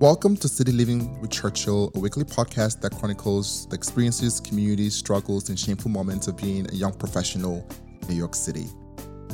Welcome 0.00 0.36
to 0.36 0.46
City 0.46 0.70
Living 0.70 1.20
with 1.20 1.32
Churchill, 1.32 1.90
a 1.96 1.98
weekly 1.98 2.22
podcast 2.22 2.80
that 2.82 2.92
chronicles 2.92 3.66
the 3.66 3.74
experiences, 3.74 4.38
communities, 4.38 4.94
struggles, 4.94 5.48
and 5.48 5.58
shameful 5.58 5.90
moments 5.90 6.28
of 6.28 6.36
being 6.36 6.70
a 6.70 6.72
young 6.72 6.92
professional 6.92 7.66
in 8.00 8.08
New 8.08 8.14
York 8.14 8.36
City. 8.36 8.68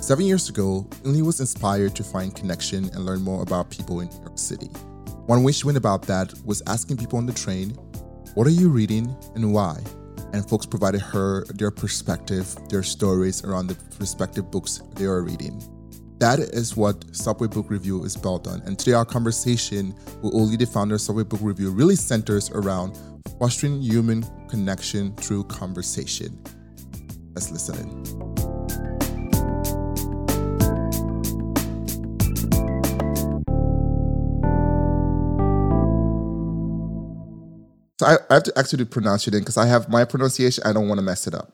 Seven 0.00 0.24
years 0.24 0.48
ago, 0.48 0.88
Uli 1.04 1.20
was 1.20 1.40
inspired 1.40 1.94
to 1.96 2.02
find 2.02 2.34
connection 2.34 2.84
and 2.94 3.04
learn 3.04 3.20
more 3.20 3.42
about 3.42 3.68
people 3.68 4.00
in 4.00 4.08
New 4.08 4.20
York 4.20 4.38
City. 4.38 4.68
One 5.26 5.42
way 5.42 5.52
she 5.52 5.66
went 5.66 5.76
about 5.76 6.00
that 6.04 6.32
was 6.46 6.62
asking 6.66 6.96
people 6.96 7.18
on 7.18 7.26
the 7.26 7.34
train, 7.34 7.72
What 8.32 8.46
are 8.46 8.50
you 8.50 8.70
reading 8.70 9.14
and 9.34 9.52
why? 9.52 9.76
And 10.32 10.48
folks 10.48 10.64
provided 10.64 11.02
her 11.02 11.44
their 11.44 11.72
perspective, 11.72 12.56
their 12.70 12.82
stories 12.82 13.44
around 13.44 13.66
the 13.66 13.76
respective 14.00 14.50
books 14.50 14.80
they 14.94 15.04
are 15.04 15.20
reading. 15.20 15.62
That 16.24 16.38
is 16.38 16.74
what 16.74 17.04
Subway 17.14 17.48
Book 17.48 17.66
Review 17.68 18.02
is 18.02 18.16
built 18.16 18.48
on. 18.48 18.62
And 18.62 18.78
today, 18.78 18.94
our 18.94 19.04
conversation 19.04 19.94
with 20.22 20.32
Uli, 20.32 20.56
the 20.56 20.64
founder 20.64 20.94
of 20.94 21.02
Subway 21.02 21.22
Book 21.22 21.40
Review, 21.42 21.70
really 21.70 21.96
centers 21.96 22.48
around 22.52 22.98
fostering 23.38 23.82
human 23.82 24.24
connection 24.48 25.14
through 25.16 25.44
conversation. 25.44 26.42
Let's 27.34 27.50
listen 27.50 27.76
in. 27.76 28.04
So 38.00 38.06
I, 38.06 38.16
I 38.30 38.34
have 38.34 38.44
to 38.44 38.52
actually 38.56 38.86
pronounce 38.86 39.26
your 39.26 39.32
name 39.32 39.42
because 39.42 39.58
I 39.58 39.66
have 39.66 39.90
my 39.90 40.06
pronunciation. 40.06 40.64
I 40.64 40.72
don't 40.72 40.88
want 40.88 40.96
to 40.96 41.02
mess 41.04 41.26
it 41.26 41.34
up. 41.34 41.52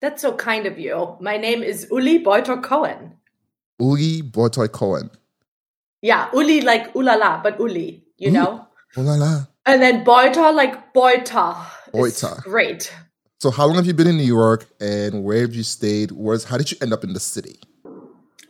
That's 0.00 0.22
so 0.22 0.32
kind 0.32 0.66
of 0.66 0.76
you. 0.76 1.16
My 1.20 1.36
name 1.36 1.62
is 1.62 1.86
Uli 1.92 2.24
Beutter 2.24 2.60
Cohen. 2.60 3.12
Uli 3.78 4.22
Botoy 4.22 4.70
Cohen. 4.70 5.10
Yeah, 6.02 6.28
Uli 6.32 6.60
like 6.60 6.92
ulala, 6.94 7.42
but 7.42 7.58
Uli, 7.58 8.04
you 8.18 8.30
know? 8.30 8.66
Ulala. 8.96 9.48
And 9.64 9.82
then 9.82 10.04
Beuter 10.04 10.52
like 10.52 10.92
Beuter. 10.92 11.54
Beuter. 11.92 12.36
Great. 12.42 12.92
So 13.40 13.50
how 13.50 13.66
long 13.66 13.76
have 13.76 13.86
you 13.86 13.92
been 13.92 14.06
in 14.06 14.16
New 14.16 14.22
York 14.22 14.66
and 14.80 15.22
where 15.22 15.40
have 15.42 15.54
you 15.54 15.62
stayed? 15.62 16.12
Where's 16.12 16.44
how 16.44 16.56
did 16.56 16.70
you 16.70 16.78
end 16.80 16.92
up 16.92 17.04
in 17.04 17.12
the 17.12 17.20
city? 17.20 17.60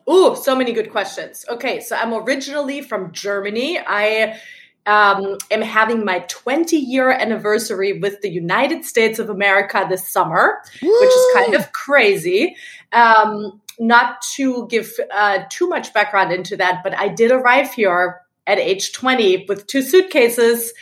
Ooh, 0.08 0.36
so 0.36 0.54
many 0.54 0.72
good 0.72 0.92
questions. 0.92 1.44
Okay, 1.48 1.80
so 1.80 1.96
I'm 1.96 2.14
originally 2.14 2.80
from 2.80 3.10
Germany. 3.10 3.80
I 3.84 4.38
um, 4.86 5.36
am 5.50 5.62
having 5.62 6.04
my 6.04 6.20
20 6.28 6.76
year 6.76 7.10
anniversary 7.10 7.98
with 7.98 8.20
the 8.20 8.30
United 8.30 8.84
States 8.84 9.18
of 9.18 9.28
America 9.28 9.84
this 9.88 10.08
summer, 10.08 10.62
Woo! 10.80 11.00
which 11.00 11.10
is 11.10 11.26
kind 11.34 11.54
of 11.54 11.72
crazy. 11.72 12.56
Um, 12.92 13.60
not 13.78 14.22
to 14.36 14.66
give 14.68 14.92
uh, 15.12 15.40
too 15.50 15.68
much 15.68 15.92
background 15.92 16.32
into 16.32 16.56
that, 16.56 16.82
but 16.82 16.96
I 16.96 17.08
did 17.08 17.30
arrive 17.30 17.72
here 17.72 18.20
at 18.46 18.58
age 18.58 18.92
20 18.92 19.46
with 19.48 19.66
two 19.66 19.82
suitcases. 19.82 20.72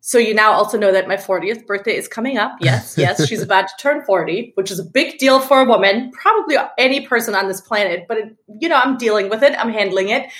So 0.00 0.18
you 0.18 0.34
now 0.34 0.52
also 0.52 0.76
know 0.76 0.90
that 0.90 1.06
my 1.06 1.16
40th 1.16 1.64
birthday 1.64 1.96
is 1.96 2.08
coming 2.08 2.36
up. 2.36 2.56
Yes, 2.60 2.94
yes, 2.98 3.26
she's 3.28 3.42
about 3.42 3.68
to 3.68 3.74
turn 3.78 4.04
40, 4.04 4.52
which 4.56 4.70
is 4.70 4.80
a 4.80 4.84
big 4.84 5.18
deal 5.18 5.38
for 5.38 5.60
a 5.60 5.64
woman, 5.64 6.10
probably 6.10 6.56
any 6.76 7.06
person 7.06 7.34
on 7.34 7.46
this 7.46 7.60
planet. 7.60 8.06
But 8.08 8.18
it, 8.18 8.36
you 8.60 8.68
know, 8.68 8.76
I'm 8.76 8.96
dealing 8.98 9.28
with 9.28 9.42
it. 9.42 9.54
I'm 9.56 9.72
handling 9.72 10.08
it. 10.08 10.30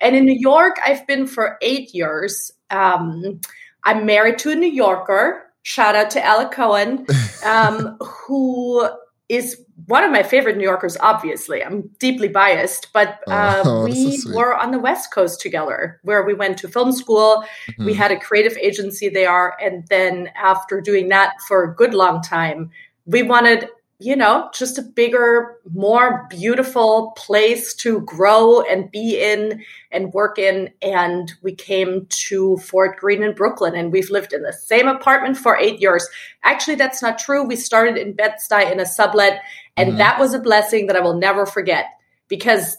And 0.00 0.16
in 0.16 0.24
New 0.24 0.36
York, 0.38 0.78
I've 0.84 1.06
been 1.06 1.28
for 1.28 1.56
eight 1.62 1.94
years. 1.94 2.50
Um, 2.70 3.40
I'm 3.84 4.04
married 4.04 4.38
to 4.38 4.50
a 4.50 4.56
New 4.56 4.70
Yorker. 4.70 5.44
Shout 5.62 5.94
out 5.94 6.10
to 6.10 6.24
Alec 6.24 6.50
Cohen, 6.50 7.06
um, 7.44 7.96
who 8.00 8.88
is 9.28 9.64
one 9.86 10.04
of 10.04 10.10
my 10.10 10.22
favorite 10.22 10.56
New 10.56 10.64
Yorkers, 10.64 10.96
obviously. 11.00 11.62
I'm 11.62 11.88
deeply 11.98 12.28
biased, 12.28 12.92
but 12.92 13.20
oh, 13.26 13.32
uh, 13.32 13.62
oh, 13.64 13.84
we 13.84 14.16
so 14.16 14.34
were 14.34 14.54
on 14.54 14.70
the 14.70 14.78
West 14.78 15.12
Coast 15.12 15.40
together, 15.40 16.00
where 16.02 16.24
we 16.24 16.34
went 16.34 16.58
to 16.58 16.68
film 16.68 16.92
school. 16.92 17.44
Mm-hmm. 17.68 17.86
We 17.86 17.94
had 17.94 18.12
a 18.12 18.18
creative 18.18 18.56
agency 18.58 19.08
there. 19.08 19.56
And 19.60 19.86
then 19.88 20.30
after 20.36 20.80
doing 20.80 21.08
that 21.08 21.34
for 21.48 21.64
a 21.64 21.74
good 21.74 21.94
long 21.94 22.22
time, 22.22 22.70
we 23.06 23.22
wanted 23.22 23.68
you 24.02 24.16
know, 24.16 24.50
just 24.52 24.78
a 24.78 24.82
bigger, 24.82 25.58
more 25.72 26.26
beautiful 26.28 27.12
place 27.16 27.72
to 27.74 28.00
grow 28.00 28.60
and 28.62 28.90
be 28.90 29.18
in 29.20 29.62
and 29.90 30.12
work 30.12 30.38
in. 30.38 30.70
And 30.82 31.32
we 31.42 31.54
came 31.54 32.06
to 32.08 32.56
Fort 32.56 32.98
Greene 32.98 33.22
in 33.22 33.34
Brooklyn 33.34 33.74
and 33.76 33.92
we've 33.92 34.10
lived 34.10 34.32
in 34.32 34.42
the 34.42 34.52
same 34.52 34.88
apartment 34.88 35.36
for 35.36 35.56
eight 35.56 35.80
years. 35.80 36.08
Actually, 36.42 36.74
that's 36.74 37.00
not 37.00 37.18
true. 37.18 37.44
We 37.44 37.56
started 37.56 37.96
in 37.96 38.14
Bed-Stuy 38.14 38.72
in 38.72 38.80
a 38.80 38.86
sublet, 38.86 39.40
and 39.76 39.90
mm-hmm. 39.90 39.98
that 39.98 40.18
was 40.18 40.34
a 40.34 40.40
blessing 40.40 40.88
that 40.88 40.96
I 40.96 41.00
will 41.00 41.18
never 41.18 41.46
forget 41.46 41.86
because 42.28 42.76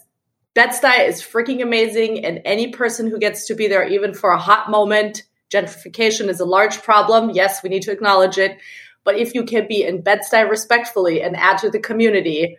Bed-Stuy 0.54 1.08
is 1.08 1.22
freaking 1.22 1.62
amazing. 1.62 2.24
And 2.24 2.42
any 2.44 2.68
person 2.68 3.08
who 3.08 3.18
gets 3.18 3.46
to 3.46 3.54
be 3.54 3.66
there, 3.66 3.86
even 3.88 4.12
for 4.14 4.30
a 4.30 4.38
hot 4.38 4.70
moment, 4.70 5.22
gentrification 5.52 6.28
is 6.28 6.40
a 6.40 6.44
large 6.44 6.82
problem. 6.82 7.30
Yes, 7.30 7.62
we 7.62 7.70
need 7.70 7.82
to 7.82 7.92
acknowledge 7.92 8.38
it 8.38 8.58
but 9.04 9.16
if 9.16 9.34
you 9.34 9.44
can 9.44 9.68
be 9.68 9.84
in 9.84 10.02
Bed-Stuy 10.02 10.48
respectfully 10.48 11.22
and 11.22 11.36
add 11.36 11.58
to 11.58 11.70
the 11.70 11.78
community, 11.78 12.58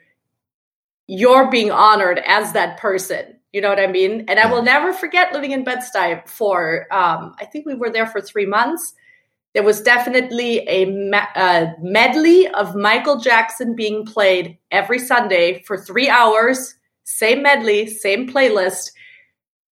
you're 1.08 1.50
being 1.50 1.72
honored 1.72 2.22
as 2.26 2.54
that 2.54 2.80
person. 2.80 3.40
You 3.52 3.62
know 3.62 3.70
what 3.70 3.80
I 3.80 3.88
mean? 3.88 4.26
And 4.28 4.40
I 4.40 4.52
will 4.52 4.64
never 4.64 4.92
forget 4.94 5.34
living 5.34 5.52
in 5.52 5.64
Bed-Stuy 5.64 6.28
for, 6.28 6.88
um, 6.92 7.36
I 7.40 7.46
think 7.46 7.66
we 7.66 7.74
were 7.74 7.90
there 7.90 8.08
for 8.08 8.22
three 8.22 8.46
months. 8.46 8.94
There 9.54 9.64
was 9.64 9.82
definitely 9.82 10.68
a, 10.68 10.84
a 11.36 11.74
medley 11.80 12.48
of 12.48 12.76
Michael 12.76 13.20
Jackson 13.20 13.74
being 13.74 14.06
played 14.06 14.58
every 14.70 15.00
Sunday 15.00 15.64
for 15.64 15.78
three 15.78 16.10
hours. 16.10 16.76
Same 17.06 17.42
medley, 17.44 17.88
same 17.88 18.28
playlist. 18.28 18.92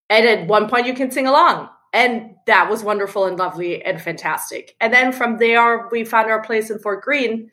And 0.10 0.26
at 0.26 0.48
one 0.48 0.70
point, 0.70 0.88
you 0.88 0.94
can 0.94 1.12
sing 1.12 1.28
along. 1.28 1.68
And 1.94 2.36
that 2.48 2.70
was 2.70 2.84
wonderful 2.84 3.26
and 3.26 3.38
lovely 3.38 3.84
and 3.86 4.02
fantastic. 4.02 4.76
And 4.82 4.92
then 4.92 5.14
from 5.14 5.38
there, 5.38 5.88
we 5.92 6.04
found 6.04 6.30
our 6.30 6.42
place 6.42 6.72
in 6.72 6.80
Fort 6.80 7.04
Greene. 7.04 7.52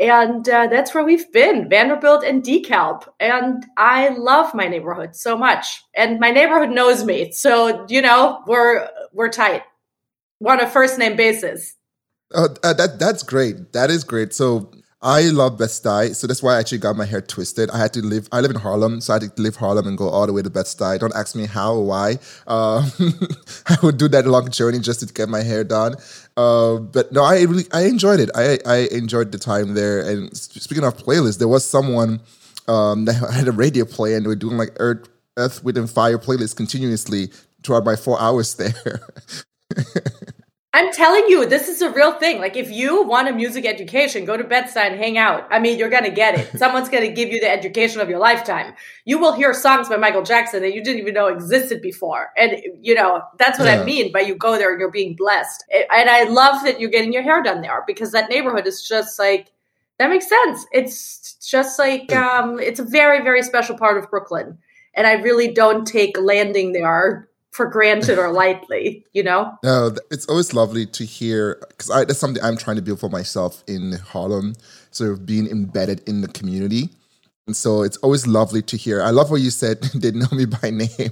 And 0.00 0.48
uh, 0.48 0.66
that's 0.68 0.94
where 0.94 1.04
we've 1.04 1.30
been, 1.32 1.68
Vanderbilt 1.68 2.24
and 2.24 2.42
DeKalb. 2.42 3.08
And 3.18 3.64
I 3.76 4.08
love 4.10 4.54
my 4.54 4.68
neighborhood 4.68 5.16
so 5.16 5.36
much. 5.36 5.82
And 5.94 6.20
my 6.20 6.30
neighborhood 6.30 6.70
knows 6.70 7.04
me. 7.04 7.32
So, 7.32 7.86
you 7.88 8.02
know, 8.02 8.42
we're 8.46 8.88
we're 9.12 9.28
tight. 9.28 9.62
We're 10.40 10.52
on 10.52 10.60
a 10.60 10.68
first 10.68 10.98
name 10.98 11.16
basis. 11.16 11.74
Uh, 12.32 12.48
uh, 12.62 12.74
that 12.74 12.98
that's 12.98 13.22
great. 13.22 13.72
That 13.72 13.90
is 13.90 14.04
great. 14.04 14.32
So 14.32 14.70
I 15.00 15.30
love 15.30 15.58
Bed-Stuy, 15.58 16.16
so 16.16 16.26
that's 16.26 16.42
why 16.42 16.56
I 16.56 16.58
actually 16.58 16.78
got 16.78 16.96
my 16.96 17.04
hair 17.04 17.20
twisted. 17.20 17.70
I 17.70 17.78
had 17.78 17.92
to 17.92 18.02
live. 18.04 18.28
I 18.32 18.40
live 18.40 18.50
in 18.50 18.56
Harlem, 18.56 19.00
so 19.00 19.12
I 19.12 19.22
had 19.22 19.36
to 19.36 19.42
leave 19.42 19.54
Harlem 19.54 19.86
and 19.86 19.96
go 19.96 20.08
all 20.08 20.26
the 20.26 20.32
way 20.32 20.42
to 20.42 20.50
Bed-Stuy. 20.50 20.98
Don't 20.98 21.14
ask 21.14 21.36
me 21.36 21.46
how 21.46 21.74
or 21.74 21.86
why. 21.86 22.18
Uh, 22.48 22.88
I 23.68 23.76
would 23.84 23.96
do 23.96 24.08
that 24.08 24.26
long 24.26 24.50
journey 24.50 24.80
just 24.80 25.06
to 25.06 25.12
get 25.12 25.28
my 25.28 25.42
hair 25.42 25.62
done. 25.62 25.94
Uh, 26.36 26.78
but 26.78 27.12
no, 27.12 27.22
I 27.22 27.42
really 27.42 27.66
I 27.72 27.82
enjoyed 27.82 28.18
it. 28.18 28.30
I 28.34 28.58
I 28.66 28.88
enjoyed 28.90 29.30
the 29.30 29.38
time 29.38 29.74
there. 29.74 30.00
And 30.00 30.36
speaking 30.36 30.82
of 30.82 30.96
playlists, 30.96 31.38
there 31.38 31.48
was 31.48 31.64
someone 31.64 32.20
um, 32.66 33.04
that 33.04 33.14
had 33.32 33.46
a 33.46 33.52
radio 33.52 33.84
play 33.84 34.14
and 34.14 34.24
they 34.24 34.28
were 34.28 34.34
doing 34.34 34.56
like 34.56 34.70
Earth 34.80 35.08
Earth 35.36 35.64
and 35.64 35.88
Fire 35.88 36.18
playlist 36.18 36.56
continuously 36.56 37.30
throughout 37.62 37.84
my 37.84 37.94
four 37.94 38.20
hours 38.20 38.54
there. 38.56 39.00
I'm 40.74 40.92
telling 40.92 41.24
you, 41.28 41.46
this 41.46 41.66
is 41.66 41.80
a 41.80 41.90
real 41.90 42.12
thing. 42.12 42.40
Like, 42.40 42.54
if 42.54 42.70
you 42.70 43.02
want 43.02 43.28
a 43.28 43.32
music 43.32 43.64
education, 43.64 44.26
go 44.26 44.36
to 44.36 44.44
Bed-Stuy 44.44 44.76
and 44.76 44.98
hang 44.98 45.16
out. 45.16 45.48
I 45.50 45.60
mean, 45.60 45.78
you're 45.78 45.88
going 45.88 46.04
to 46.04 46.10
get 46.10 46.38
it. 46.38 46.58
Someone's 46.58 46.90
going 46.90 47.08
to 47.08 47.12
give 47.12 47.30
you 47.30 47.40
the 47.40 47.50
education 47.50 48.02
of 48.02 48.10
your 48.10 48.18
lifetime. 48.18 48.74
You 49.06 49.18
will 49.18 49.32
hear 49.32 49.54
songs 49.54 49.88
by 49.88 49.96
Michael 49.96 50.22
Jackson 50.22 50.60
that 50.60 50.74
you 50.74 50.84
didn't 50.84 51.00
even 51.00 51.14
know 51.14 51.28
existed 51.28 51.80
before. 51.80 52.28
And, 52.36 52.60
you 52.82 52.94
know, 52.94 53.22
that's 53.38 53.58
what 53.58 53.64
yeah. 53.64 53.80
I 53.80 53.84
mean 53.84 54.12
by 54.12 54.20
you 54.20 54.34
go 54.34 54.58
there 54.58 54.70
and 54.70 54.78
you're 54.78 54.90
being 54.90 55.16
blessed. 55.16 55.64
And 55.72 56.10
I 56.10 56.24
love 56.24 56.62
that 56.64 56.78
you're 56.78 56.90
getting 56.90 57.14
your 57.14 57.22
hair 57.22 57.42
done 57.42 57.62
there 57.62 57.82
because 57.86 58.12
that 58.12 58.28
neighborhood 58.28 58.66
is 58.66 58.86
just 58.86 59.18
like, 59.18 59.50
that 59.98 60.10
makes 60.10 60.28
sense. 60.28 60.66
It's 60.72 61.34
just 61.44 61.78
like, 61.78 62.14
um, 62.14 62.60
it's 62.60 62.78
a 62.78 62.84
very, 62.84 63.22
very 63.22 63.42
special 63.42 63.76
part 63.76 63.96
of 63.96 64.10
Brooklyn. 64.10 64.58
And 64.94 65.06
I 65.06 65.14
really 65.14 65.50
don't 65.50 65.86
take 65.86 66.18
landing 66.20 66.72
there 66.72 67.28
for 67.58 67.66
granted 67.66 68.18
or 68.18 68.30
lightly, 68.30 69.04
you 69.12 69.22
know? 69.24 69.52
No, 69.64 69.90
it's 70.12 70.26
always 70.26 70.54
lovely 70.54 70.86
to 70.86 71.04
hear 71.04 71.58
because 71.66 71.88
that's 71.88 72.16
something 72.16 72.40
I'm 72.40 72.56
trying 72.56 72.76
to 72.76 72.82
build 72.82 73.00
for 73.00 73.10
myself 73.10 73.64
in 73.66 73.94
Harlem, 73.94 74.54
sort 74.92 75.10
of 75.10 75.26
being 75.26 75.48
embedded 75.48 76.08
in 76.08 76.20
the 76.20 76.28
community. 76.28 76.90
And 77.48 77.56
so 77.56 77.82
it's 77.82 77.96
always 77.96 78.28
lovely 78.28 78.62
to 78.62 78.76
hear. 78.76 79.02
I 79.02 79.10
love 79.10 79.32
what 79.32 79.40
you 79.40 79.50
said, 79.50 79.80
they 79.94 80.12
know 80.12 80.28
me 80.30 80.44
by 80.44 80.70
name. 80.70 81.10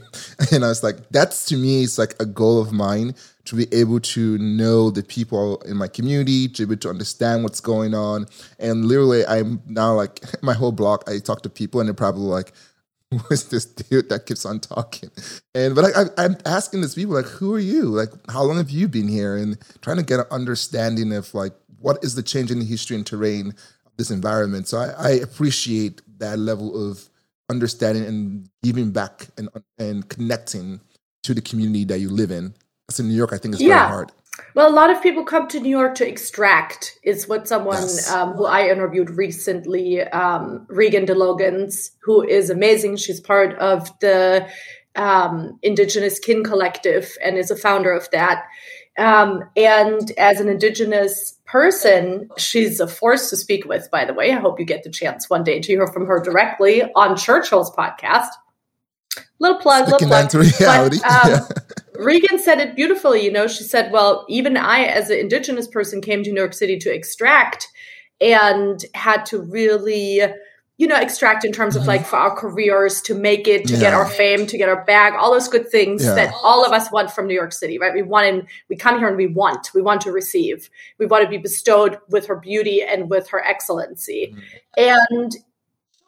And 0.53 0.65
I 0.65 0.69
was 0.69 0.85
like, 0.85 1.09
that's 1.11 1.47
to 1.47 1.57
me, 1.57 1.83
it's 1.83 1.99
like 1.99 2.15
a 2.21 2.27
goal 2.27 2.61
of 2.61 2.73
mine 2.73 3.17
to 3.47 3.57
be 3.57 3.67
able 3.73 3.99
to 4.01 4.39
know 4.39 4.91
the 4.91 5.03
people 5.03 5.61
in 5.63 5.77
my 5.77 5.89
community, 5.89 6.47
to 6.47 6.67
be 6.67 6.75
able 6.75 6.81
to 6.83 6.91
understand 6.91 7.43
what's 7.43 7.61
going 7.61 7.93
on. 7.95 8.27
And 8.61 8.85
literally, 8.85 9.27
I'm 9.27 9.63
now 9.67 9.95
like, 9.95 10.21
my 10.43 10.55
whole 10.55 10.73
block, 10.73 11.03
I 11.09 11.19
talk 11.19 11.43
to 11.43 11.51
people 11.51 11.81
and 11.81 11.89
they're 11.89 11.95
probably 11.95 12.23
like, 12.23 12.53
who's 13.29 13.45
this 13.45 13.65
dude 13.65 14.09
that 14.09 14.27
keeps 14.27 14.45
on 14.45 14.61
talking? 14.61 15.11
And 15.55 15.75
but 15.75 15.85
I, 16.19 16.25
am 16.25 16.37
asking 16.45 16.81
these 16.81 16.95
people 16.95 17.15
like, 17.15 17.27
who 17.27 17.55
are 17.55 17.61
you? 17.61 17.85
Like, 17.85 18.11
how 18.31 18.43
long 18.43 18.57
have 18.57 18.71
you 18.71 18.89
been 18.89 19.09
here? 19.09 19.37
And 19.37 19.59
trying 19.81 19.99
to 19.99 20.03
get 20.03 20.21
an 20.21 20.27
understanding 20.31 21.13
of 21.13 21.33
like 21.35 21.53
what 21.79 22.03
is 22.03 22.15
the 22.15 22.23
change 22.23 22.51
in 22.51 22.59
the 22.59 22.65
history 22.65 22.97
and 22.97 23.07
terrain 23.07 23.49
of 23.49 23.93
this 23.97 24.11
environment. 24.11 24.69
So 24.69 24.79
I, 24.79 24.89
I 24.99 25.11
appreciate 25.11 26.03
that 26.19 26.39
level 26.39 26.91
of 26.91 27.09
understanding 27.49 28.05
and 28.05 28.49
giving 28.63 28.91
back 28.91 29.29
and 29.39 29.49
and 29.79 30.09
connecting 30.09 30.81
to 31.23 31.35
the 31.35 31.43
community 31.43 31.85
that 31.85 31.99
you 32.01 32.11
live 32.11 32.31
in. 32.31 32.55
Because 32.87 33.01
in 33.01 33.09
New 33.09 33.15
York, 33.15 33.33
I 33.33 33.39
think 33.39 33.55
it's 33.55 33.63
yeah. 33.63 33.87
very 33.87 33.89
hard. 33.89 34.13
Well, 34.55 34.69
a 34.69 34.73
lot 34.73 34.91
of 34.91 35.03
people 35.03 35.25
come 35.25 35.49
to 35.49 35.61
New 35.61 35.71
York 35.71 35.95
to 35.97 36.09
extract, 36.09 36.99
is 37.03 37.29
what 37.29 37.49
someone 37.49 37.83
yes. 37.83 38.11
um, 38.11 38.33
who 38.33 38.47
I 38.47 38.69
interviewed 38.69 39.11
recently, 39.11 40.03
um, 40.03 40.67
Regan 40.69 41.05
de 41.05 41.15
Loggans, 41.15 41.93
who 42.03 42.23
is 42.23 42.51
amazing. 42.51 42.97
She's 42.97 43.21
part 43.21 43.55
of 43.59 43.91
the 44.01 44.47
um, 44.95 45.59
Indigenous 45.63 46.19
Kin 46.19 46.43
Collective 46.43 47.17
and 47.23 47.37
is 47.37 47.51
a 47.51 47.57
founder 47.57 47.93
of 47.93 48.11
that. 48.13 48.45
Um, 48.99 49.45
and 49.57 50.11
as 50.13 50.41
an 50.41 50.49
Indigenous 50.49 51.39
person, 51.45 52.31
she's 52.39 52.81
a 52.81 52.89
force 52.89 53.29
to 53.31 53.37
speak 53.37 53.67
with, 53.67 53.91
by 53.91 54.05
the 54.07 54.15
way. 54.15 54.33
I 54.33 54.41
hope 54.41 54.59
you 54.59 54.65
get 54.65 54.85
the 54.85 54.91
chance 54.91 55.29
one 55.29 55.45
day 55.45 55.61
to 55.61 55.67
hear 55.67 55.87
from 55.87 56.07
her 56.07 56.21
directly 56.21 56.83
on 56.95 57.17
Churchill's 57.17 57.71
podcast. 57.71 58.29
Little 59.39 59.59
plug, 59.59 59.85
little 59.85 60.09
plug. 60.09 60.31
But, 60.33 61.05
um, 61.05 61.31
yeah. 61.31 61.41
Regan 61.99 62.39
said 62.39 62.61
it 62.61 62.77
beautifully. 62.77 63.25
You 63.25 63.33
know, 63.33 63.47
she 63.47 63.65
said, 63.65 63.93
well, 63.93 64.25
even 64.29 64.57
I, 64.57 64.85
as 64.85 65.11
an 65.11 65.19
Indigenous 65.19 65.67
person, 65.67 66.01
came 66.01 66.23
to 66.23 66.31
New 66.31 66.41
York 66.41 66.55
City 66.55 66.79
to 66.79 66.93
extract 66.93 67.69
and 68.21 68.85
had 68.95 69.27
to 69.27 69.41
really 69.41 70.23
you 70.79 70.87
know, 70.87 70.97
extract 71.01 71.45
in 71.45 71.53
terms 71.53 71.75
of 71.75 71.83
mm-hmm. 71.83 71.89
like 71.89 72.07
for 72.07 72.17
our 72.17 72.35
careers 72.37 73.01
to 73.01 73.15
make 73.15 73.49
it, 73.49 73.67
to 73.67 73.75
yeah. 73.75 73.81
get 73.81 73.95
our 73.95 74.07
fame, 74.07 74.47
to 74.47 74.59
get 74.59 74.69
our 74.69 74.85
bag, 74.85 75.15
all 75.15 75.33
those 75.33 75.49
good 75.49 75.71
things 75.71 76.05
yeah. 76.05 76.15
that 76.15 76.35
all 76.43 76.67
of 76.67 76.73
us 76.73 76.93
want 76.93 77.11
from 77.11 77.27
New 77.27 77.35
York 77.35 77.53
City, 77.53 77.79
right? 77.79 77.95
We 77.95 78.03
want 78.03 78.27
and 78.27 78.47
we 78.69 78.77
come 78.77 78.99
here 78.99 79.09
and 79.09 79.17
we 79.17 79.27
want, 79.27 79.71
we 79.75 79.81
want 79.81 80.03
to 80.03 80.13
receive, 80.13 80.69
we 80.99 81.07
want 81.07 81.25
to 81.25 81.31
be 81.31 81.39
bestowed 81.39 81.99
with 82.11 82.27
her 82.27 82.37
beauty 82.37 82.83
and 82.83 83.09
with 83.09 83.27
her 83.29 83.43
excellency. 83.43 84.35
Mm-hmm. 84.35 84.43
And 84.77 85.37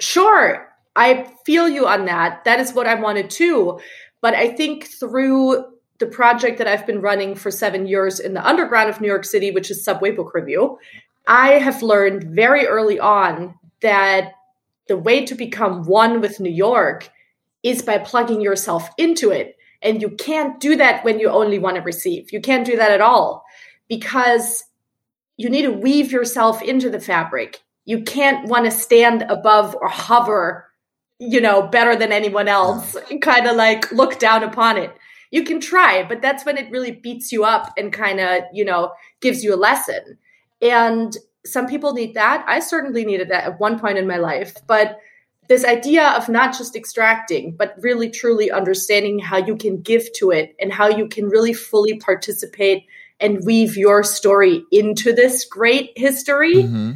sure, 0.00 0.69
I 0.96 1.32
feel 1.46 1.69
you 1.69 1.87
on 1.87 2.05
that. 2.05 2.44
That 2.44 2.61
is 2.61 2.75
what 2.75 2.87
I 2.87 2.94
wanted 2.94 3.31
too. 3.31 3.81
But 4.20 4.35
I 4.35 4.50
think 4.50 4.87
through 4.87 5.64
the 5.99 6.06
project 6.06 6.59
that 6.59 6.69
I've 6.69 6.87
been 6.87 7.00
running 7.00 7.35
for 7.35 7.50
seven 7.50 7.87
years 7.87 8.21
in 8.21 8.35
the 8.35 8.47
underground 8.47 8.89
of 8.89 9.00
New 9.00 9.09
York 9.09 9.25
City, 9.25 9.50
which 9.50 9.71
is 9.71 9.85
Subway 9.85 10.12
Book 10.12 10.33
Review, 10.35 10.79
I 11.27 11.53
have 11.53 11.83
learned 11.83 12.35
very 12.35 12.67
early 12.67 12.99
on 12.99 13.55
that 13.83 14.33
the 14.87 14.97
way 14.97 15.27
to 15.27 15.35
become 15.35 15.85
one 15.85 16.21
with 16.21 16.41
New 16.41 16.50
York 16.50 17.11
is 17.62 17.83
by 17.83 17.99
plugging 17.99 18.41
yourself 18.41 18.89
into 18.97 19.31
it. 19.31 19.56
And 19.83 20.00
you 20.00 20.11
can't 20.11 20.59
do 20.61 20.77
that 20.77 21.05
when 21.05 21.21
you 21.21 21.29
only 21.29 21.59
want 21.59 21.77
to 21.77 21.83
receive. 21.83 22.33
You 22.33 22.41
can't 22.41 22.67
do 22.67 22.77
that 22.77 22.91
at 22.91 23.00
all 23.00 23.45
because 23.89 24.65
you 25.37 25.49
need 25.49 25.62
to 25.62 25.73
weave 25.73 26.11
yourself 26.11 26.62
into 26.62 26.91
the 26.91 27.00
fabric. 27.00 27.62
You 27.85 28.03
can't 28.03 28.49
want 28.49 28.65
to 28.65 28.71
stand 28.71 29.23
above 29.23 29.77
or 29.81 29.89
hover, 29.89 30.67
you 31.19 31.41
know, 31.41 31.67
better 31.67 31.95
than 31.95 32.12
anyone 32.12 32.49
else, 32.49 32.97
kind 33.21 33.47
of 33.47 33.56
like 33.56 33.91
look 33.93 34.19
down 34.19 34.43
upon 34.43 34.79
it. 34.79 34.91
You 35.31 35.45
can 35.45 35.61
try, 35.61 36.05
but 36.05 36.23
that's 36.23 36.45
when 36.45 36.57
it 36.57 36.71
really 36.71 36.93
beats 36.93 37.33
you 37.33 37.45
up 37.45 37.73
and 37.77 37.93
kind 37.93 38.21
of, 38.21 38.43
you 38.53 38.65
know, 38.65 38.93
gives 39.21 39.45
you 39.45 39.55
a 39.55 39.57
lesson. 39.57 40.19
And 40.63 41.17
some 41.45 41.67
people 41.67 41.93
need 41.93 42.15
that. 42.15 42.45
I 42.49 42.61
certainly 42.61 43.05
needed 43.05 43.31
that 43.31 43.45
at 43.45 43.61
one 43.61 43.79
point 43.79 43.99
in 43.99 44.07
my 44.07 44.17
life. 44.17 44.57
But 44.67 44.99
this 45.49 45.65
idea 45.65 46.09
of 46.11 46.29
not 46.29 46.57
just 46.57 46.77
extracting, 46.77 47.57
but 47.57 47.75
really 47.81 48.11
truly 48.11 48.51
understanding 48.51 49.19
how 49.19 49.39
you 49.39 49.57
can 49.57 49.81
give 49.81 50.13
to 50.15 50.31
it 50.31 50.55
and 50.61 50.73
how 50.73 50.89
you 50.89 51.09
can 51.09 51.29
really 51.29 51.55
fully 51.55 51.99
participate 51.99 52.85
and 53.21 53.45
weave 53.45 53.77
your 53.77 54.03
story 54.05 54.65
into 54.71 55.13
this 55.13 55.45
great 55.45 55.93
history. 55.97 56.55
Mm-hmm. 56.55 56.93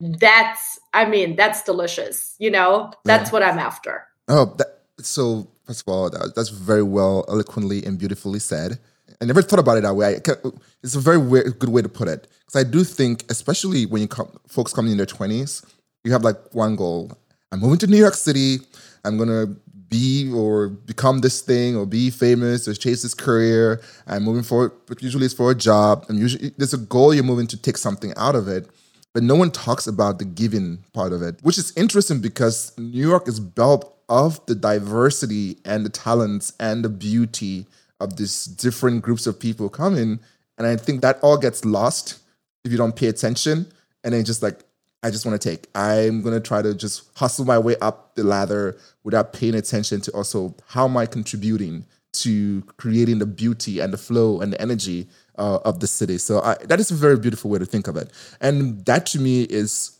That's, 0.00 0.78
I 0.92 1.04
mean, 1.06 1.36
that's 1.36 1.62
delicious. 1.62 2.34
You 2.38 2.50
know, 2.50 2.92
that's 3.04 3.30
yeah. 3.30 3.32
what 3.32 3.42
I'm 3.42 3.58
after. 3.58 4.06
Oh, 4.28 4.54
that, 4.58 4.82
so 4.98 5.48
first 5.64 5.82
of 5.82 5.88
all, 5.88 6.10
that, 6.10 6.34
that's 6.34 6.50
very 6.50 6.82
well, 6.82 7.24
eloquently, 7.28 7.84
and 7.84 7.98
beautifully 7.98 8.38
said. 8.38 8.78
I 9.20 9.24
never 9.24 9.42
thought 9.42 9.58
about 9.58 9.78
it 9.78 9.82
that 9.82 9.94
way. 9.94 10.16
I, 10.16 10.34
it's 10.82 10.94
a 10.94 11.00
very 11.00 11.18
weird, 11.18 11.58
good 11.58 11.68
way 11.70 11.82
to 11.82 11.88
put 11.88 12.08
it. 12.08 12.28
Because 12.40 12.66
I 12.66 12.68
do 12.68 12.84
think, 12.84 13.24
especially 13.30 13.86
when 13.86 14.02
you 14.02 14.08
come, 14.08 14.28
folks 14.48 14.72
coming 14.72 14.92
in 14.92 14.98
their 14.98 15.06
20s, 15.06 15.64
you 16.02 16.12
have 16.12 16.22
like 16.22 16.36
one 16.52 16.76
goal. 16.76 17.12
I'm 17.52 17.60
moving 17.60 17.78
to 17.78 17.86
New 17.86 17.96
York 17.96 18.14
City. 18.14 18.58
I'm 19.04 19.18
to 19.18 19.56
be 19.88 20.32
or 20.32 20.68
become 20.68 21.20
this 21.20 21.40
thing 21.40 21.76
or 21.76 21.86
be 21.86 22.10
famous 22.10 22.66
or 22.66 22.74
chase 22.74 23.02
this 23.02 23.14
career. 23.14 23.80
I'm 24.06 24.24
moving 24.24 24.42
forward, 24.42 24.72
but 24.86 25.02
usually 25.02 25.26
it's 25.26 25.34
for 25.34 25.50
a 25.50 25.54
job. 25.54 26.06
And 26.08 26.18
usually 26.18 26.50
there's 26.56 26.74
a 26.74 26.78
goal 26.78 27.14
you're 27.14 27.22
moving 27.22 27.46
to 27.48 27.56
take 27.56 27.76
something 27.76 28.12
out 28.16 28.34
of 28.34 28.48
it. 28.48 28.68
But 29.12 29.22
no 29.22 29.36
one 29.36 29.52
talks 29.52 29.86
about 29.86 30.18
the 30.18 30.24
giving 30.24 30.78
part 30.92 31.12
of 31.12 31.22
it, 31.22 31.36
which 31.42 31.56
is 31.56 31.72
interesting 31.76 32.20
because 32.20 32.76
New 32.76 33.08
York 33.08 33.28
is 33.28 33.38
built 33.38 33.93
of 34.08 34.44
the 34.46 34.54
diversity 34.54 35.58
and 35.64 35.84
the 35.84 35.90
talents 35.90 36.52
and 36.60 36.84
the 36.84 36.88
beauty 36.88 37.66
of 38.00 38.16
these 38.16 38.44
different 38.44 39.02
groups 39.02 39.26
of 39.26 39.38
people 39.38 39.68
coming. 39.68 40.20
And 40.58 40.66
I 40.66 40.76
think 40.76 41.00
that 41.02 41.18
all 41.22 41.36
gets 41.36 41.64
lost 41.64 42.18
if 42.64 42.72
you 42.72 42.78
don't 42.78 42.96
pay 42.96 43.08
attention. 43.08 43.66
And 44.02 44.14
then 44.14 44.24
just 44.24 44.42
like, 44.42 44.60
I 45.02 45.10
just 45.10 45.26
want 45.26 45.40
to 45.40 45.50
take. 45.50 45.68
I'm 45.74 46.22
going 46.22 46.34
to 46.34 46.40
try 46.40 46.62
to 46.62 46.74
just 46.74 47.10
hustle 47.16 47.44
my 47.44 47.58
way 47.58 47.76
up 47.80 48.14
the 48.14 48.24
ladder 48.24 48.76
without 49.02 49.32
paying 49.32 49.54
attention 49.54 50.00
to 50.02 50.10
also 50.12 50.54
how 50.68 50.86
am 50.86 50.96
I 50.96 51.06
contributing 51.06 51.84
to 52.14 52.62
creating 52.78 53.18
the 53.18 53.26
beauty 53.26 53.80
and 53.80 53.92
the 53.92 53.98
flow 53.98 54.40
and 54.40 54.52
the 54.52 54.60
energy 54.60 55.08
uh, 55.36 55.58
of 55.64 55.80
the 55.80 55.86
city. 55.86 56.16
So 56.16 56.40
I, 56.40 56.54
that 56.64 56.80
is 56.80 56.90
a 56.90 56.94
very 56.94 57.18
beautiful 57.18 57.50
way 57.50 57.58
to 57.58 57.66
think 57.66 57.88
of 57.88 57.96
it. 57.96 58.10
And 58.40 58.84
that 58.86 59.06
to 59.06 59.18
me 59.18 59.42
is 59.42 59.98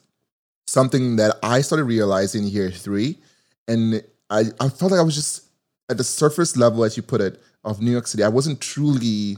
something 0.67 1.17
that 1.17 1.37
I 1.43 1.61
started 1.61 1.85
realizing 1.85 2.47
here 2.47 2.71
three. 2.71 3.19
And 3.69 4.02
I, 4.31 4.44
I 4.61 4.69
felt 4.69 4.93
like 4.93 5.00
I 5.00 5.05
was 5.05 5.14
just 5.14 5.49
at 5.90 5.96
the 5.96 6.05
surface 6.05 6.56
level, 6.56 6.84
as 6.84 6.96
you 6.96 7.02
put 7.02 7.20
it, 7.20 7.43
of 7.64 7.81
New 7.81 7.90
York 7.90 8.06
City. 8.06 8.22
I 8.22 8.28
wasn't 8.28 8.61
truly 8.61 9.37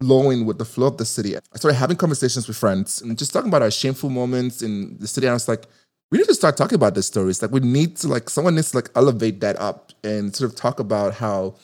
flowing 0.00 0.44
with 0.44 0.58
the 0.58 0.64
flow 0.64 0.88
of 0.88 0.98
the 0.98 1.04
city. 1.04 1.36
I 1.36 1.40
started 1.54 1.76
having 1.76 1.96
conversations 1.96 2.46
with 2.46 2.56
friends 2.56 3.00
and 3.00 3.16
just 3.16 3.32
talking 3.32 3.48
about 3.48 3.62
our 3.62 3.70
shameful 3.70 4.10
moments 4.10 4.62
in 4.62 4.98
the 4.98 5.06
city. 5.06 5.26
And 5.26 5.32
I 5.32 5.34
was 5.34 5.48
like, 5.48 5.64
we 6.10 6.18
need 6.18 6.28
to 6.28 6.34
start 6.34 6.56
talking 6.56 6.76
about 6.76 6.94
these 6.94 7.06
stories. 7.06 7.42
Like 7.42 7.50
we 7.50 7.60
need 7.60 7.96
to 7.98 8.08
like 8.08 8.30
someone 8.30 8.54
needs 8.54 8.70
to 8.70 8.78
like 8.78 8.90
elevate 8.94 9.40
that 9.40 9.58
up 9.58 9.92
and 10.04 10.34
sort 10.34 10.50
of 10.50 10.56
talk 10.56 10.78
about 10.80 11.14
how 11.14 11.56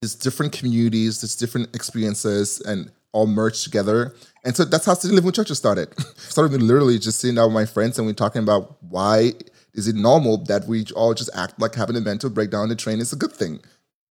there's 0.00 0.14
different 0.14 0.52
communities, 0.52 1.20
there's 1.20 1.36
different 1.36 1.74
experiences 1.74 2.60
and 2.60 2.90
all 3.12 3.26
merged 3.26 3.64
together. 3.64 4.14
And 4.44 4.56
so 4.56 4.64
that's 4.64 4.86
how 4.86 4.94
City 4.94 5.14
Living 5.14 5.32
Churchill 5.32 5.54
started. 5.54 5.88
started 6.16 6.62
literally 6.62 6.98
just 6.98 7.20
sitting 7.20 7.36
down 7.36 7.46
with 7.46 7.54
my 7.54 7.66
friends 7.66 7.98
and 7.98 8.06
we 8.06 8.14
talking 8.14 8.42
about 8.42 8.82
why 8.82 9.32
is 9.74 9.88
it 9.88 9.96
normal 9.96 10.38
that 10.44 10.66
we 10.66 10.84
all 10.94 11.14
just 11.14 11.30
act 11.34 11.58
like 11.58 11.74
having 11.74 11.96
a 11.96 12.00
mental 12.00 12.30
breakdown 12.30 12.62
on 12.62 12.68
the 12.68 12.76
train? 12.76 13.00
Is 13.00 13.12
a 13.12 13.16
good 13.16 13.32
thing. 13.32 13.60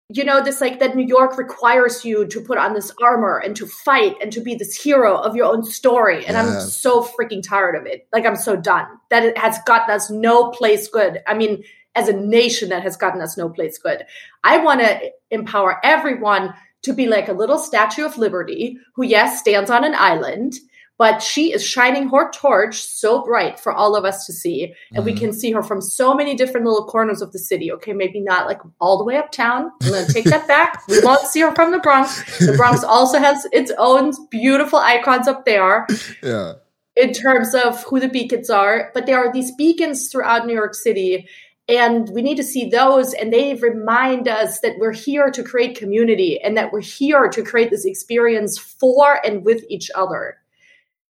You 0.08 0.24
know 0.24 0.42
this 0.42 0.60
like 0.60 0.78
that 0.80 0.94
new 0.94 1.06
york 1.06 1.38
requires 1.38 2.04
you 2.04 2.26
to 2.26 2.40
put 2.40 2.58
on 2.58 2.74
this 2.74 2.92
armor 3.00 3.38
and 3.38 3.56
to 3.56 3.66
fight 3.66 4.16
and 4.20 4.30
to 4.32 4.40
be 4.40 4.54
this 4.54 4.74
hero 4.76 5.16
of 5.16 5.34
your 5.34 5.46
own 5.46 5.64
story 5.64 6.26
and 6.26 6.36
i'm 6.36 6.60
so 6.60 7.02
freaking 7.02 7.42
tired 7.42 7.76
of 7.76 7.86
it. 7.86 8.06
Like 8.12 8.26
i'm 8.26 8.36
so 8.36 8.56
done. 8.56 8.86
That 9.08 9.24
it 9.24 9.38
has 9.38 9.58
gotten 9.64 9.94
us 9.94 10.10
no 10.10 10.50
place 10.50 10.88
good. 10.88 11.22
I 11.26 11.34
mean 11.34 11.64
as 11.94 12.08
a 12.08 12.12
nation 12.12 12.70
that 12.70 12.82
has 12.82 12.96
gotten 12.96 13.22
us 13.22 13.38
no 13.38 13.48
place 13.48 13.78
good. 13.78 14.04
I 14.44 14.58
want 14.58 14.80
to 14.80 15.12
empower 15.30 15.78
everyone 15.84 16.54
to 16.82 16.92
be 16.92 17.06
like 17.06 17.28
a 17.28 17.32
little 17.32 17.58
statue 17.58 18.04
of 18.04 18.18
liberty 18.18 18.78
who 18.96 19.04
yes 19.04 19.40
stands 19.40 19.70
on 19.70 19.84
an 19.84 19.94
island 19.94 20.54
but 21.02 21.20
she 21.20 21.52
is 21.52 21.66
shining 21.66 22.08
her 22.10 22.30
torch 22.30 22.80
so 22.80 23.24
bright 23.24 23.58
for 23.58 23.72
all 23.72 23.96
of 23.96 24.04
us 24.04 24.24
to 24.24 24.32
see. 24.32 24.72
And 24.92 24.98
mm-hmm. 24.98 25.04
we 25.04 25.14
can 25.14 25.32
see 25.32 25.50
her 25.50 25.60
from 25.60 25.80
so 25.80 26.14
many 26.14 26.36
different 26.36 26.64
little 26.64 26.86
corners 26.86 27.20
of 27.20 27.32
the 27.32 27.40
city. 27.40 27.72
Okay, 27.72 27.92
maybe 27.92 28.20
not 28.20 28.46
like 28.46 28.60
all 28.80 28.98
the 28.98 29.02
way 29.02 29.16
uptown. 29.16 29.72
I'm 29.82 29.90
going 29.90 30.06
to 30.06 30.12
take 30.12 30.26
that 30.26 30.46
back. 30.46 30.80
We 30.88 31.00
won't 31.00 31.26
see 31.26 31.40
her 31.40 31.52
from 31.56 31.72
the 31.72 31.80
Bronx. 31.80 32.38
The 32.38 32.52
Bronx 32.52 32.84
also 32.84 33.18
has 33.18 33.48
its 33.50 33.72
own 33.78 34.12
beautiful 34.30 34.78
icons 34.78 35.26
up 35.26 35.44
there. 35.44 35.88
Yeah. 36.22 36.52
In 36.94 37.12
terms 37.12 37.52
of 37.52 37.82
who 37.82 37.98
the 37.98 38.08
beacons 38.08 38.48
are. 38.48 38.92
But 38.94 39.06
there 39.06 39.18
are 39.18 39.32
these 39.32 39.52
beacons 39.56 40.08
throughout 40.08 40.46
New 40.46 40.54
York 40.54 40.76
City 40.76 41.26
and 41.68 42.08
we 42.10 42.22
need 42.22 42.36
to 42.36 42.44
see 42.44 42.68
those 42.68 43.12
and 43.12 43.32
they 43.32 43.54
remind 43.54 44.28
us 44.28 44.60
that 44.60 44.78
we're 44.78 44.92
here 44.92 45.30
to 45.30 45.42
create 45.42 45.76
community 45.76 46.40
and 46.40 46.56
that 46.56 46.72
we're 46.72 46.80
here 46.80 47.28
to 47.28 47.42
create 47.42 47.70
this 47.70 47.84
experience 47.84 48.56
for 48.58 49.24
and 49.24 49.44
with 49.44 49.64
each 49.68 49.90
other 49.96 50.36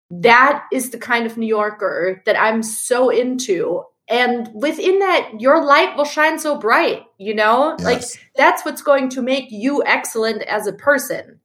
that 0.09 0.65
is 0.71 0.91
the 0.91 0.97
kind 0.97 1.25
of 1.25 1.37
New 1.37 1.47
Yorker 1.47 2.21
that 2.25 2.39
I'm 2.39 2.63
so 2.63 3.09
into. 3.09 3.83
And 4.09 4.49
within 4.53 4.99
that, 4.99 5.31
your 5.39 5.63
light 5.63 5.97
will 5.97 6.05
shine 6.05 6.39
so 6.39 6.57
bright, 6.57 7.03
you 7.17 7.35
know? 7.35 7.75
Yes. 7.79 7.85
Like 7.85 8.03
that's 8.35 8.63
what's 8.63 8.81
going 8.81 9.09
to 9.09 9.21
make 9.21 9.51
you 9.51 9.83
excellent 9.85 10.43
as 10.43 10.65
a 10.65 10.73
person. 10.73 11.39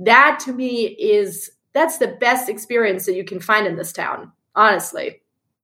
That 0.00 0.40
to 0.44 0.52
me 0.52 0.86
is 0.86 1.50
that's 1.74 1.98
the 1.98 2.08
best 2.08 2.48
experience 2.48 3.06
that 3.06 3.14
you 3.14 3.24
can 3.24 3.38
find 3.38 3.66
in 3.66 3.76
this 3.76 3.92
town, 3.92 4.32
honestly. 4.54 5.20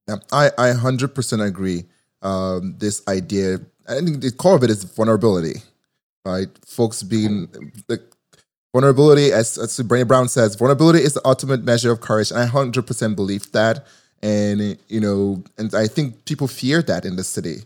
Yeah, 0.07 0.17
I, 0.31 0.51
I 0.59 0.69
100% 0.73 1.45
agree. 1.45 1.85
Um, 2.23 2.77
this 2.79 3.03
idea, 3.09 3.59
I 3.89 4.01
think 4.01 4.21
the 4.21 4.31
core 4.31 4.57
of 4.57 4.63
it 4.63 4.71
is 4.71 4.85
vulnerability, 4.85 5.63
right? 6.25 6.49
Folks 6.67 7.03
being 7.03 7.49
like 7.89 8.03
vulnerability, 8.77 9.33
as, 9.33 9.57
as 9.57 9.79
Brene 9.79 10.07
Brown 10.07 10.29
says, 10.29 10.55
vulnerability 10.55 10.99
is 10.99 11.15
the 11.15 11.23
ultimate 11.25 11.65
measure 11.65 11.91
of 11.91 12.03
courage. 12.03 12.31
And 12.31 12.39
I 12.39 12.47
100% 12.47 13.17
believe 13.17 13.51
that. 13.53 13.87
And, 14.23 14.77
you 14.89 15.01
know, 15.01 15.43
and 15.57 15.75
I 15.75 15.87
think 15.87 16.27
people 16.27 16.47
fear 16.47 16.83
that 16.83 17.07
in 17.07 17.17
the 17.17 17.25
city. 17.25 17.61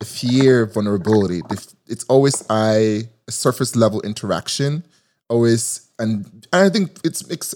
The 0.00 0.06
fear 0.06 0.66
vulnerability. 0.66 1.40
It's 1.86 2.04
always 2.08 2.44
I, 2.50 3.08
a 3.28 3.32
surface 3.32 3.76
level 3.76 4.00
interaction 4.02 4.82
always, 5.28 5.88
and, 6.00 6.26
and 6.52 6.62
I 6.66 6.68
think 6.68 6.98
it's, 7.04 7.22
it's 7.30 7.54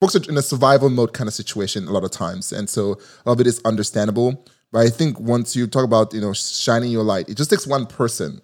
folks 0.00 0.14
are 0.16 0.30
in 0.30 0.36
a 0.36 0.42
survival 0.42 0.90
mode 0.90 1.14
kind 1.14 1.28
of 1.28 1.34
situation 1.34 1.88
a 1.88 1.92
lot 1.92 2.04
of 2.04 2.10
times, 2.10 2.52
and 2.52 2.68
so 2.68 2.92
a 2.92 3.28
lot 3.28 3.32
of 3.32 3.40
it 3.40 3.46
is 3.46 3.60
understandable. 3.64 4.44
But 4.72 4.80
I 4.86 4.88
think 4.88 5.18
once 5.18 5.56
you 5.56 5.66
talk 5.66 5.84
about 5.84 6.14
you 6.14 6.20
know 6.20 6.32
shining 6.32 6.90
your 6.90 7.04
light, 7.04 7.28
it 7.28 7.36
just 7.36 7.50
takes 7.50 7.66
one 7.66 7.86
person 7.86 8.40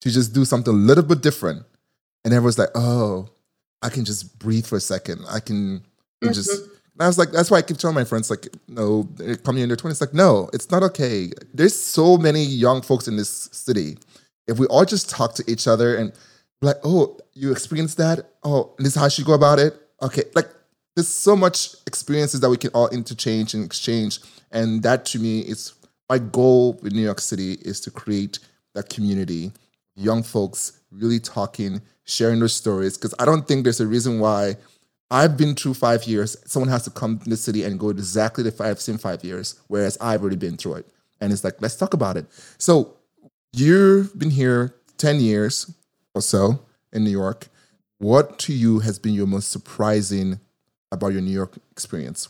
to 0.00 0.10
just 0.10 0.32
do 0.32 0.44
something 0.44 0.72
a 0.72 0.76
little 0.76 1.04
bit 1.04 1.20
different, 1.22 1.64
and 2.24 2.32
everyone's 2.32 2.58
like, 2.58 2.70
oh, 2.74 3.28
I 3.82 3.88
can 3.88 4.04
just 4.04 4.38
breathe 4.38 4.66
for 4.66 4.76
a 4.76 4.80
second. 4.80 5.24
I 5.28 5.40
can 5.40 5.80
mm-hmm. 6.22 6.32
just. 6.32 6.50
I 7.00 7.06
was 7.06 7.16
like, 7.16 7.30
that's 7.30 7.48
why 7.48 7.58
I 7.58 7.62
keep 7.62 7.76
telling 7.76 7.94
my 7.94 8.02
friends, 8.02 8.28
like, 8.28 8.48
no, 8.66 9.04
they're 9.14 9.36
coming 9.36 9.62
in 9.62 9.68
their 9.68 9.76
20s. 9.76 10.00
Like, 10.00 10.14
no, 10.14 10.50
it's 10.52 10.68
not 10.68 10.82
okay. 10.82 11.30
There's 11.54 11.80
so 11.80 12.16
many 12.16 12.42
young 12.42 12.82
folks 12.82 13.06
in 13.06 13.16
this 13.16 13.48
city. 13.52 13.98
If 14.48 14.58
we 14.58 14.66
all 14.66 14.84
just 14.84 15.08
talk 15.08 15.34
to 15.36 15.44
each 15.46 15.68
other 15.68 15.94
and 15.94 16.12
like, 16.60 16.78
oh, 16.82 17.16
you 17.34 17.52
experienced 17.52 17.98
that? 17.98 18.28
Oh, 18.42 18.74
this 18.78 18.88
is 18.88 18.94
how 18.96 19.08
she 19.08 19.22
go 19.22 19.34
about 19.34 19.60
it? 19.60 19.80
Okay. 20.02 20.24
Like, 20.34 20.48
there's 20.96 21.06
so 21.06 21.36
much 21.36 21.76
experiences 21.86 22.40
that 22.40 22.50
we 22.50 22.56
can 22.56 22.70
all 22.70 22.88
interchange 22.88 23.54
and 23.54 23.64
exchange. 23.64 24.18
And 24.50 24.82
that 24.82 25.04
to 25.06 25.20
me 25.20 25.40
is 25.40 25.74
my 26.10 26.18
goal 26.18 26.80
with 26.82 26.92
New 26.92 27.02
York 27.02 27.20
City 27.20 27.52
is 27.62 27.80
to 27.82 27.92
create 27.92 28.40
that 28.74 28.88
community, 28.88 29.52
young 29.98 30.22
folks 30.22 30.80
really 30.90 31.20
talking, 31.20 31.82
sharing 32.04 32.38
their 32.38 32.48
stories. 32.48 32.96
Because 32.96 33.14
I 33.18 33.24
don't 33.24 33.46
think 33.46 33.64
there's 33.64 33.80
a 33.80 33.86
reason 33.86 34.20
why 34.20 34.56
I've 35.10 35.36
been 35.36 35.54
through 35.54 35.74
five 35.74 36.04
years. 36.04 36.36
Someone 36.46 36.70
has 36.70 36.84
to 36.84 36.90
come 36.90 37.18
to 37.18 37.30
the 37.30 37.36
city 37.36 37.64
and 37.64 37.78
go 37.78 37.90
exactly 37.90 38.44
the 38.44 38.52
five 38.52 38.80
same 38.80 38.98
five 38.98 39.24
years, 39.24 39.60
whereas 39.68 39.98
I've 40.00 40.20
already 40.20 40.36
been 40.36 40.56
through 40.56 40.74
it. 40.74 40.86
And 41.20 41.32
it's 41.32 41.44
like, 41.44 41.60
let's 41.60 41.76
talk 41.76 41.94
about 41.94 42.16
it. 42.16 42.26
So 42.58 42.96
you've 43.52 44.16
been 44.18 44.30
here 44.30 44.74
10 44.98 45.20
years 45.20 45.74
or 46.14 46.20
so 46.20 46.60
in 46.92 47.04
New 47.04 47.10
York. 47.10 47.48
What 47.98 48.38
to 48.40 48.52
you 48.52 48.78
has 48.80 48.98
been 48.98 49.14
your 49.14 49.26
most 49.26 49.50
surprising 49.50 50.38
about 50.92 51.12
your 51.12 51.22
New 51.22 51.32
York 51.32 51.56
experience? 51.72 52.28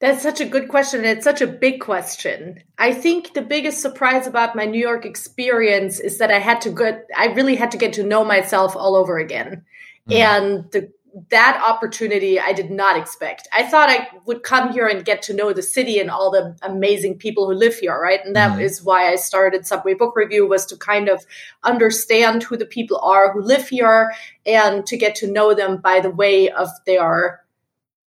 That's 0.00 0.22
such 0.22 0.40
a 0.40 0.46
good 0.46 0.68
question. 0.68 1.00
And 1.00 1.10
it's 1.10 1.24
such 1.24 1.42
a 1.42 1.46
big 1.46 1.80
question. 1.80 2.62
I 2.78 2.92
think 2.92 3.34
the 3.34 3.42
biggest 3.42 3.82
surprise 3.82 4.26
about 4.26 4.56
my 4.56 4.64
New 4.64 4.80
York 4.80 5.04
experience 5.04 6.00
is 6.00 6.18
that 6.18 6.30
I 6.30 6.38
had 6.38 6.62
to 6.62 6.70
get, 6.70 7.06
I 7.16 7.26
really 7.26 7.54
had 7.54 7.72
to 7.72 7.78
get 7.78 7.92
to 7.94 8.02
know 8.02 8.24
myself 8.24 8.74
all 8.76 8.96
over 8.96 9.18
again. 9.18 9.64
Mm. 10.08 10.14
And 10.14 10.70
the, 10.72 10.90
that 11.28 11.62
opportunity 11.66 12.40
I 12.40 12.54
did 12.54 12.70
not 12.70 12.96
expect. 12.96 13.46
I 13.52 13.64
thought 13.64 13.90
I 13.90 14.08
would 14.24 14.42
come 14.42 14.72
here 14.72 14.86
and 14.86 15.04
get 15.04 15.22
to 15.22 15.34
know 15.34 15.52
the 15.52 15.62
city 15.62 15.98
and 15.98 16.10
all 16.10 16.30
the 16.30 16.56
amazing 16.62 17.18
people 17.18 17.46
who 17.46 17.54
live 17.54 17.74
here, 17.74 18.00
right? 18.00 18.24
And 18.24 18.36
that 18.36 18.58
mm. 18.58 18.62
is 18.62 18.82
why 18.82 19.10
I 19.10 19.16
started 19.16 19.66
Subway 19.66 19.92
Book 19.92 20.16
Review 20.16 20.48
was 20.48 20.64
to 20.66 20.76
kind 20.76 21.10
of 21.10 21.26
understand 21.62 22.42
who 22.42 22.56
the 22.56 22.64
people 22.64 22.98
are 23.02 23.32
who 23.32 23.42
live 23.42 23.68
here 23.68 24.14
and 24.46 24.86
to 24.86 24.96
get 24.96 25.16
to 25.16 25.30
know 25.30 25.52
them 25.52 25.78
by 25.78 26.00
the 26.00 26.10
way 26.10 26.48
of 26.48 26.68
their 26.86 27.42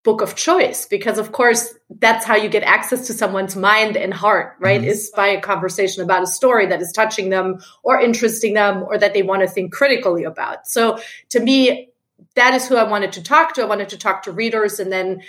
book 0.03 0.21
of 0.21 0.35
choice 0.35 0.87
because 0.87 1.19
of 1.19 1.31
course 1.31 1.75
that's 1.99 2.25
how 2.25 2.35
you 2.35 2.49
get 2.49 2.63
access 2.63 3.05
to 3.05 3.13
someone's 3.13 3.55
mind 3.55 3.95
and 3.95 4.13
heart 4.13 4.55
right 4.59 4.81
mm-hmm. 4.81 4.89
is 4.89 5.11
by 5.15 5.27
a 5.27 5.39
conversation 5.39 6.01
about 6.01 6.23
a 6.23 6.27
story 6.27 6.65
that 6.65 6.81
is 6.81 6.91
touching 6.91 7.29
them 7.29 7.59
or 7.83 7.99
interesting 7.99 8.55
them 8.55 8.83
or 8.83 8.97
that 8.97 9.13
they 9.13 9.21
want 9.21 9.41
to 9.41 9.47
think 9.47 9.71
critically 9.71 10.23
about 10.23 10.67
so 10.67 10.99
to 11.29 11.39
me 11.39 11.89
that 12.35 12.55
is 12.55 12.67
who 12.67 12.77
i 12.77 12.83
wanted 12.83 13.11
to 13.11 13.21
talk 13.21 13.53
to 13.53 13.61
i 13.61 13.65
wanted 13.65 13.89
to 13.89 13.97
talk 13.97 14.23
to 14.23 14.31
readers 14.31 14.79
and 14.79 14.91
then 14.91 15.21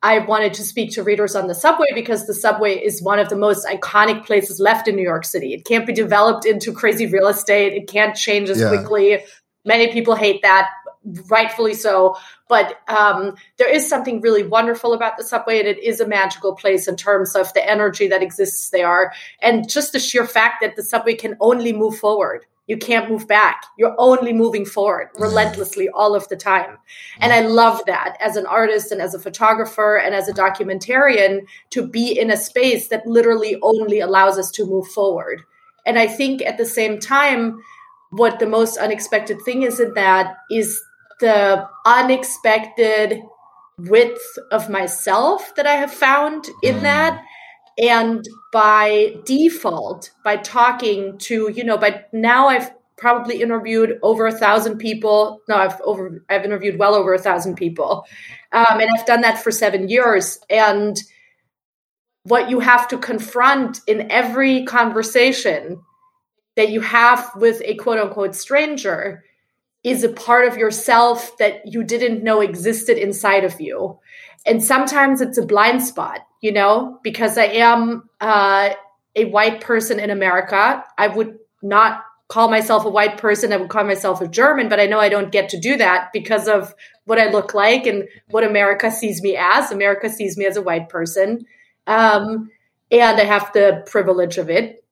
I 0.00 0.20
wanted 0.20 0.54
to 0.54 0.62
speak 0.62 0.92
to 0.92 1.02
readers 1.02 1.34
on 1.34 1.48
the 1.48 1.56
subway 1.56 1.88
because 1.92 2.26
the 2.26 2.34
subway 2.34 2.78
is 2.78 3.02
one 3.02 3.18
of 3.18 3.28
the 3.28 3.36
most 3.36 3.66
iconic 3.66 4.24
places 4.24 4.60
left 4.60 4.86
in 4.86 4.94
New 4.94 5.02
York 5.02 5.24
City. 5.24 5.52
It 5.52 5.64
can't 5.64 5.86
be 5.86 5.92
developed 5.92 6.46
into 6.46 6.72
crazy 6.72 7.06
real 7.06 7.26
estate. 7.26 7.72
It 7.72 7.88
can't 7.88 8.14
change 8.14 8.48
as 8.48 8.60
yeah. 8.60 8.68
quickly. 8.68 9.24
Many 9.64 9.92
people 9.92 10.14
hate 10.14 10.42
that 10.42 10.68
rightfully 11.28 11.74
so. 11.74 12.16
But 12.48 12.78
um, 12.88 13.36
there 13.58 13.72
is 13.72 13.88
something 13.88 14.20
really 14.20 14.42
wonderful 14.42 14.94
about 14.94 15.16
the 15.16 15.24
subway, 15.24 15.58
and 15.58 15.68
it 15.68 15.82
is 15.82 16.00
a 16.00 16.08
magical 16.08 16.54
place 16.54 16.88
in 16.88 16.96
terms 16.96 17.34
of 17.34 17.52
the 17.54 17.68
energy 17.68 18.08
that 18.08 18.22
exists 18.22 18.70
there, 18.70 19.12
and 19.42 19.68
just 19.68 19.92
the 19.92 19.98
sheer 19.98 20.26
fact 20.26 20.62
that 20.62 20.76
the 20.76 20.82
subway 20.82 21.14
can 21.14 21.36
only 21.40 21.72
move 21.72 21.98
forward. 21.98 22.44
You 22.68 22.76
can't 22.76 23.10
move 23.10 23.26
back. 23.26 23.64
You're 23.78 23.94
only 23.96 24.34
moving 24.34 24.66
forward 24.66 25.08
relentlessly 25.18 25.88
all 25.88 26.14
of 26.14 26.28
the 26.28 26.36
time. 26.36 26.76
And 27.18 27.32
I 27.32 27.40
love 27.40 27.80
that 27.86 28.18
as 28.20 28.36
an 28.36 28.44
artist 28.44 28.92
and 28.92 29.00
as 29.00 29.14
a 29.14 29.18
photographer 29.18 29.96
and 29.96 30.14
as 30.14 30.28
a 30.28 30.34
documentarian 30.34 31.46
to 31.70 31.86
be 31.86 32.18
in 32.18 32.30
a 32.30 32.36
space 32.36 32.88
that 32.88 33.06
literally 33.06 33.56
only 33.62 34.00
allows 34.00 34.38
us 34.38 34.50
to 34.52 34.66
move 34.66 34.86
forward. 34.88 35.42
And 35.86 35.98
I 35.98 36.06
think 36.06 36.42
at 36.42 36.58
the 36.58 36.66
same 36.66 37.00
time, 37.00 37.62
what 38.10 38.38
the 38.38 38.46
most 38.46 38.76
unexpected 38.76 39.40
thing 39.42 39.62
is 39.62 39.80
in 39.80 39.94
that 39.94 40.36
is 40.50 40.78
the 41.20 41.68
unexpected 41.84 43.22
width 43.78 44.38
of 44.50 44.68
myself 44.68 45.54
that 45.56 45.66
I 45.66 45.74
have 45.74 45.92
found 45.92 46.48
in 46.62 46.76
mm. 46.76 46.82
that. 46.82 47.24
And 47.80 48.28
by 48.52 49.16
default, 49.24 50.10
by 50.24 50.36
talking 50.36 51.16
to, 51.18 51.48
you 51.54 51.62
know, 51.62 51.78
by 51.78 52.04
now 52.12 52.48
I've 52.48 52.72
probably 52.96 53.40
interviewed 53.40 53.98
over 54.02 54.26
a 54.26 54.32
thousand 54.32 54.78
people. 54.78 55.40
No, 55.48 55.54
I've 55.54 55.80
over, 55.82 56.24
I've 56.28 56.44
interviewed 56.44 56.78
well 56.78 56.96
over 56.96 57.14
a 57.14 57.18
thousand 57.18 57.54
people. 57.54 58.04
Um, 58.50 58.80
and 58.80 58.90
I've 58.90 59.06
done 59.06 59.20
that 59.20 59.42
for 59.42 59.52
seven 59.52 59.88
years. 59.88 60.40
And 60.50 60.98
what 62.24 62.50
you 62.50 62.58
have 62.60 62.88
to 62.88 62.98
confront 62.98 63.80
in 63.86 64.10
every 64.10 64.64
conversation 64.64 65.80
that 66.56 66.70
you 66.70 66.80
have 66.80 67.30
with 67.36 67.62
a 67.64 67.76
quote 67.76 68.00
unquote 68.00 68.34
stranger 68.34 69.22
is 69.84 70.04
a 70.04 70.08
part 70.08 70.48
of 70.48 70.56
yourself 70.56 71.36
that 71.38 71.66
you 71.66 71.84
didn't 71.84 72.22
know 72.22 72.40
existed 72.40 72.98
inside 72.98 73.44
of 73.44 73.60
you. 73.60 73.98
And 74.46 74.62
sometimes 74.62 75.20
it's 75.20 75.38
a 75.38 75.46
blind 75.46 75.82
spot, 75.82 76.20
you 76.40 76.52
know, 76.52 76.98
because 77.02 77.38
I 77.38 77.44
am 77.44 78.08
uh, 78.20 78.70
a 79.14 79.24
white 79.26 79.60
person 79.60 80.00
in 80.00 80.10
America. 80.10 80.84
I 80.96 81.08
would 81.08 81.38
not 81.62 82.02
call 82.28 82.48
myself 82.48 82.84
a 82.84 82.90
white 82.90 83.18
person. 83.18 83.52
I 83.52 83.56
would 83.56 83.70
call 83.70 83.84
myself 83.84 84.20
a 84.20 84.28
German, 84.28 84.68
but 84.68 84.80
I 84.80 84.86
know 84.86 85.00
I 85.00 85.08
don't 85.08 85.32
get 85.32 85.48
to 85.50 85.60
do 85.60 85.76
that 85.76 86.10
because 86.12 86.46
of 86.46 86.74
what 87.04 87.18
I 87.18 87.30
look 87.30 87.54
like 87.54 87.86
and 87.86 88.06
what 88.30 88.44
America 88.44 88.90
sees 88.90 89.22
me 89.22 89.36
as. 89.36 89.72
America 89.72 90.10
sees 90.10 90.36
me 90.36 90.44
as 90.44 90.56
a 90.56 90.62
white 90.62 90.88
person. 90.88 91.46
Um, 91.86 92.50
and 92.90 93.18
I 93.18 93.24
have 93.24 93.50
the 93.54 93.82
privilege 93.86 94.38
of 94.38 94.50
it 94.50 94.84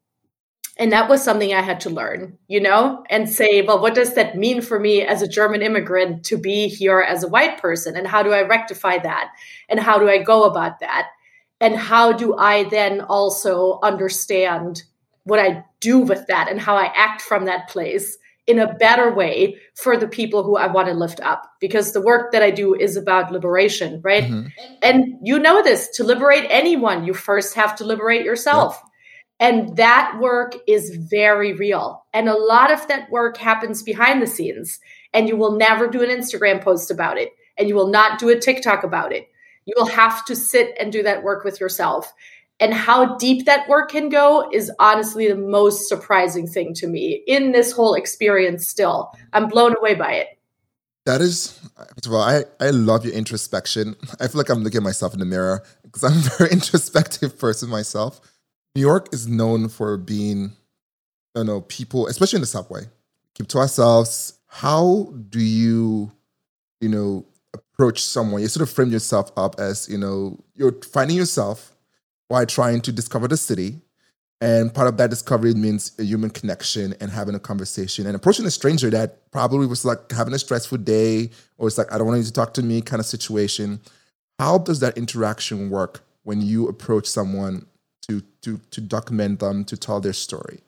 and 0.78 0.92
that 0.92 1.09
was 1.09 1.25
something 1.25 1.54
I 1.54 1.62
had 1.62 1.80
to 1.80 1.90
learn, 1.90 2.37
you 2.49 2.61
know, 2.61 3.02
and 3.09 3.28
say, 3.28 3.62
well, 3.62 3.80
what 3.80 3.95
does 3.95 4.14
that 4.14 4.37
mean 4.37 4.61
for 4.61 4.78
me 4.78 5.02
as 5.02 5.23
a 5.23 5.28
German 5.28 5.62
immigrant 5.62 6.25
to 6.26 6.37
be 6.37 6.68
here 6.68 7.00
as 7.00 7.23
a 7.23 7.28
white 7.28 7.61
person? 7.62 7.97
And 7.97 8.06
how 8.06 8.23
do 8.23 8.33
I 8.33 8.42
rectify 8.42 8.99
that? 8.99 9.30
And 9.71 9.80
how 9.80 9.99
do 9.99 10.09
I 10.09 10.23
go 10.23 10.45
about 10.45 10.80
that? 10.80 11.09
And 11.61 11.75
how 11.75 12.12
do 12.12 12.37
I 12.37 12.64
then 12.64 13.00
also 13.00 13.78
understand 13.83 14.83
what 15.25 15.38
I 15.38 15.64
do 15.80 16.00
with 16.00 16.26
that 16.26 16.49
and 16.50 16.61
how 16.61 16.76
I 16.76 16.92
act 16.95 17.23
from 17.23 17.47
that 17.47 17.68
place 17.68 18.18
in 18.47 18.59
a 18.59 18.75
better 18.75 19.12
way 19.12 19.56
for 19.75 19.97
the 19.97 20.06
people 20.06 20.42
who 20.42 20.59
I 20.59 20.66
want 20.66 20.88
to 20.88 20.95
lift 20.95 21.21
up? 21.21 21.50
Because 21.59 21.92
the 21.92 22.02
work 22.02 22.33
that 22.33 22.42
I 22.42 22.50
do 22.50 22.75
is 22.75 22.97
about 22.97 23.33
liberation, 23.33 24.02
right? 24.04 24.25
Mm-hmm. 24.25 24.75
And 24.83 25.14
you 25.23 25.38
know 25.38 25.62
this 25.62 25.88
to 25.97 26.04
liberate 26.04 26.45
anyone, 26.50 27.06
you 27.06 27.14
first 27.14 27.54
have 27.54 27.76
to 27.76 27.85
liberate 27.85 28.26
yourself. 28.26 28.80
And 29.38 29.76
that 29.76 30.19
work 30.21 30.57
is 30.66 30.97
very 30.97 31.52
real. 31.52 32.05
And 32.14 32.28
a 32.28 32.37
lot 32.37 32.73
of 32.73 32.87
that 32.88 33.11
work 33.11 33.37
happens 33.37 33.83
behind 33.83 34.23
the 34.23 34.26
scenes. 34.26 34.78
And 35.12 35.28
you 35.28 35.37
will 35.37 35.57
never 35.57 35.88
do 35.88 36.02
an 36.02 36.11
Instagram 36.11 36.62
post 36.62 36.90
about 36.90 37.19
it. 37.19 37.31
And 37.59 37.69
you 37.69 37.75
will 37.75 37.88
not 37.88 38.19
do 38.19 38.31
a 38.31 38.38
TikTok 38.38 38.83
about 38.83 39.12
it. 39.12 39.28
You 39.66 39.75
will 39.76 39.87
have 39.87 40.25
to 40.26 40.37
sit 40.37 40.75
and 40.81 40.93
do 40.93 41.02
that 41.02 41.23
work 41.23 41.45
with 41.45 41.61
yourself. 41.61 42.12
And 42.61 42.73
how 42.73 43.16
deep 43.16 43.45
that 43.45 43.69
work 43.69 43.90
can 43.90 44.09
go 44.09 44.49
is 44.50 44.73
honestly 44.78 45.28
the 45.28 45.37
most 45.37 45.88
surprising 45.88 46.47
thing 46.47 46.73
to 46.75 46.87
me 46.87 47.23
in 47.26 47.52
this 47.52 47.73
whole 47.73 47.95
experience, 47.95 48.66
still. 48.69 49.12
I'm 49.35 49.49
blown 49.49 49.76
away 49.76 49.95
by 49.95 50.12
it. 50.12 50.28
That 51.05 51.21
is, 51.21 51.61
first 51.95 52.07
of 52.07 52.14
all, 52.14 52.23
I, 52.23 52.45
I 52.59 52.71
love 52.71 53.05
your 53.05 53.14
introspection. 53.14 53.95
I 54.19 54.26
feel 54.28 54.38
like 54.38 54.49
I'm 54.49 54.64
looking 54.64 54.78
at 54.78 54.83
myself 54.83 55.12
in 55.12 55.21
the 55.21 55.26
mirror 55.26 55.62
because 55.83 56.02
I'm 56.02 56.12
a 56.19 56.37
very 56.37 56.50
introspective 56.52 57.38
person 57.38 57.69
myself. 57.69 58.21
New 58.76 58.83
York 58.83 59.09
is 59.11 59.26
known 59.26 59.71
for 59.71 59.97
being, 59.97 60.52
I 61.35 61.38
don't 61.38 61.47
know, 61.47 61.62
people, 61.62 62.09
especially 62.09 62.37
in 62.37 62.42
the 62.42 62.47
subway, 62.47 62.83
keep 63.33 63.49
to 63.49 63.59
ourselves. 63.59 64.35
How 64.49 65.14
do 65.30 65.40
you, 65.40 66.12
you 66.83 66.90
know, 66.90 67.25
approach 67.54 68.02
someone? 68.02 68.42
You 68.42 68.49
sort 68.49 68.68
of 68.68 68.75
frame 68.75 68.90
yourself 68.90 69.33
up 69.35 69.59
as, 69.59 69.88
you 69.88 69.97
know, 69.97 70.38
you're 70.54 70.76
finding 70.92 71.16
yourself 71.16 71.75
while 72.28 72.45
trying 72.45 72.83
to 72.83 72.92
discover 72.92 73.26
the 73.26 73.38
city. 73.38 73.80
And 74.42 74.75
part 74.75 74.88
of 74.88 74.99
that 74.99 75.09
discovery 75.09 75.54
means 75.54 75.92
a 75.99 76.02
human 76.02 76.28
connection 76.28 76.95
and 77.00 77.11
having 77.11 77.35
a 77.35 77.40
conversation 77.40 78.06
and 78.06 78.14
approaching 78.14 78.45
a 78.45 78.50
stranger 78.50 78.90
that 78.90 79.30
probably 79.30 79.66
was 79.66 79.87
like 79.87 80.12
having 80.12 80.35
a 80.35 80.38
stressful 80.38 80.76
day 80.78 81.30
or 81.56 81.66
it's 81.66 81.78
like, 81.78 81.90
I 81.90 81.97
don't 81.97 82.06
want 82.06 82.18
you 82.18 82.25
to 82.25 82.33
talk 82.33 82.52
to 82.52 82.62
me 82.62 82.83
kind 82.83 83.00
of 83.00 83.06
situation. 83.06 83.80
How 84.38 84.59
does 84.59 84.80
that 84.80 84.99
interaction 84.99 85.71
work 85.71 86.04
when 86.25 86.42
you 86.42 86.68
approach 86.68 87.06
someone 87.06 87.64
to 88.08 88.22
to 88.42 88.60
to 88.70 88.80
document 88.80 89.40
them 89.40 89.64
to 89.64 89.76
tell 89.76 90.00
their 90.00 90.12
story 90.12 90.60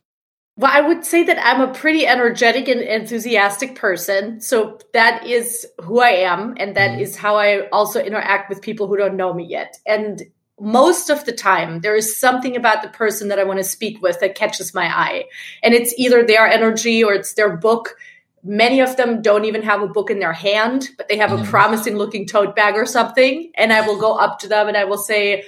Well, 0.56 0.72
I 0.74 0.80
would 0.80 1.04
say 1.04 1.22
that 1.22 1.38
I'm 1.40 1.60
a 1.60 1.72
pretty 1.72 2.04
energetic 2.04 2.66
and 2.66 2.80
enthusiastic 2.80 3.76
person. 3.76 4.40
So 4.40 4.80
that 4.92 5.24
is 5.24 5.64
who 5.80 6.00
I 6.00 6.10
am. 6.26 6.56
And 6.58 6.74
that 6.76 6.90
mm-hmm. 6.90 7.00
is 7.00 7.16
how 7.16 7.36
I 7.36 7.68
also 7.68 8.02
interact 8.02 8.48
with 8.48 8.60
people 8.60 8.88
who 8.88 8.96
don't 8.96 9.16
know 9.16 9.32
me 9.32 9.44
yet. 9.44 9.78
And 9.86 10.20
most 10.60 11.10
of 11.10 11.24
the 11.24 11.32
time, 11.32 11.80
there 11.80 11.94
is 11.94 12.18
something 12.18 12.56
about 12.56 12.82
the 12.82 12.88
person 12.88 13.28
that 13.28 13.38
I 13.38 13.44
want 13.44 13.58
to 13.58 13.64
speak 13.64 14.02
with 14.02 14.18
that 14.18 14.34
catches 14.34 14.74
my 14.74 14.86
eye. 14.86 15.24
And 15.62 15.74
it's 15.74 15.94
either 15.96 16.24
their 16.24 16.48
energy 16.48 17.04
or 17.04 17.12
it's 17.12 17.34
their 17.34 17.56
book. 17.56 17.94
Many 18.42 18.80
of 18.80 18.96
them 18.96 19.22
don't 19.22 19.44
even 19.44 19.62
have 19.62 19.82
a 19.82 19.88
book 19.88 20.10
in 20.10 20.18
their 20.18 20.32
hand, 20.32 20.88
but 20.96 21.08
they 21.08 21.18
have 21.18 21.30
mm-hmm. 21.30 21.44
a 21.44 21.46
promising 21.46 21.96
looking 21.96 22.26
tote 22.26 22.56
bag 22.56 22.74
or 22.74 22.86
something. 22.86 23.52
And 23.54 23.72
I 23.72 23.86
will 23.86 24.00
go 24.00 24.16
up 24.16 24.40
to 24.40 24.48
them 24.48 24.66
and 24.66 24.76
I 24.76 24.84
will 24.84 24.98
say, 24.98 25.44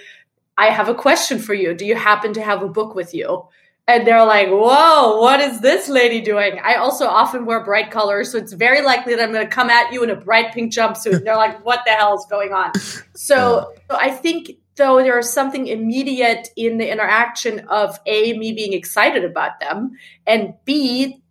I 0.61 0.67
have 0.67 0.89
a 0.89 0.95
question 0.95 1.39
for 1.39 1.55
you. 1.55 1.75
Do 1.75 1.87
you 1.87 1.97
happen 1.97 2.35
to 2.35 2.43
have 2.43 2.63
a 2.63 2.69
book 2.69 2.95
with 2.95 3.15
you? 3.15 3.49
and 3.91 4.07
they're 4.07 4.25
like, 4.25 4.49
whoa, 4.49 5.21
what 5.21 5.41
is 5.41 5.61
this 5.61 5.89
lady 5.89 6.21
doing? 6.21 6.61
I 6.63 6.77
also 6.77 7.07
often 7.07 7.45
wear 7.45 7.65
bright 7.65 7.91
colors, 7.91 8.31
so 8.31 8.39
it's 8.39 8.53
very 8.53 8.83
likely 8.83 9.17
that 9.17 9.23
I'm 9.23 9.33
going 9.33 9.45
to 9.45 9.53
come 9.53 9.69
at 9.69 9.93
you 9.93 10.05
in 10.05 10.11
a 10.11 10.17
bright 10.17 10.53
pink 10.55 10.73
jumpsuit. 10.73 11.17
And 11.17 11.27
they're 11.27 11.37
like, 11.37 11.65
what 11.65 11.81
the 11.85 11.93
hell 11.93 12.15
is 12.15 12.25
going 12.31 12.53
on? 12.53 12.73
So, 13.17 13.73
so 13.91 13.97
I 13.99 14.11
think 14.11 14.53
though 14.77 15.03
there 15.03 15.19
is 15.19 15.33
something 15.33 15.67
immediate 15.67 16.49
in 16.57 16.79
the 16.79 16.91
interaction 16.91 17.67
of 17.69 17.99
A, 18.07 18.39
me 18.39 18.53
being 18.53 18.73
excited 18.73 19.25
about 19.25 19.59
them, 19.59 19.91
and 20.27 20.55
B, 20.65 21.23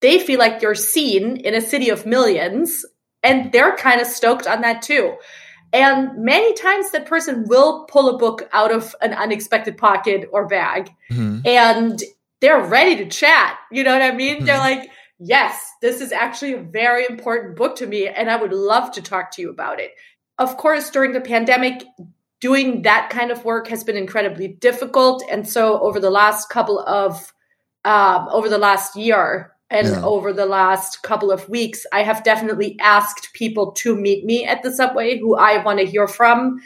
they 0.00 0.18
feel 0.18 0.38
like 0.38 0.60
they're 0.60 0.74
seen 0.74 1.38
in 1.38 1.54
a 1.54 1.60
city 1.62 1.88
of 1.88 2.04
millions, 2.04 2.84
and 3.22 3.50
they're 3.50 3.76
kind 3.76 4.02
of 4.02 4.06
stoked 4.06 4.46
on 4.46 4.60
that 4.60 4.82
too. 4.82 5.16
And 5.74 6.24
many 6.24 6.54
times 6.54 6.92
that 6.92 7.04
person 7.04 7.46
will 7.48 7.84
pull 7.86 8.08
a 8.08 8.16
book 8.16 8.48
out 8.52 8.70
of 8.70 8.94
an 9.02 9.12
unexpected 9.12 9.76
pocket 9.76 10.30
or 10.32 10.46
bag 10.46 10.88
mm-hmm. 11.10 11.40
and 11.44 12.00
they're 12.40 12.62
ready 12.62 12.94
to 12.96 13.06
chat. 13.06 13.58
You 13.72 13.82
know 13.82 13.92
what 13.92 14.00
I 14.00 14.12
mean? 14.12 14.36
Mm-hmm. 14.36 14.44
They're 14.44 14.58
like, 14.58 14.88
yes, 15.18 15.60
this 15.82 16.00
is 16.00 16.12
actually 16.12 16.52
a 16.52 16.62
very 16.62 17.04
important 17.06 17.56
book 17.56 17.74
to 17.76 17.88
me 17.88 18.06
and 18.06 18.30
I 18.30 18.36
would 18.36 18.52
love 18.52 18.92
to 18.92 19.02
talk 19.02 19.32
to 19.32 19.42
you 19.42 19.50
about 19.50 19.80
it. 19.80 19.90
Of 20.38 20.56
course, 20.56 20.90
during 20.90 21.12
the 21.12 21.20
pandemic, 21.20 21.82
doing 22.40 22.82
that 22.82 23.10
kind 23.10 23.32
of 23.32 23.44
work 23.44 23.66
has 23.66 23.82
been 23.82 23.96
incredibly 23.96 24.46
difficult. 24.46 25.24
And 25.28 25.48
so 25.48 25.80
over 25.80 25.98
the 25.98 26.10
last 26.10 26.50
couple 26.50 26.78
of, 26.78 27.32
um, 27.84 28.28
over 28.30 28.48
the 28.48 28.58
last 28.58 28.94
year, 28.94 29.53
and 29.74 29.88
yeah. 29.88 30.04
over 30.04 30.32
the 30.32 30.46
last 30.46 31.02
couple 31.02 31.32
of 31.32 31.48
weeks, 31.48 31.84
I 31.92 32.04
have 32.04 32.22
definitely 32.22 32.78
asked 32.80 33.32
people 33.34 33.72
to 33.72 33.96
meet 33.96 34.24
me 34.24 34.46
at 34.46 34.62
the 34.62 34.72
subway 34.72 35.18
who 35.18 35.34
I 35.36 35.62
want 35.64 35.80
to 35.80 35.84
hear 35.84 36.06
from. 36.06 36.60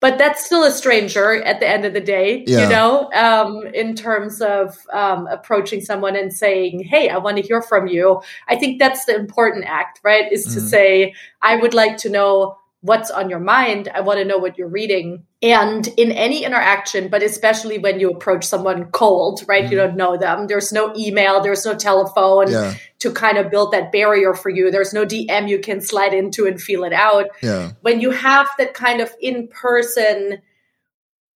But 0.00 0.18
that's 0.18 0.44
still 0.44 0.64
a 0.64 0.70
stranger 0.70 1.42
at 1.42 1.58
the 1.58 1.68
end 1.68 1.84
of 1.84 1.92
the 1.92 2.00
day, 2.00 2.44
yeah. 2.46 2.62
you 2.62 2.68
know, 2.68 3.10
um, 3.12 3.66
in 3.74 3.94
terms 3.96 4.40
of 4.40 4.76
um, 4.92 5.26
approaching 5.26 5.80
someone 5.80 6.14
and 6.14 6.32
saying, 6.32 6.84
Hey, 6.84 7.08
I 7.08 7.18
want 7.18 7.36
to 7.36 7.42
hear 7.42 7.62
from 7.62 7.88
you. 7.88 8.20
I 8.48 8.56
think 8.56 8.78
that's 8.78 9.06
the 9.06 9.16
important 9.16 9.64
act, 9.66 10.00
right? 10.04 10.30
Is 10.30 10.46
mm-hmm. 10.46 10.54
to 10.54 10.60
say, 10.60 11.14
I 11.42 11.56
would 11.56 11.74
like 11.74 11.96
to 11.98 12.10
know 12.10 12.58
what's 12.80 13.10
on 13.10 13.28
your 13.28 13.40
mind. 13.40 13.88
I 13.92 14.00
want 14.00 14.18
to 14.18 14.24
know 14.24 14.38
what 14.38 14.56
you're 14.56 14.68
reading. 14.68 15.24
And 15.40 15.86
in 15.96 16.10
any 16.10 16.44
interaction, 16.44 17.08
but 17.08 17.22
especially 17.22 17.78
when 17.78 18.00
you 18.00 18.10
approach 18.10 18.44
someone 18.44 18.86
cold, 18.86 19.42
right? 19.46 19.64
Mm. 19.64 19.70
You 19.70 19.76
don't 19.76 19.96
know 19.96 20.16
them. 20.16 20.48
There's 20.48 20.72
no 20.72 20.92
email, 20.96 21.40
there's 21.40 21.64
no 21.64 21.76
telephone 21.76 22.50
yeah. 22.50 22.74
to 22.98 23.12
kind 23.12 23.38
of 23.38 23.48
build 23.48 23.72
that 23.72 23.92
barrier 23.92 24.34
for 24.34 24.50
you. 24.50 24.72
There's 24.72 24.92
no 24.92 25.06
DM 25.06 25.48
you 25.48 25.60
can 25.60 25.80
slide 25.80 26.12
into 26.12 26.46
and 26.46 26.60
feel 26.60 26.82
it 26.82 26.92
out. 26.92 27.26
Yeah. 27.40 27.72
When 27.82 28.00
you 28.00 28.10
have 28.10 28.48
that 28.58 28.74
kind 28.74 29.00
of 29.00 29.14
in 29.20 29.46
person 29.46 30.42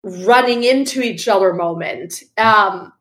running 0.02 0.64
into 0.64 1.00
each 1.00 1.28
other 1.28 1.52
moment, 1.52 2.24
um, 2.36 2.92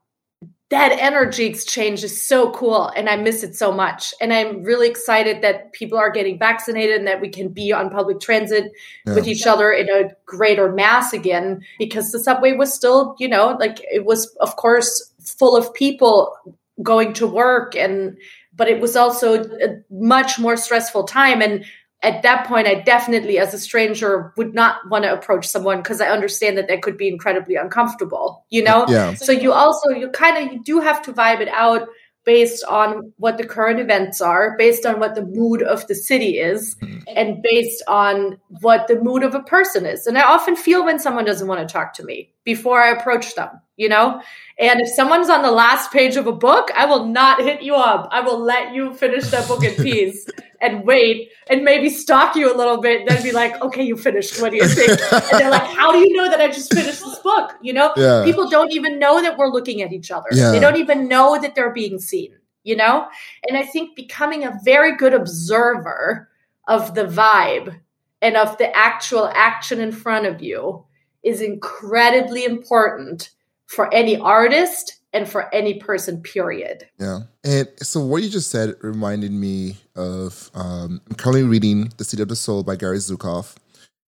that 0.71 0.93
energy 0.93 1.45
exchange 1.45 2.01
is 2.01 2.25
so 2.25 2.49
cool 2.51 2.87
and 2.87 3.09
I 3.09 3.17
miss 3.17 3.43
it 3.43 3.57
so 3.57 3.73
much. 3.73 4.13
And 4.21 4.31
I'm 4.31 4.63
really 4.63 4.89
excited 4.89 5.41
that 5.41 5.73
people 5.73 5.97
are 5.97 6.09
getting 6.09 6.39
vaccinated 6.39 6.95
and 6.95 7.07
that 7.07 7.19
we 7.19 7.27
can 7.27 7.49
be 7.49 7.73
on 7.73 7.89
public 7.89 8.21
transit 8.21 8.71
yeah. 9.05 9.13
with 9.13 9.27
each 9.27 9.45
other 9.45 9.73
in 9.73 9.89
a 9.89 10.11
greater 10.25 10.71
mass 10.71 11.11
again 11.11 11.61
because 11.77 12.13
the 12.13 12.19
subway 12.19 12.53
was 12.53 12.73
still, 12.73 13.17
you 13.19 13.27
know, 13.27 13.57
like 13.59 13.81
it 13.91 14.05
was, 14.05 14.33
of 14.39 14.55
course, 14.55 15.11
full 15.19 15.57
of 15.57 15.73
people 15.73 16.33
going 16.81 17.13
to 17.13 17.27
work 17.27 17.75
and 17.75 18.17
but 18.53 18.67
it 18.67 18.79
was 18.79 18.95
also 18.95 19.43
a 19.43 19.81
much 19.89 20.39
more 20.39 20.55
stressful 20.55 21.03
time 21.03 21.41
and 21.41 21.65
at 22.03 22.23
that 22.23 22.47
point, 22.47 22.67
I 22.67 22.75
definitely, 22.75 23.37
as 23.37 23.53
a 23.53 23.59
stranger, 23.59 24.33
would 24.35 24.55
not 24.55 24.89
want 24.89 25.03
to 25.03 25.13
approach 25.13 25.47
someone 25.47 25.77
because 25.77 26.01
I 26.01 26.07
understand 26.07 26.57
that 26.57 26.67
that 26.67 26.81
could 26.81 26.97
be 26.97 27.07
incredibly 27.07 27.55
uncomfortable, 27.55 28.43
you 28.49 28.63
know? 28.63 28.85
Yeah. 28.87 29.13
So 29.13 29.31
you 29.31 29.53
also, 29.53 29.89
you 29.89 30.09
kind 30.09 30.37
of, 30.37 30.51
you 30.51 30.63
do 30.63 30.79
have 30.79 31.03
to 31.03 31.13
vibe 31.13 31.41
it 31.41 31.49
out 31.49 31.87
based 32.23 32.63
on 32.65 33.13
what 33.17 33.37
the 33.37 33.45
current 33.45 33.79
events 33.79 34.19
are, 34.19 34.55
based 34.57 34.85
on 34.85 34.99
what 34.99 35.15
the 35.15 35.25
mood 35.25 35.61
of 35.61 35.85
the 35.87 35.95
city 35.95 36.39
is, 36.39 36.75
mm-hmm. 36.75 36.99
and 37.15 37.41
based 37.43 37.83
on 37.87 38.39
what 38.61 38.87
the 38.87 38.99
mood 38.99 39.23
of 39.23 39.35
a 39.35 39.43
person 39.43 39.85
is. 39.85 40.07
And 40.07 40.17
I 40.17 40.23
often 40.23 40.55
feel 40.55 40.85
when 40.85 40.99
someone 40.99 41.25
doesn't 41.25 41.47
want 41.47 41.67
to 41.67 41.71
talk 41.71 41.93
to 41.95 42.03
me 42.03 42.31
before 42.43 42.81
I 42.81 42.91
approach 42.91 43.35
them, 43.35 43.49
you 43.75 43.89
know? 43.89 44.21
And 44.57 44.81
if 44.81 44.89
someone's 44.89 45.29
on 45.29 45.43
the 45.43 45.51
last 45.51 45.91
page 45.91 46.15
of 46.15 46.25
a 46.25 46.31
book, 46.31 46.69
I 46.75 46.85
will 46.85 47.05
not 47.05 47.41
hit 47.41 47.61
you 47.61 47.75
up. 47.75 48.09
I 48.11 48.21
will 48.21 48.39
let 48.39 48.73
you 48.73 48.93
finish 48.93 49.29
that 49.29 49.47
book 49.47 49.63
in 49.63 49.75
peace 49.83 50.27
and 50.61 50.85
wait 50.85 51.31
and 51.49 51.63
maybe 51.63 51.89
stalk 51.89 52.35
you 52.35 52.53
a 52.53 52.55
little 52.55 52.79
bit. 52.79 53.07
Then 53.07 53.21
be 53.23 53.31
like, 53.31 53.59
okay, 53.61 53.83
you 53.83 53.97
finished. 53.97 54.41
What 54.41 54.51
do 54.51 54.57
you 54.57 54.67
think? 54.67 54.89
And 54.91 55.39
they're 55.39 55.49
like, 55.49 55.63
how 55.63 55.91
do 55.91 55.97
you 55.97 56.15
know 56.15 56.29
that 56.29 56.39
I 56.39 56.47
just 56.47 56.73
finished 56.73 57.03
this 57.03 57.19
book? 57.19 57.53
You 57.61 57.73
know, 57.73 57.91
yeah. 57.97 58.23
people 58.23 58.49
don't 58.49 58.71
even 58.71 58.99
know 58.99 59.21
that 59.21 59.37
we're 59.37 59.49
looking 59.49 59.81
at 59.81 59.91
each 59.91 60.11
other. 60.11 60.29
Yeah. 60.31 60.51
They 60.51 60.59
don't 60.59 60.77
even 60.77 61.07
know 61.07 61.39
that 61.41 61.55
they're 61.55 61.73
being 61.73 61.99
seen, 61.99 62.35
you 62.63 62.75
know? 62.75 63.07
And 63.49 63.57
I 63.57 63.63
think 63.63 63.95
becoming 63.95 64.45
a 64.45 64.57
very 64.63 64.95
good 64.95 65.13
observer 65.13 66.29
of 66.67 66.93
the 66.93 67.05
vibe 67.05 67.79
and 68.21 68.37
of 68.37 68.57
the 68.57 68.75
actual 68.75 69.31
action 69.33 69.81
in 69.81 69.91
front 69.91 70.27
of 70.27 70.41
you 70.41 70.85
is 71.23 71.41
incredibly 71.41 72.45
important 72.45 73.31
for 73.65 73.91
any 73.93 74.17
artist 74.17 75.00
and 75.13 75.27
for 75.27 75.53
any 75.53 75.75
person, 75.75 76.21
period. 76.21 76.87
Yeah. 76.99 77.21
And 77.43 77.67
so 77.81 77.99
what 77.99 78.23
you 78.23 78.29
just 78.29 78.49
said 78.49 78.75
reminded 78.81 79.31
me 79.31 79.77
of 79.95 80.49
um, 80.53 81.01
I'm 81.09 81.15
currently 81.15 81.43
reading 81.43 81.91
The 81.97 82.03
Seat 82.03 82.19
of 82.19 82.29
the 82.29 82.35
Soul 82.35 82.63
by 82.63 82.75
Gary 82.75 82.97
Zukav. 82.97 83.55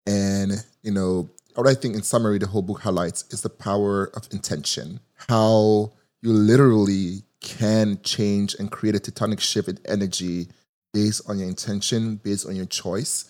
And, 0.06 0.64
you 0.82 0.92
know, 0.92 1.28
what 1.54 1.66
I 1.66 1.74
think 1.74 1.94
in 1.94 2.02
summary 2.02 2.38
the 2.38 2.46
whole 2.46 2.62
book 2.62 2.80
highlights 2.80 3.24
is 3.30 3.42
the 3.42 3.50
power 3.50 4.10
of 4.14 4.28
intention. 4.32 5.00
How 5.28 5.92
you 6.22 6.32
literally 6.32 7.22
can 7.40 8.00
change 8.02 8.54
and 8.54 8.70
create 8.70 8.94
a 8.94 9.00
tectonic 9.00 9.40
shift 9.40 9.68
in 9.68 9.78
energy 9.86 10.48
based 10.92 11.28
on 11.28 11.38
your 11.38 11.48
intention, 11.48 12.16
based 12.16 12.46
on 12.46 12.54
your 12.54 12.66
choice. 12.66 13.24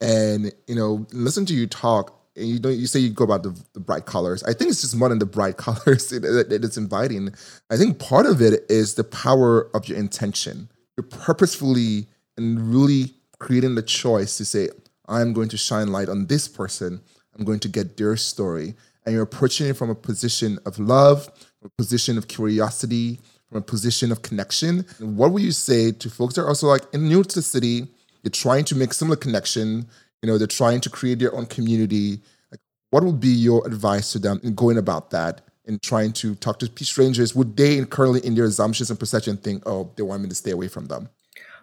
And, 0.00 0.52
you 0.66 0.74
know, 0.74 1.06
listen 1.12 1.44
to 1.46 1.54
you 1.54 1.66
talk 1.66 2.19
and 2.40 2.48
you 2.48 2.58
know 2.58 2.68
you 2.68 2.86
say 2.86 2.98
you 2.98 3.10
go 3.10 3.24
about 3.24 3.42
the, 3.42 3.58
the 3.74 3.80
bright 3.80 4.06
colors. 4.06 4.42
I 4.44 4.52
think 4.52 4.70
it's 4.70 4.80
just 4.80 4.96
more 4.96 5.08
than 5.08 5.18
the 5.18 5.26
bright 5.26 5.56
colors 5.66 6.08
that 6.08 6.48
it's 6.50 6.76
inviting. 6.76 7.34
I 7.70 7.76
think 7.76 7.98
part 7.98 8.26
of 8.26 8.40
it 8.40 8.64
is 8.68 8.94
the 8.94 9.04
power 9.04 9.70
of 9.74 9.88
your 9.88 9.98
intention. 9.98 10.68
You're 10.96 11.04
purposefully 11.04 12.08
and 12.36 12.74
really 12.74 13.14
creating 13.38 13.74
the 13.74 13.82
choice 13.82 14.36
to 14.36 14.44
say 14.44 14.68
i'm 15.08 15.32
going 15.32 15.48
to 15.48 15.56
shine 15.56 15.92
light 15.92 16.08
on 16.08 16.26
this 16.26 16.48
person. 16.48 17.00
I'm 17.36 17.44
going 17.44 17.60
to 17.60 17.68
get 17.68 17.96
their 17.96 18.16
story. 18.16 18.74
And 19.04 19.14
you're 19.14 19.22
approaching 19.22 19.68
it 19.68 19.76
from 19.76 19.90
a 19.90 19.94
position 19.94 20.58
of 20.66 20.78
love 20.78 21.30
a 21.64 21.68
position 21.70 22.16
of 22.16 22.26
curiosity 22.28 23.18
from 23.48 23.58
a 23.58 23.62
position 23.62 24.12
of 24.12 24.22
connection. 24.22 24.86
What 24.98 25.32
would 25.32 25.42
you 25.42 25.52
say 25.52 25.92
to 25.92 26.08
folks 26.08 26.34
that 26.34 26.42
are 26.42 26.48
also 26.48 26.68
like 26.68 26.82
in 26.94 27.08
new 27.08 27.22
to 27.22 27.34
the 27.34 27.42
city 27.42 27.88
you're 28.22 28.30
trying 28.30 28.64
to 28.64 28.76
make 28.76 28.92
similar 28.92 29.16
connection 29.16 29.86
you 30.22 30.26
know 30.26 30.38
they're 30.38 30.46
trying 30.46 30.80
to 30.82 30.90
create 30.90 31.18
their 31.18 31.34
own 31.34 31.46
community. 31.46 32.20
Like 32.50 32.60
what 32.90 33.04
would 33.04 33.20
be 33.20 33.28
your 33.28 33.66
advice 33.66 34.12
to 34.12 34.18
them 34.18 34.40
in 34.42 34.54
going 34.54 34.78
about 34.78 35.10
that 35.10 35.42
and 35.66 35.80
trying 35.82 36.12
to 36.14 36.34
talk 36.36 36.58
to 36.60 36.84
strangers? 36.84 37.34
Would 37.34 37.56
they 37.56 37.84
currently 37.84 38.24
in 38.26 38.34
their 38.34 38.44
assumptions 38.44 38.90
and 38.90 38.98
perception 38.98 39.36
think 39.36 39.62
oh 39.66 39.90
they 39.96 40.02
want 40.02 40.22
me 40.22 40.28
to 40.28 40.34
stay 40.34 40.50
away 40.50 40.68
from 40.68 40.86
them 40.86 41.08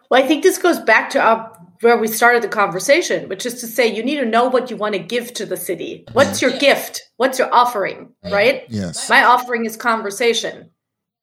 well 0.10 0.24
i 0.24 0.28
think 0.28 0.44
this 0.44 0.58
goes 0.58 0.80
back 0.80 1.10
to 1.10 1.20
our, 1.20 1.52
where 1.82 1.98
we 1.98 2.08
started 2.08 2.42
the 2.42 2.48
conversation 2.48 3.30
which 3.30 3.46
is 3.46 3.60
to 3.62 3.68
say 3.68 3.88
you 3.88 4.04
need 4.04 4.18
to 4.18 4.26
know 4.26 4.48
what 4.48 4.72
you 4.72 4.78
want 4.78 4.94
to 4.94 5.00
give 5.00 5.34
to 5.34 5.46
the 5.46 5.58
city. 5.58 6.06
What's 6.14 6.42
your 6.42 6.58
gift? 6.58 7.04
What's 7.18 7.38
your 7.40 7.54
offering 7.54 8.14
right? 8.24 8.64
Yes. 8.70 9.10
My 9.10 9.24
offering 9.24 9.66
is 9.66 9.76
conversation 9.78 10.72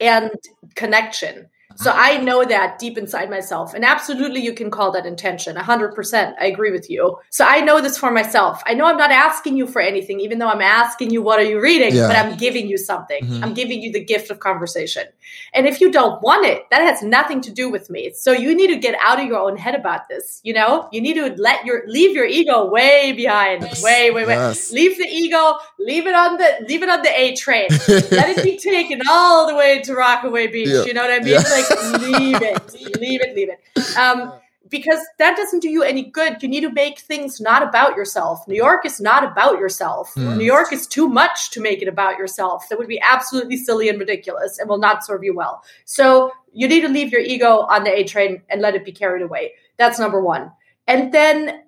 and 0.01 0.31
connection 0.75 1.49
so 1.77 1.91
I 1.95 2.19
know 2.19 2.45
that 2.45 2.79
deep 2.79 2.97
inside 2.97 3.31
myself. 3.31 3.75
And 3.75 3.85
absolutely, 3.85 4.41
you 4.41 4.53
can 4.53 4.71
call 4.71 4.93
that 4.93 5.07
intention 5.07 5.57
100%. 5.57 6.35
I 6.41 6.47
agree 6.47 6.71
with 6.71 6.89
you. 6.91 7.19
So 7.31 7.45
I 7.45 7.61
know 7.61 7.81
this 7.81 7.99
for 7.99 8.11
myself. 8.11 8.63
I 8.67 8.75
know 8.75 8.87
I'm 8.87 8.97
not 8.97 9.11
asking 9.11 9.57
you 9.57 9.67
for 9.67 9.81
anything, 9.81 10.21
even 10.21 10.39
though 10.39 10.49
I'm 10.49 10.61
asking 10.61 11.11
you, 11.11 11.23
what 11.23 11.39
are 11.39 11.45
you 11.45 11.61
reading? 11.61 11.95
Yeah. 11.95 12.09
But 12.09 12.17
I'm 12.17 12.37
giving 12.37 12.69
you 12.69 12.79
something. 12.79 13.23
Mm-hmm. 13.23 13.45
I'm 13.45 13.55
giving 13.55 13.83
you 13.83 13.93
the 13.93 14.05
gift 14.05 14.31
of 14.31 14.41
conversation. 14.41 15.05
And 15.53 15.67
if 15.67 15.81
you 15.81 15.91
don't 15.91 16.23
want 16.23 16.47
it, 16.47 16.65
that 16.71 16.83
has 16.83 17.03
nothing 17.03 17.41
to 17.43 17.53
do 17.53 17.71
with 17.71 17.91
me. 17.91 18.13
So 18.13 18.33
you 18.33 18.55
need 18.55 18.69
to 18.69 18.77
get 18.77 18.97
out 19.03 19.21
of 19.21 19.27
your 19.27 19.39
own 19.39 19.57
head 19.57 19.75
about 19.75 20.09
this. 20.09 20.41
You 20.43 20.55
know, 20.55 20.89
you 20.93 21.01
need 21.01 21.15
to 21.15 21.35
let 21.41 21.65
your 21.65 21.83
leave 21.87 22.15
your 22.15 22.27
ego 22.27 22.67
way 22.67 23.13
behind, 23.13 23.63
yes. 23.63 23.83
way, 23.83 24.11
way, 24.11 24.27
way. 24.27 24.35
Yes. 24.35 24.73
Leave 24.73 24.97
the 24.97 25.07
ego, 25.07 25.55
leave 25.79 26.07
it 26.07 26.15
on 26.15 26.37
the 26.37 26.65
leave 26.69 26.83
it 26.83 26.89
on 26.89 27.03
the 27.03 27.11
A 27.11 27.35
train. 27.37 27.69
let 27.89 28.37
it 28.37 28.45
be 28.45 28.57
taken 28.59 29.01
all 29.11 29.47
the 29.47 29.55
way 29.55 29.81
to 29.83 29.95
Rockaway 29.95 30.49
Beach. 30.49 30.69
Yeah. 30.69 30.85
You 30.85 30.95
know 30.95 31.03
what 31.03 31.11
I 31.11 31.19
mean? 31.21 31.35
Yeah. 31.35 31.39
Like 31.39 32.01
leave 32.01 32.43
it, 32.43 33.01
leave 33.01 33.21
it, 33.21 33.37
leave 33.37 33.51
it. 33.51 33.97
Um, 33.97 34.33
because 34.69 35.01
that 35.19 35.37
doesn't 35.37 35.61
do 35.61 35.69
you 35.69 35.83
any 35.83 36.05
good. 36.05 36.43
You 36.43 36.49
need 36.49 36.63
to 36.63 36.73
make 36.73 36.99
things 36.99 37.41
not 37.41 37.63
about 37.63 37.97
yourself. 37.97 38.47
New 38.49 38.55
York 38.55 38.87
is 38.87 39.01
not 39.01 39.25
about 39.25 39.59
yourself. 39.59 40.15
Mm. 40.15 40.39
New 40.39 40.45
York 40.45 40.73
is 40.73 40.87
too 40.87 41.09
much 41.09 41.51
to 41.51 41.61
make 41.61 41.83
it 41.83 41.89
about 41.89 42.19
yourself. 42.19 42.69
That 42.69 42.79
would 42.79 42.89
be 42.89 43.01
absolutely 43.01 43.57
silly 43.57 43.89
and 43.89 43.99
ridiculous 43.99 44.59
and 44.59 44.69
will 44.69 44.79
not 44.79 45.05
serve 45.05 45.23
you 45.23 45.35
well. 45.35 45.63
So 45.85 46.33
you 46.53 46.67
need 46.67 46.81
to 46.81 46.89
leave 46.89 47.13
your 47.13 47.21
ego 47.21 47.67
on 47.69 47.85
the 47.85 47.93
A 47.93 48.05
train 48.05 48.43
and 48.49 48.63
let 48.63 48.75
it 48.75 48.85
be 48.85 48.93
carried 48.93 49.23
away. 49.23 49.53
That's 49.77 49.99
number 49.99 50.21
one. 50.23 50.51
And 50.87 51.13
then 51.13 51.63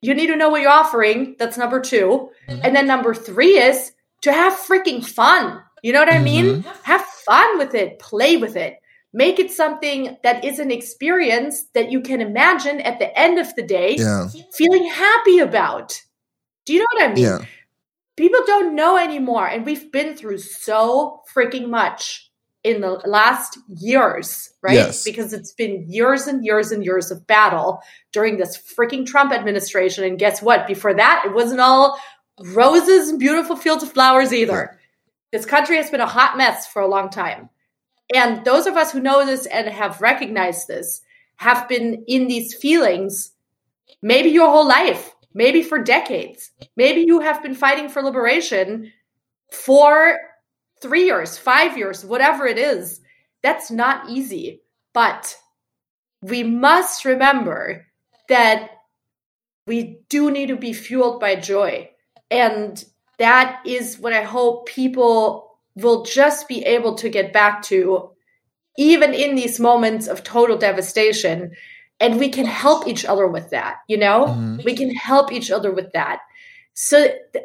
you 0.00 0.14
need 0.14 0.28
to 0.28 0.36
know 0.36 0.48
what 0.48 0.62
you're 0.62 0.70
offering. 0.70 1.36
That's 1.38 1.58
number 1.58 1.80
2 1.80 2.30
mm-hmm. 2.48 2.60
And 2.62 2.74
then 2.74 2.86
number 2.86 3.14
three 3.14 3.58
is 3.58 3.92
to 4.22 4.32
have 4.32 4.54
freaking 4.54 5.04
fun. 5.04 5.62
You 5.82 5.92
know 5.92 6.00
what 6.00 6.12
I 6.12 6.18
mean? 6.18 6.62
Mm-hmm. 6.62 6.82
Have 6.84 7.04
fun 7.04 7.58
with 7.58 7.74
it, 7.74 7.98
play 7.98 8.36
with 8.36 8.56
it 8.56 8.78
make 9.12 9.38
it 9.38 9.50
something 9.50 10.16
that 10.22 10.44
is 10.44 10.58
an 10.58 10.70
experience 10.70 11.64
that 11.74 11.90
you 11.90 12.00
can 12.00 12.20
imagine 12.20 12.80
at 12.80 12.98
the 12.98 13.18
end 13.18 13.38
of 13.38 13.54
the 13.54 13.62
day 13.62 13.96
yeah. 13.96 14.26
feeling 14.52 14.86
happy 14.86 15.38
about. 15.38 16.00
Do 16.66 16.74
you 16.74 16.80
know 16.80 16.86
what 16.92 17.10
I 17.10 17.14
mean? 17.14 17.24
Yeah. 17.24 17.38
People 18.16 18.40
don't 18.46 18.74
know 18.74 18.98
anymore. 18.98 19.46
And 19.46 19.64
we've 19.64 19.90
been 19.90 20.16
through 20.16 20.38
so 20.38 21.22
freaking 21.34 21.68
much 21.68 22.30
in 22.64 22.80
the 22.80 23.00
last 23.06 23.58
years, 23.68 24.50
right? 24.60 24.74
Yes. 24.74 25.04
Because 25.04 25.32
it's 25.32 25.52
been 25.52 25.86
years 25.88 26.26
and 26.26 26.44
years 26.44 26.72
and 26.72 26.84
years 26.84 27.10
of 27.10 27.26
battle 27.26 27.80
during 28.12 28.36
this 28.36 28.58
freaking 28.58 29.06
Trump 29.06 29.32
administration. 29.32 30.04
And 30.04 30.18
guess 30.18 30.42
what? 30.42 30.66
Before 30.66 30.92
that, 30.92 31.22
it 31.24 31.32
wasn't 31.32 31.60
all 31.60 31.98
roses 32.40 33.08
and 33.08 33.18
beautiful 33.18 33.56
fields 33.56 33.82
of 33.82 33.92
flowers 33.92 34.32
either. 34.32 34.70
Yeah. 34.72 34.78
This 35.32 35.46
country 35.46 35.76
has 35.76 35.90
been 35.90 36.00
a 36.00 36.06
hot 36.06 36.36
mess 36.36 36.66
for 36.66 36.82
a 36.82 36.88
long 36.88 37.10
time. 37.10 37.48
And 38.14 38.44
those 38.44 38.66
of 38.66 38.76
us 38.76 38.92
who 38.92 39.00
know 39.00 39.24
this 39.24 39.46
and 39.46 39.68
have 39.68 40.00
recognized 40.00 40.68
this 40.68 41.02
have 41.36 41.68
been 41.68 42.04
in 42.06 42.26
these 42.26 42.54
feelings 42.54 43.32
maybe 44.02 44.30
your 44.30 44.48
whole 44.48 44.66
life, 44.66 45.14
maybe 45.34 45.62
for 45.62 45.78
decades. 45.78 46.50
Maybe 46.76 47.02
you 47.02 47.20
have 47.20 47.42
been 47.42 47.54
fighting 47.54 47.88
for 47.88 48.02
liberation 48.02 48.92
for 49.50 50.18
three 50.80 51.04
years, 51.04 51.36
five 51.36 51.76
years, 51.76 52.04
whatever 52.04 52.46
it 52.46 52.58
is. 52.58 53.00
That's 53.42 53.70
not 53.70 54.08
easy. 54.08 54.62
But 54.92 55.36
we 56.22 56.42
must 56.42 57.04
remember 57.04 57.86
that 58.28 58.70
we 59.66 60.00
do 60.08 60.30
need 60.30 60.46
to 60.46 60.56
be 60.56 60.72
fueled 60.72 61.20
by 61.20 61.36
joy. 61.36 61.90
And 62.30 62.82
that 63.18 63.62
is 63.66 63.98
what 63.98 64.12
I 64.12 64.22
hope 64.22 64.66
people 64.66 65.47
will 65.82 66.04
just 66.04 66.48
be 66.48 66.64
able 66.64 66.94
to 66.96 67.08
get 67.08 67.32
back 67.32 67.62
to 67.62 68.10
even 68.76 69.12
in 69.12 69.34
these 69.34 69.58
moments 69.58 70.06
of 70.06 70.22
total 70.22 70.56
devastation. 70.56 71.52
And 72.00 72.20
we 72.20 72.28
can 72.28 72.46
help 72.46 72.86
each 72.86 73.04
other 73.04 73.26
with 73.26 73.50
that 73.50 73.78
you 73.88 73.96
know? 73.96 74.26
Mm-hmm. 74.26 74.60
we 74.64 74.76
can 74.76 74.94
help 74.94 75.32
each 75.32 75.50
other 75.50 75.72
with 75.72 75.92
that. 75.92 76.20
So 76.74 77.08
th- 77.32 77.44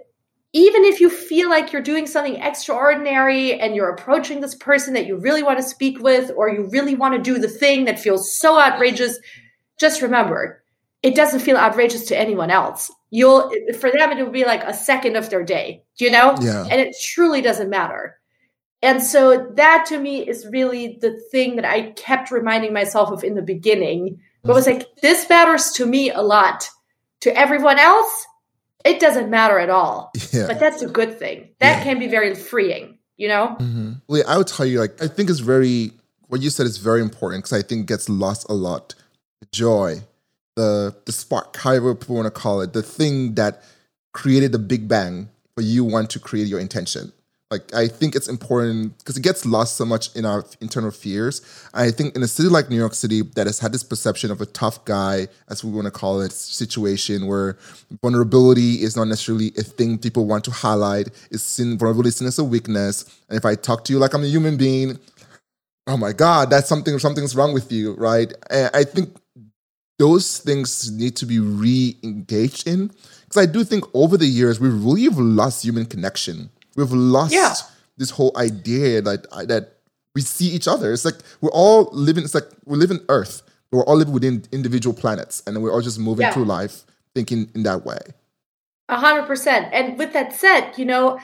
even 0.56 0.86
if 0.86 1.02
you 1.02 1.10
feel 1.10 1.50
like 1.50 1.74
you're 1.74 1.82
doing 1.82 2.06
something 2.06 2.36
extraordinary 2.36 3.60
and 3.60 3.76
you're 3.76 3.90
approaching 3.90 4.40
this 4.40 4.54
person 4.54 4.94
that 4.94 5.08
you 5.08 5.18
really 5.18 5.42
want 5.42 5.58
to 5.58 5.64
speak 5.64 6.00
with 6.00 6.32
or 6.38 6.50
you 6.50 6.70
really 6.72 6.94
want 6.94 7.16
to 7.16 7.22
do 7.22 7.40
the 7.40 7.48
thing 7.48 7.86
that 7.86 8.00
feels 8.00 8.38
so 8.38 8.60
outrageous 8.60 9.18
just 9.80 10.02
remember 10.04 10.64
it 11.02 11.16
doesn't 11.16 11.42
feel 11.42 11.58
outrageous 11.58 12.06
to 12.06 12.18
anyone 12.18 12.50
else. 12.50 12.90
You'll 13.10 13.52
for 13.78 13.92
them 13.92 14.12
it 14.12 14.24
will 14.24 14.32
be 14.32 14.46
like 14.46 14.64
a 14.64 14.74
second 14.74 15.16
of 15.16 15.30
their 15.30 15.44
day 15.44 15.84
you 15.98 16.12
know? 16.12 16.36
Yeah. 16.40 16.66
and 16.70 16.80
it 16.80 16.96
truly 17.02 17.42
doesn't 17.42 17.70
matter 17.70 18.20
and 18.84 19.02
so 19.02 19.48
that 19.56 19.86
to 19.88 19.98
me 19.98 20.28
is 20.28 20.46
really 20.46 21.00
the 21.00 21.18
thing 21.32 21.56
that 21.56 21.64
I 21.64 21.92
kept 21.92 22.32
reminding 22.32 22.74
myself 22.74 23.10
of 23.12 23.24
in 23.24 23.34
the 23.34 23.42
beginning. 23.42 24.20
But 24.44 24.56
was 24.56 24.68
like, 24.68 24.98
this 24.98 25.28
matters 25.30 25.72
to 25.76 25.86
me 25.86 26.12
a 26.12 26.22
lot. 26.22 26.70
To 27.22 27.36
everyone 27.36 27.80
else, 27.80 28.28
it 28.84 29.00
doesn't 29.00 29.30
matter 29.30 29.58
at 29.58 29.70
all. 29.70 30.12
Yeah. 30.34 30.48
But 30.48 30.60
that's 30.60 30.82
a 30.82 30.88
good 30.90 31.18
thing. 31.18 31.52
That 31.60 31.78
yeah. 31.78 31.84
can 31.84 31.98
be 31.98 32.08
very 32.08 32.36
freeing, 32.36 32.98
you 33.16 33.30
know? 33.30 33.56
Mm-hmm. 33.58 33.94
Well, 34.10 34.24
I 34.28 34.38
would 34.38 34.48
tell 34.48 34.66
you, 34.66 34.82
like, 34.82 35.02
I 35.02 35.08
think 35.08 35.30
it's 35.30 35.40
very, 35.40 35.92
what 36.28 36.42
you 36.42 36.50
said 36.50 36.66
is 36.66 36.78
very 36.78 37.02
important 37.02 37.46
because 37.46 37.58
I 37.58 37.66
think 37.66 37.88
gets 37.88 38.10
lost 38.10 38.46
a 38.50 38.54
lot. 38.54 38.96
The 39.40 39.48
joy, 39.54 40.02
the, 40.58 40.94
the 41.06 41.14
spark, 41.14 41.56
however 41.56 41.96
people 41.96 42.18
want 42.18 42.26
to 42.26 42.32
call 42.32 42.60
it, 42.60 42.74
the 42.74 42.84
thing 42.84 43.36
that 43.36 43.64
created 44.12 44.52
the 44.52 44.60
big 44.60 44.90
bang 44.90 45.30
for 45.56 45.62
you 45.62 45.86
want 45.86 46.10
to 46.10 46.20
create 46.20 46.48
your 46.48 46.60
intention 46.60 47.14
like 47.54 47.74
I 47.74 47.88
think 47.88 48.16
it's 48.16 48.28
important 48.28 48.98
because 48.98 49.16
it 49.16 49.22
gets 49.22 49.46
lost 49.46 49.78
so 49.78 49.86
much 49.86 50.16
in 50.16 50.26
our 50.26 50.44
internal 50.60 50.90
fears. 50.90 51.36
I 51.74 51.92
think 51.92 52.16
in 52.16 52.24
a 52.24 52.28
city 52.28 52.50
like 52.50 52.70
New 52.70 52.82
York 52.86 52.96
City 52.96 53.22
that 53.36 53.46
has 53.46 53.60
had 53.60 53.72
this 53.72 53.84
perception 53.84 54.32
of 54.32 54.42
a 54.42 54.48
tough 54.48 54.84
guy, 54.86 55.28
as 55.50 55.64
we 55.64 55.72
want 55.72 55.86
to 55.86 55.92
call 55.92 56.22
it, 56.22 56.32
situation 56.32 57.28
where 57.28 57.58
vulnerability 58.02 58.82
is 58.82 58.98
not 58.98 59.08
necessarily 59.08 59.52
a 59.58 59.64
thing 59.64 60.00
people 60.00 60.26
want 60.26 60.44
to 60.46 60.52
highlight. 60.52 61.10
It's 61.30 61.44
seen 61.44 61.78
vulnerability 61.78 62.10
is 62.10 62.16
seen 62.18 62.28
as 62.28 62.40
a 62.40 62.44
weakness. 62.44 62.96
And 63.30 63.38
if 63.38 63.46
I 63.46 63.54
talk 63.56 63.84
to 63.86 63.94
you 63.94 64.00
like 64.00 64.14
I'm 64.16 64.24
a 64.24 64.28
human 64.28 64.58
being, 64.58 64.98
oh 65.86 65.98
my 65.98 66.12
God, 66.12 66.50
that's 66.50 66.68
something 66.68 66.98
something's 66.98 67.36
wrong 67.36 67.54
with 67.54 67.72
you, 67.72 67.94
right? 67.94 68.34
And 68.50 68.72
I 68.74 68.84
think 68.84 69.16
those 70.00 70.40
things 70.40 70.92
need 70.92 71.16
to 71.18 71.28
be 71.28 71.40
re-engaged 71.40 72.68
in. 72.68 72.88
Because 72.88 73.38
I 73.38 73.46
do 73.46 73.64
think 73.64 73.84
over 73.94 74.18
the 74.18 74.26
years 74.26 74.60
we 74.60 74.70
really 74.70 75.04
have 75.04 75.20
lost 75.20 75.64
human 75.64 75.86
connection 75.86 76.50
We've 76.76 76.92
lost 76.92 77.34
yeah. 77.34 77.54
this 77.98 78.10
whole 78.10 78.32
idea 78.38 79.02
that 79.02 79.30
that 79.48 79.78
we 80.16 80.22
see 80.22 80.48
each 80.48 80.68
other. 80.68 80.94
It's 80.94 81.06
like 81.06 81.16
we're 81.42 81.52
all 81.52 81.90
living. 81.92 82.24
It's 82.24 82.36
like 82.36 82.48
we 82.66 82.78
live 82.78 82.92
in 82.92 83.02
Earth. 83.10 83.42
We're 83.72 83.86
all 83.86 83.96
living 83.96 84.14
within 84.14 84.44
individual 84.52 84.96
planets, 84.96 85.42
and 85.48 85.62
we're 85.62 85.72
all 85.72 85.82
just 85.82 86.00
moving 86.00 86.24
yeah. 86.24 86.34
through 86.34 86.46
life 86.46 86.86
thinking 87.16 87.50
in 87.56 87.64
that 87.64 87.86
way. 87.86 88.00
A 88.90 88.98
hundred 88.98 89.24
percent. 89.24 89.74
And 89.74 89.98
with 89.98 90.14
that 90.14 90.34
said, 90.34 90.74
you 90.78 90.86
know, 90.86 91.20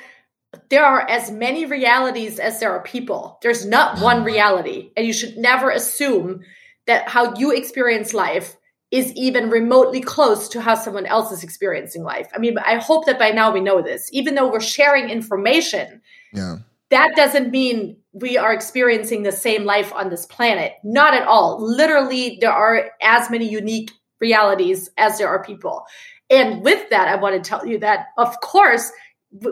there 0.69 0.85
are 0.85 1.07
as 1.07 1.29
many 1.29 1.65
realities 1.65 2.39
as 2.39 2.59
there 2.59 2.71
are 2.71 2.81
people. 2.81 3.37
There's 3.41 3.65
not 3.65 3.99
one 3.99 4.23
reality, 4.35 4.91
and 4.97 5.05
you 5.05 5.13
should 5.13 5.37
never 5.37 5.69
assume 5.69 6.41
that 6.87 7.07
how 7.07 7.35
you 7.35 7.51
experience 7.51 8.13
life 8.13 8.55
is 8.91 9.11
even 9.13 9.49
remotely 9.49 10.01
close 10.01 10.49
to 10.49 10.61
how 10.61 10.75
someone 10.75 11.05
else 11.05 11.31
is 11.31 11.43
experiencing 11.43 12.03
life. 12.03 12.27
I 12.33 12.39
mean, 12.39 12.57
I 12.57 12.75
hope 12.75 13.05
that 13.05 13.19
by 13.19 13.29
now 13.29 13.51
we 13.51 13.61
know 13.61 13.81
this. 13.81 14.09
Even 14.11 14.35
though 14.35 14.51
we're 14.51 14.59
sharing 14.59 15.09
information, 15.09 16.01
yeah. 16.33 16.57
that 16.89 17.11
doesn't 17.15 17.51
mean 17.51 17.97
we 18.13 18.37
are 18.37 18.51
experiencing 18.51 19.23
the 19.23 19.31
same 19.31 19.63
life 19.63 19.93
on 19.93 20.09
this 20.09 20.25
planet. 20.25 20.73
Not 20.83 21.13
at 21.13 21.27
all. 21.27 21.59
Literally, 21.61 22.39
there 22.41 22.51
are 22.51 22.89
as 23.01 23.29
many 23.29 23.47
unique 23.47 23.91
realities 24.19 24.89
as 24.97 25.17
there 25.17 25.27
are 25.27 25.43
people. 25.43 25.83
And 26.31 26.63
with 26.63 26.89
that, 26.89 27.07
I 27.07 27.15
want 27.15 27.41
to 27.41 27.47
tell 27.47 27.65
you 27.65 27.79
that, 27.79 28.07
of 28.17 28.39
course, 28.41 28.91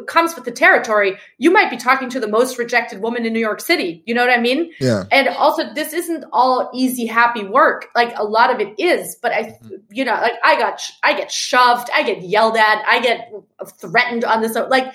comes 0.08 0.36
with 0.36 0.44
the 0.44 0.52
territory, 0.52 1.18
you 1.38 1.52
might 1.52 1.70
be 1.70 1.78
talking 1.78 2.10
to 2.10 2.20
the 2.20 2.28
most 2.28 2.58
rejected 2.58 3.02
woman 3.02 3.26
in 3.26 3.34
New 3.34 3.40
York 3.40 3.62
City. 3.62 4.04
You 4.06 4.16
know 4.16 4.26
what 4.26 4.38
I 4.38 4.42
mean? 4.42 4.72
Yeah. 4.80 5.04
And 5.12 5.28
also, 5.28 5.74
this 5.74 5.94
isn't 5.94 6.26
all 6.32 6.70
easy, 6.74 7.06
happy 7.06 7.44
work. 7.44 7.88
Like 7.96 8.14
a 8.18 8.24
lot 8.24 8.54
of 8.54 8.60
it 8.60 8.80
is, 8.80 9.16
but 9.22 9.32
I, 9.32 9.58
you 9.92 10.04
know, 10.04 10.14
like 10.14 10.34
I 10.44 10.58
got, 10.58 10.82
I 11.04 11.14
get 11.14 11.32
shoved, 11.32 11.90
I 11.94 12.04
get 12.04 12.24
yelled 12.24 12.58
at, 12.58 12.84
I 12.88 13.02
get 13.02 13.32
threatened 13.80 14.24
on 14.26 14.42
this. 14.42 14.56
Like 14.56 14.92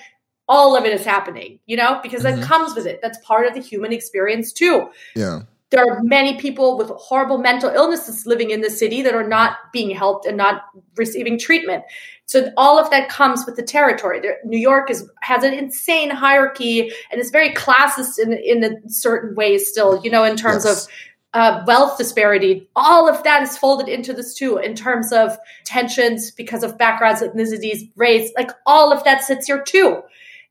all 0.47 0.75
of 0.75 0.83
it 0.83 0.93
is 0.93 1.05
happening, 1.05 1.59
you 1.65 1.77
know, 1.77 1.99
because 2.03 2.23
mm-hmm. 2.23 2.41
that 2.41 2.47
comes 2.47 2.75
with 2.75 2.85
it. 2.85 2.99
That's 3.01 3.17
part 3.25 3.47
of 3.47 3.53
the 3.53 3.61
human 3.61 3.93
experience 3.93 4.51
too. 4.51 4.89
Yeah. 5.15 5.43
There 5.73 5.83
are 5.91 6.03
many 6.03 6.37
people 6.37 6.77
with 6.77 6.89
horrible 6.89 7.39
mental 7.39 7.71
illnesses 7.71 8.27
living 8.27 8.51
in 8.51 8.61
the 8.61 8.69
city 8.69 9.01
that 9.01 9.15
are 9.15 9.27
not 9.27 9.57
being 9.71 9.89
helped 9.89 10.27
and 10.27 10.37
not 10.37 10.65
receiving 10.95 11.39
treatment. 11.39 11.83
So 12.27 12.51
all 12.57 12.77
of 12.77 12.91
that 12.91 13.09
comes 13.09 13.43
with 13.47 13.55
the 13.55 13.63
territory. 13.63 14.19
There, 14.19 14.37
New 14.45 14.59
York 14.59 14.91
is 14.91 15.09
has 15.21 15.43
an 15.43 15.51
insane 15.51 16.11
hierarchy 16.11 16.91
and 17.09 17.19
it's 17.19 17.31
very 17.31 17.55
classist 17.55 18.19
in 18.19 18.33
in 18.33 18.63
a 18.63 18.87
certain 18.87 19.33
ways 19.33 19.67
still. 19.67 19.99
You 20.03 20.11
know, 20.11 20.23
in 20.23 20.35
terms 20.35 20.63
yes. 20.63 20.85
of 20.85 20.91
uh, 21.33 21.63
wealth 21.65 21.97
disparity, 21.97 22.69
all 22.75 23.09
of 23.09 23.23
that 23.23 23.41
is 23.41 23.57
folded 23.57 23.89
into 23.89 24.13
this 24.13 24.35
too, 24.35 24.57
in 24.57 24.75
terms 24.75 25.11
of 25.11 25.35
tensions 25.65 26.29
because 26.29 26.61
of 26.61 26.77
backgrounds, 26.77 27.23
ethnicities, 27.23 27.89
race, 27.95 28.31
like 28.37 28.51
all 28.67 28.93
of 28.93 29.03
that 29.05 29.23
sits 29.23 29.47
here 29.47 29.63
too. 29.63 30.03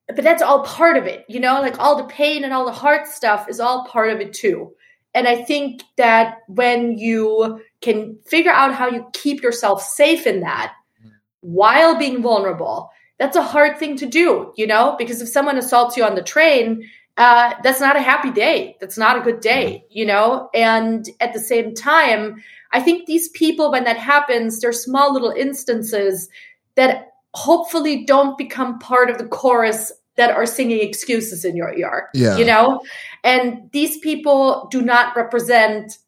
But 0.08 0.24
that's 0.24 0.42
all 0.42 0.64
part 0.64 0.96
of 0.96 1.06
it, 1.06 1.24
you 1.28 1.38
know, 1.38 1.60
like 1.60 1.78
all 1.78 1.96
the 1.96 2.12
pain 2.12 2.42
and 2.42 2.52
all 2.52 2.64
the 2.64 2.72
hard 2.72 3.06
stuff 3.06 3.48
is 3.48 3.60
all 3.60 3.86
part 3.86 4.10
of 4.10 4.20
it 4.20 4.32
too. 4.32 4.74
And 5.14 5.28
I 5.28 5.42
think 5.42 5.82
that 5.96 6.38
when 6.48 6.98
you 6.98 7.60
can 7.80 8.18
figure 8.26 8.52
out 8.52 8.74
how 8.74 8.88
you 8.88 9.06
keep 9.12 9.42
yourself 9.42 9.82
safe 9.82 10.26
in 10.26 10.40
that, 10.40 10.74
while 11.40 11.98
being 11.98 12.22
vulnerable. 12.22 12.90
That's 13.18 13.36
a 13.36 13.42
hard 13.42 13.78
thing 13.78 13.96
to 13.98 14.06
do, 14.06 14.52
you 14.56 14.66
know, 14.66 14.94
because 14.98 15.20
if 15.20 15.28
someone 15.28 15.58
assaults 15.58 15.96
you 15.96 16.04
on 16.04 16.14
the 16.14 16.22
train 16.22 16.88
uh, 17.16 17.54
that's 17.62 17.80
not 17.80 17.96
a 17.96 18.00
happy 18.00 18.30
day. 18.30 18.76
That's 18.80 18.96
not 18.96 19.18
a 19.18 19.20
good 19.20 19.40
day, 19.40 19.84
you 19.90 20.06
know? 20.06 20.48
And 20.54 21.08
at 21.20 21.32
the 21.32 21.40
same 21.40 21.74
time, 21.74 22.42
I 22.72 22.80
think 22.80 23.06
these 23.06 23.28
people, 23.30 23.70
when 23.70 23.84
that 23.84 23.98
happens, 23.98 24.60
they're 24.60 24.72
small 24.72 25.12
little 25.12 25.30
instances 25.30 26.28
that 26.74 27.12
hopefully 27.34 28.04
don't 28.04 28.38
become 28.38 28.78
part 28.78 29.10
of 29.10 29.18
the 29.18 29.26
chorus 29.26 29.92
that 30.16 30.30
are 30.30 30.46
singing 30.46 30.80
excuses 30.80 31.44
in 31.44 31.54
your 31.54 31.74
ear. 31.74 32.08
Yeah. 32.14 32.38
You 32.38 32.46
know? 32.46 32.80
And 33.24 33.70
these 33.72 33.98
people 33.98 34.68
do 34.70 34.82
not 34.82 35.16
represent 35.16 35.98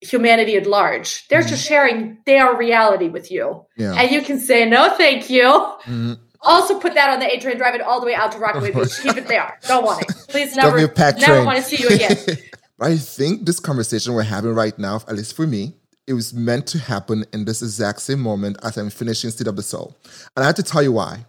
humanity 0.00 0.56
at 0.56 0.66
large. 0.66 1.26
They're 1.28 1.42
just 1.42 1.66
sharing 1.66 2.18
their 2.26 2.56
reality 2.56 3.08
with 3.08 3.30
you. 3.30 3.66
Yeah. 3.76 3.94
And 3.94 4.10
you 4.10 4.22
can 4.22 4.38
say, 4.38 4.66
no, 4.66 4.90
thank 4.90 5.28
you. 5.30 5.44
Mhm. 5.84 6.18
Also 6.42 6.78
put 6.80 6.94
that 6.94 7.10
on 7.10 7.20
the 7.20 7.26
A 7.26 7.38
train, 7.38 7.58
drive 7.58 7.74
it 7.74 7.82
all 7.82 8.00
the 8.00 8.06
way 8.06 8.14
out 8.14 8.32
to 8.32 8.38
Rockaway 8.38 8.72
Beach. 8.72 8.98
Keep 9.02 9.18
it 9.18 9.28
there. 9.28 9.58
Don't 9.68 9.84
want 9.84 10.02
it. 10.02 10.16
Please 10.28 10.56
never, 10.56 10.78
be 10.78 10.84
a 10.84 10.88
pack 10.88 11.18
never 11.18 11.44
want 11.44 11.58
to 11.58 11.62
see 11.62 11.82
you 11.82 11.88
again. 11.88 12.16
I 12.80 12.96
think 12.96 13.44
this 13.44 13.60
conversation 13.60 14.14
we're 14.14 14.22
having 14.22 14.54
right 14.54 14.78
now, 14.78 14.96
at 15.06 15.14
least 15.14 15.36
for 15.36 15.46
me, 15.46 15.74
it 16.06 16.14
was 16.14 16.32
meant 16.32 16.66
to 16.68 16.78
happen 16.78 17.26
in 17.32 17.44
this 17.44 17.60
exact 17.60 18.00
same 18.00 18.20
moment 18.20 18.56
as 18.62 18.78
I'm 18.78 18.88
finishing 18.88 19.30
Seat 19.30 19.46
of 19.46 19.56
the 19.56 19.62
Soul. 19.62 19.98
And 20.34 20.42
I 20.42 20.46
have 20.46 20.54
to 20.56 20.62
tell 20.62 20.82
you 20.82 20.92
why. 20.92 21.26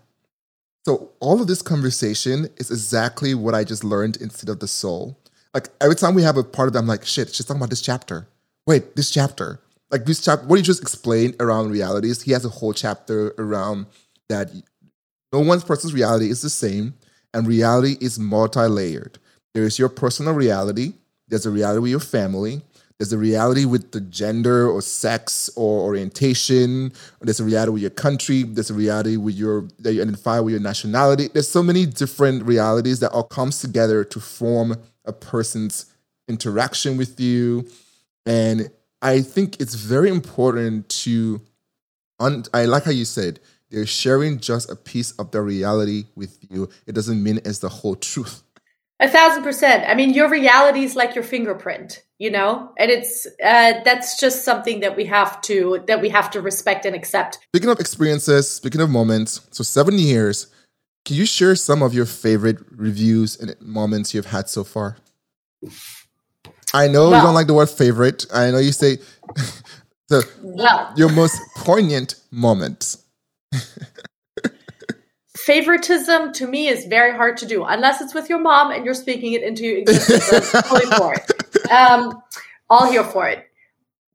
So, 0.85 1.11
all 1.19 1.41
of 1.41 1.47
this 1.47 1.61
conversation 1.61 2.47
is 2.57 2.71
exactly 2.71 3.35
what 3.35 3.53
I 3.53 3.63
just 3.65 3.83
learned 3.83 4.17
in 4.17 4.29
Seat 4.29 4.49
of 4.49 4.59
the 4.59 4.67
Soul. 4.67 5.19
Like, 5.53 5.69
every 5.81 5.95
time 5.95 6.15
we 6.15 6.23
have 6.23 6.37
a 6.37 6.43
part 6.43 6.69
of 6.69 6.75
it, 6.75 6.79
I'm 6.79 6.87
like, 6.87 7.05
shit, 7.05 7.33
she's 7.33 7.45
talking 7.45 7.59
about 7.59 7.69
this 7.69 7.81
chapter. 7.81 8.27
Wait, 8.65 8.95
this 8.95 9.11
chapter. 9.11 9.59
Like, 9.89 10.05
this 10.05 10.23
chapter, 10.23 10.47
what 10.47 10.55
you 10.55 10.63
just 10.63 10.81
explained 10.81 11.35
around 11.39 11.71
realities, 11.71 12.21
he 12.21 12.31
has 12.31 12.45
a 12.45 12.49
whole 12.49 12.73
chapter 12.73 13.33
around 13.37 13.87
that 14.29 14.49
no 15.33 15.39
one's 15.39 15.63
person's 15.63 15.93
reality 15.93 16.29
is 16.29 16.41
the 16.41 16.49
same, 16.49 16.93
and 17.33 17.47
reality 17.47 17.97
is 17.99 18.17
multi 18.17 18.61
layered. 18.61 19.19
There 19.53 19.63
is 19.63 19.77
your 19.77 19.89
personal 19.89 20.33
reality, 20.33 20.93
there's 21.27 21.45
a 21.45 21.51
reality 21.51 21.81
with 21.81 21.91
your 21.91 21.99
family, 21.99 22.61
there's 23.01 23.13
a 23.13 23.17
reality 23.17 23.65
with 23.65 23.93
the 23.93 23.99
gender 23.99 24.69
or 24.69 24.79
sex 24.79 25.49
or 25.55 25.81
orientation, 25.81 26.93
there's 27.19 27.39
a 27.39 27.43
reality 27.43 27.71
with 27.71 27.81
your 27.81 27.89
country, 27.89 28.43
there's 28.43 28.69
a 28.69 28.75
reality 28.75 29.17
with 29.17 29.33
your 29.33 29.67
that 29.79 29.93
you 29.93 30.03
identify 30.03 30.39
with 30.39 30.51
your 30.51 30.61
nationality. 30.61 31.27
There's 31.27 31.49
so 31.49 31.63
many 31.63 31.87
different 31.87 32.43
realities 32.43 32.99
that 32.99 33.11
all 33.11 33.23
comes 33.23 33.59
together 33.59 34.03
to 34.03 34.19
form 34.19 34.75
a 35.03 35.13
person's 35.13 35.87
interaction 36.27 36.95
with 36.95 37.19
you. 37.19 37.67
And 38.27 38.69
I 39.01 39.21
think 39.21 39.59
it's 39.59 39.73
very 39.73 40.11
important 40.11 40.87
to 41.03 41.41
un- 42.19 42.45
I 42.53 42.65
like 42.65 42.83
how 42.83 42.91
you 42.91 43.05
said 43.05 43.39
they're 43.71 43.87
sharing 43.87 44.37
just 44.37 44.69
a 44.69 44.75
piece 44.75 45.13
of 45.13 45.31
their 45.31 45.41
reality 45.41 46.05
with 46.15 46.37
you. 46.51 46.69
It 46.85 46.93
doesn't 46.93 47.23
mean 47.23 47.39
it's 47.45 47.57
the 47.57 47.69
whole 47.69 47.95
truth. 47.95 48.43
A 49.01 49.09
thousand 49.09 49.41
percent. 49.41 49.83
I 49.87 49.95
mean, 49.95 50.13
your 50.13 50.29
reality 50.29 50.83
is 50.83 50.95
like 50.95 51.15
your 51.15 51.23
fingerprint, 51.23 52.03
you 52.19 52.29
know, 52.29 52.71
and 52.77 52.91
it's 52.91 53.25
uh, 53.43 53.81
that's 53.83 54.19
just 54.19 54.45
something 54.45 54.81
that 54.81 54.95
we 54.95 55.05
have 55.05 55.41
to 55.41 55.83
that 55.87 56.01
we 56.01 56.09
have 56.09 56.29
to 56.31 56.41
respect 56.41 56.85
and 56.85 56.95
accept. 56.95 57.39
Speaking 57.47 57.69
of 57.69 57.79
experiences, 57.79 58.47
speaking 58.47 58.79
of 58.79 58.91
moments, 58.91 59.41
so 59.49 59.63
seven 59.63 59.97
years, 59.97 60.47
can 61.03 61.15
you 61.15 61.25
share 61.25 61.55
some 61.55 61.81
of 61.81 61.95
your 61.95 62.05
favorite 62.05 62.59
reviews 62.69 63.39
and 63.39 63.55
moments 63.59 64.13
you've 64.13 64.27
had 64.27 64.49
so 64.49 64.63
far? 64.63 64.97
I 66.71 66.87
know 66.87 67.07
you 67.07 67.21
don't 67.21 67.33
like 67.33 67.47
the 67.47 67.55
word 67.55 67.71
favorite. 67.71 68.27
I 68.31 68.51
know 68.51 68.59
you 68.59 68.71
say 68.71 68.99
the 70.09 70.29
Well, 70.43 70.93
your 70.95 71.09
most 71.09 71.41
poignant 71.57 72.15
moments. 72.29 73.03
favoritism 75.35 76.33
to 76.33 76.47
me 76.47 76.67
is 76.67 76.85
very 76.85 77.15
hard 77.15 77.37
to 77.37 77.45
do 77.45 77.63
unless 77.63 78.01
it's 78.01 78.13
with 78.13 78.29
your 78.29 78.39
mom 78.39 78.71
and 78.71 78.83
you're 78.85 78.93
speaking 78.93 79.33
it 79.33 79.43
into 79.43 79.63
your 79.63 79.77
existence. 79.79 80.53
I'm 80.53 80.61
totally 80.63 80.85
for 80.91 81.13
it. 81.13 81.71
Um, 81.71 82.21
all 82.69 82.91
here 82.91 83.03
for 83.03 83.27
it. 83.27 83.47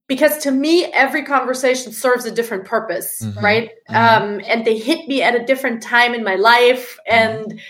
Because 0.08 0.38
to 0.38 0.52
me, 0.52 0.84
every 0.84 1.24
conversation 1.24 1.90
serves 1.92 2.26
a 2.26 2.30
different 2.30 2.64
purpose, 2.64 3.22
Mhm, 3.22 3.42
right? 3.42 3.70
mhm. 3.90 3.96
Um, 3.96 4.40
and 4.46 4.64
they 4.64 4.78
hit 4.78 5.08
me 5.08 5.22
at 5.22 5.34
a 5.34 5.44
different 5.44 5.82
time 5.82 6.14
in 6.14 6.22
my 6.22 6.36
life. 6.36 6.98
And 7.08 7.60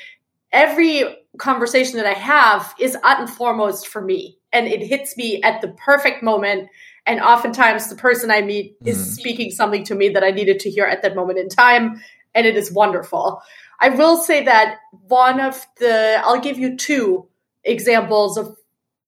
every 0.53 1.05
conversation 1.39 1.97
that 1.97 2.07
I 2.07 2.13
have 2.13 2.75
is 2.79 2.95
at 3.03 3.21
and 3.21 3.31
foremost 3.31 3.87
for 3.89 4.03
me. 4.03 4.39
And 4.53 4.67
it 4.67 4.83
hits 4.83 5.17
me 5.17 5.43
at 5.43 5.61
the 5.63 5.69
perfect 5.69 6.23
moment. 6.23 6.69
And 7.07 7.21
oftentimes, 7.21 7.89
the 7.89 7.97
person 7.97 8.31
I 8.31 8.43
meet 8.43 8.77
is 8.85 8.99
Mhm. 8.99 9.19
speaking 9.19 9.51
something 9.51 9.85
to 9.85 9.95
me 9.95 10.09
that 10.11 10.25
I 10.25 10.31
needed 10.31 10.61
to 10.61 10.71
hear 10.71 10.85
at 10.85 11.03
that 11.03 11.15
moment 11.15 11.39
in 11.39 11.49
time 11.49 12.03
and 12.37 12.47
it 12.47 12.57
is 12.57 12.71
wonderful. 12.71 13.43
I 13.81 13.89
will 13.89 14.19
say 14.19 14.45
that 14.45 14.77
one 15.09 15.41
of 15.41 15.67
the, 15.79 16.21
I'll 16.23 16.41
give 16.41 16.59
you 16.59 16.77
two 16.77 17.27
examples 17.65 18.37
of 18.39 18.57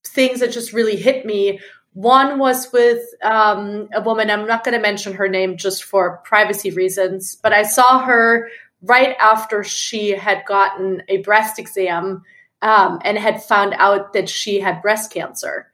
things 0.05 0.41
that 0.41 0.51
just 0.51 0.73
really 0.73 0.97
hit 0.97 1.25
me. 1.25 1.61
One 1.93 2.39
was 2.39 2.73
with 2.73 3.03
um, 3.23 3.89
a 3.95 4.01
woman, 4.01 4.31
I'm 4.31 4.47
not 4.47 4.65
going 4.65 4.75
to 4.75 4.81
mention 4.81 5.15
her 5.15 5.29
name 5.29 5.57
just 5.57 5.85
for 5.85 6.19
privacy 6.25 6.71
reasons, 6.71 7.37
but 7.37 7.53
I 7.53 7.63
saw 7.63 8.01
her 8.01 8.49
right 8.83 9.17
after 9.21 9.63
she 9.63 10.11
had 10.11 10.45
gotten 10.47 11.03
a 11.09 11.19
breast 11.19 11.59
exam 11.59 12.23
um, 12.63 13.01
and 13.05 13.19
had 13.19 13.43
found 13.43 13.75
out 13.77 14.13
that 14.13 14.29
she 14.29 14.61
had 14.61 14.83
breast 14.83 15.13
cancer. 15.13 15.71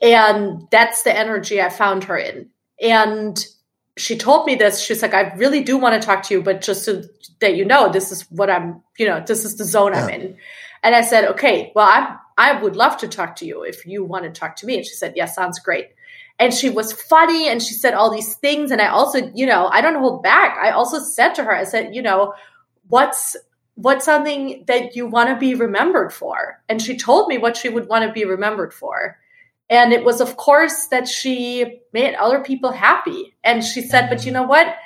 And 0.00 0.68
that's 0.70 1.02
the 1.02 1.16
energy 1.16 1.60
I 1.60 1.68
found 1.68 2.04
her 2.04 2.16
in. 2.16 2.50
And 2.80 3.44
she 3.96 4.16
told 4.16 4.46
me 4.46 4.54
this. 4.56 4.80
She's 4.80 5.02
like, 5.02 5.14
I 5.14 5.34
really 5.34 5.62
do 5.62 5.78
want 5.78 6.00
to 6.00 6.04
talk 6.04 6.22
to 6.24 6.34
you, 6.34 6.42
but 6.42 6.62
just 6.62 6.84
so 6.84 7.02
that 7.40 7.56
you 7.56 7.64
know, 7.64 7.90
this 7.92 8.10
is 8.10 8.22
what 8.30 8.50
I'm, 8.50 8.82
you 8.98 9.06
know, 9.06 9.22
this 9.24 9.44
is 9.44 9.56
the 9.56 9.64
zone 9.64 9.94
I'm 9.94 10.08
in. 10.08 10.36
And 10.82 10.94
I 10.94 11.02
said, 11.02 11.24
okay, 11.32 11.72
well, 11.74 11.86
I 11.86 12.16
I 12.36 12.60
would 12.60 12.76
love 12.76 12.96
to 12.98 13.08
talk 13.08 13.36
to 13.36 13.46
you 13.46 13.62
if 13.62 13.86
you 13.86 14.04
want 14.04 14.24
to 14.24 14.30
talk 14.30 14.56
to 14.56 14.66
me. 14.66 14.76
And 14.76 14.84
she 14.84 14.94
said, 14.94 15.14
yes, 15.16 15.34
sounds 15.34 15.58
great. 15.60 15.90
And 16.38 16.52
she 16.52 16.68
was 16.68 16.92
funny 16.92 17.48
and 17.48 17.62
she 17.62 17.74
said 17.74 17.94
all 17.94 18.10
these 18.10 18.34
things. 18.34 18.72
And 18.72 18.80
I 18.82 18.88
also, 18.88 19.30
you 19.34 19.46
know, 19.46 19.68
I 19.68 19.80
don't 19.80 20.00
hold 20.00 20.22
back. 20.22 20.58
I 20.58 20.72
also 20.72 20.98
said 20.98 21.34
to 21.34 21.44
her, 21.44 21.54
I 21.54 21.64
said, 21.64 21.94
you 21.94 22.02
know, 22.02 22.34
what's 22.88 23.36
what's 23.76 24.04
something 24.04 24.64
that 24.66 24.96
you 24.96 25.06
want 25.06 25.30
to 25.30 25.36
be 25.36 25.54
remembered 25.54 26.12
for? 26.12 26.60
And 26.68 26.82
she 26.82 26.96
told 26.96 27.28
me 27.28 27.38
what 27.38 27.56
she 27.56 27.68
would 27.68 27.88
want 27.88 28.04
to 28.04 28.12
be 28.12 28.24
remembered 28.24 28.74
for. 28.74 29.18
And 29.70 29.92
it 29.92 30.04
was, 30.04 30.20
of 30.20 30.36
course, 30.36 30.88
that 30.88 31.08
she 31.08 31.80
made 31.92 32.14
other 32.14 32.40
people 32.40 32.72
happy. 32.72 33.34
And 33.42 33.64
she 33.64 33.80
said, 33.80 34.08
but 34.08 34.26
you 34.26 34.32
know 34.32 34.42
what? 34.42 34.76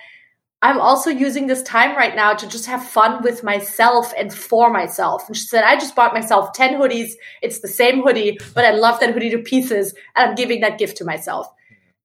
I'm 0.61 0.81
also 0.81 1.11
using 1.11 1.47
this 1.47 1.62
time 1.62 1.97
right 1.97 2.17
now 2.17 2.35
to 2.35 2.49
just 2.49 2.67
have 2.67 2.85
fun 2.85 3.23
with 3.23 3.45
myself 3.45 4.12
and 4.19 4.33
for 4.33 4.71
myself. 4.71 5.27
And 5.29 5.37
she 5.37 5.45
said, 5.45 5.62
I 5.62 5.77
just 5.77 5.95
bought 5.95 6.12
myself 6.14 6.53
10 6.53 6.81
hoodies. 6.81 7.12
It's 7.43 7.61
the 7.61 7.69
same 7.69 8.03
hoodie, 8.03 8.38
but 8.55 8.64
I 8.64 8.73
love 8.73 8.99
that 9.01 9.14
hoodie 9.14 9.31
to 9.31 9.38
pieces. 9.38 9.95
And 10.17 10.31
I'm 10.31 10.35
giving 10.35 10.61
that 10.61 10.79
gift 10.79 10.97
to 10.97 11.05
myself. 11.05 11.49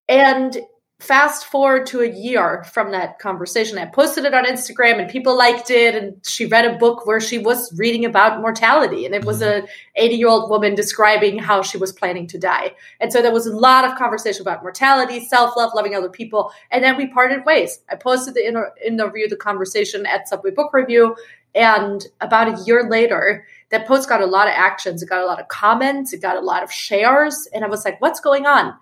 And 0.07 0.55
fast 1.03 1.45
forward 1.45 1.85
to 1.87 1.99
a 2.01 2.09
year 2.09 2.63
from 2.63 2.91
that 2.91 3.19
conversation, 3.19 3.77
I 3.77 3.85
posted 3.85 4.23
it 4.23 4.33
on 4.33 4.45
Instagram 4.45 4.99
and 5.01 5.09
people 5.09 5.37
liked 5.37 5.69
it. 5.69 5.95
And 5.95 6.15
she 6.25 6.45
read 6.45 6.65
a 6.65 6.77
book 6.77 7.05
where 7.05 7.19
she 7.19 7.37
was 7.37 7.77
reading 7.77 8.05
about 8.05 8.39
mortality. 8.39 9.05
And 9.05 9.13
it 9.13 9.25
was 9.25 9.41
mm-hmm. 9.41 9.65
a 9.65 10.01
80 10.01 10.15
year 10.15 10.29
old 10.29 10.49
woman 10.49 10.75
describing 10.75 11.37
how 11.37 11.61
she 11.61 11.77
was 11.77 11.91
planning 11.91 12.25
to 12.27 12.39
die. 12.39 12.71
And 13.01 13.11
so 13.11 13.21
there 13.21 13.33
was 13.33 13.45
a 13.45 13.55
lot 13.55 13.83
of 13.83 13.97
conversation 13.97 14.41
about 14.41 14.63
mortality, 14.63 15.25
self 15.25 15.57
love, 15.57 15.71
loving 15.75 15.93
other 15.93 16.09
people. 16.09 16.51
And 16.71 16.83
then 16.83 16.95
we 16.95 17.07
parted 17.07 17.45
ways. 17.45 17.79
I 17.89 17.95
posted 17.95 18.33
the 18.33 18.47
inter- 18.47 18.73
interview, 18.83 19.27
the 19.27 19.35
conversation 19.35 20.05
at 20.05 20.29
Subway 20.29 20.51
Book 20.51 20.73
Review. 20.73 21.15
And 21.53 22.03
about 22.21 22.47
a 22.47 22.63
year 22.63 22.89
later, 22.89 23.45
that 23.69 23.87
post 23.87 24.07
got 24.07 24.21
a 24.21 24.25
lot 24.25 24.47
of 24.47 24.53
actions. 24.55 25.03
It 25.03 25.09
got 25.09 25.21
a 25.21 25.27
lot 25.27 25.39
of 25.39 25.49
comments. 25.49 26.13
It 26.13 26.21
got 26.21 26.37
a 26.37 26.41
lot 26.41 26.63
of 26.63 26.71
shares. 26.71 27.47
And 27.53 27.63
I 27.63 27.67
was 27.67 27.85
like, 27.85 27.99
what's 28.01 28.19
going 28.19 28.45
on? 28.45 28.73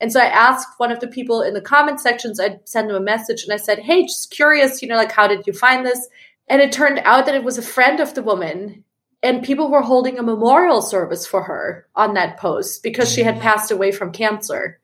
And 0.00 0.12
so 0.12 0.20
I 0.20 0.26
asked 0.26 0.68
one 0.78 0.92
of 0.92 1.00
the 1.00 1.08
people 1.08 1.40
in 1.42 1.54
the 1.54 1.60
comment 1.60 2.00
sections, 2.00 2.38
I'd 2.38 2.66
send 2.68 2.88
them 2.88 2.96
a 2.96 3.00
message 3.00 3.44
and 3.44 3.52
I 3.52 3.56
said, 3.56 3.78
Hey, 3.78 4.02
just 4.02 4.30
curious, 4.30 4.82
you 4.82 4.88
know, 4.88 4.96
like, 4.96 5.12
how 5.12 5.26
did 5.26 5.46
you 5.46 5.52
find 5.52 5.86
this? 5.86 6.08
And 6.48 6.60
it 6.60 6.72
turned 6.72 7.00
out 7.04 7.26
that 7.26 7.34
it 7.34 7.44
was 7.44 7.58
a 7.58 7.62
friend 7.62 8.00
of 8.00 8.14
the 8.14 8.22
woman 8.22 8.84
and 9.22 9.42
people 9.42 9.70
were 9.70 9.82
holding 9.82 10.18
a 10.18 10.22
memorial 10.22 10.82
service 10.82 11.26
for 11.26 11.42
her 11.42 11.86
on 11.96 12.14
that 12.14 12.38
post 12.38 12.82
because 12.82 13.10
she 13.10 13.22
had 13.22 13.40
passed 13.40 13.70
away 13.70 13.90
from 13.90 14.12
cancer. 14.12 14.78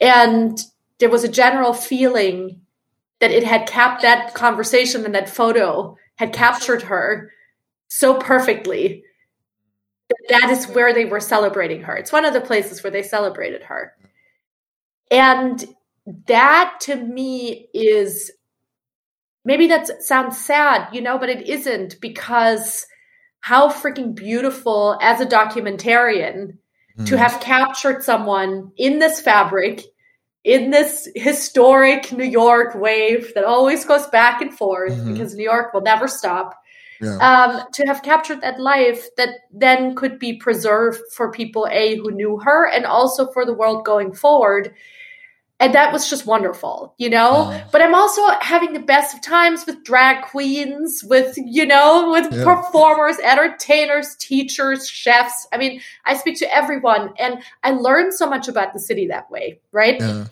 And 0.00 0.58
there 0.98 1.10
was 1.10 1.24
a 1.24 1.28
general 1.28 1.72
feeling 1.72 2.62
that 3.20 3.32
it 3.32 3.44
had 3.44 3.66
capped 3.66 4.02
that 4.02 4.34
conversation 4.34 5.04
and 5.04 5.14
that 5.14 5.28
photo 5.28 5.96
had 6.16 6.32
captured 6.32 6.82
her 6.82 7.32
so 7.88 8.14
perfectly 8.14 9.02
that 10.08 10.40
that 10.40 10.50
is 10.50 10.66
where 10.68 10.94
they 10.94 11.04
were 11.04 11.20
celebrating 11.20 11.82
her. 11.82 11.96
It's 11.96 12.12
one 12.12 12.24
of 12.24 12.32
the 12.32 12.40
places 12.40 12.82
where 12.82 12.90
they 12.90 13.02
celebrated 13.02 13.64
her. 13.64 13.92
And 15.10 15.64
that 16.26 16.78
to 16.82 16.96
me 16.96 17.68
is 17.74 18.30
maybe 19.44 19.66
that 19.68 20.02
sounds 20.02 20.38
sad, 20.38 20.88
you 20.92 21.00
know, 21.00 21.18
but 21.18 21.28
it 21.28 21.48
isn't 21.48 22.00
because 22.00 22.86
how 23.40 23.68
freaking 23.70 24.14
beautiful 24.14 24.98
as 25.00 25.20
a 25.20 25.26
documentarian 25.26 26.58
to 27.06 27.16
have 27.16 27.40
captured 27.40 28.02
someone 28.02 28.72
in 28.76 28.98
this 28.98 29.20
fabric, 29.20 29.82
in 30.42 30.70
this 30.72 31.08
historic 31.14 32.10
New 32.10 32.24
York 32.24 32.74
wave 32.74 33.32
that 33.34 33.44
always 33.44 33.84
goes 33.84 34.04
back 34.08 34.40
and 34.42 34.52
forth 34.52 34.92
Mhm. 34.94 35.12
because 35.12 35.32
New 35.36 35.44
York 35.44 35.72
will 35.72 35.82
never 35.82 36.08
stop. 36.08 36.54
yeah. 37.00 37.16
um, 37.20 37.62
to 37.72 37.84
have 37.86 38.02
captured 38.02 38.40
that 38.40 38.58
life 38.58 39.06
that 39.16 39.28
then 39.52 39.94
could 39.94 40.18
be 40.18 40.32
preserved 40.36 41.00
for 41.12 41.30
people 41.30 41.68
a 41.70 41.94
who 41.98 42.10
knew 42.10 42.38
her 42.40 42.66
and 42.66 42.84
also 42.84 43.30
for 43.30 43.44
the 43.46 43.54
world 43.54 43.84
going 43.84 44.12
forward 44.12 44.74
and 45.60 45.74
that 45.74 45.92
was 45.92 46.08
just 46.08 46.26
wonderful 46.26 46.94
you 46.98 47.10
know 47.10 47.50
mm. 47.50 47.70
but 47.72 47.82
i'm 47.82 47.94
also 47.94 48.22
having 48.40 48.72
the 48.72 48.80
best 48.80 49.14
of 49.14 49.22
times 49.22 49.66
with 49.66 49.82
drag 49.84 50.24
queens 50.24 51.02
with 51.04 51.34
you 51.36 51.66
know 51.66 52.10
with 52.10 52.32
yeah. 52.32 52.44
performers 52.44 53.18
entertainers 53.18 54.16
teachers 54.16 54.88
chefs 54.88 55.46
i 55.52 55.58
mean 55.58 55.80
i 56.06 56.16
speak 56.16 56.38
to 56.38 56.54
everyone 56.54 57.12
and 57.18 57.42
i 57.64 57.70
learn 57.70 58.12
so 58.12 58.28
much 58.28 58.48
about 58.48 58.72
the 58.72 58.80
city 58.80 59.06
that 59.06 59.30
way 59.30 59.58
right 59.72 60.00
yeah 60.00 60.26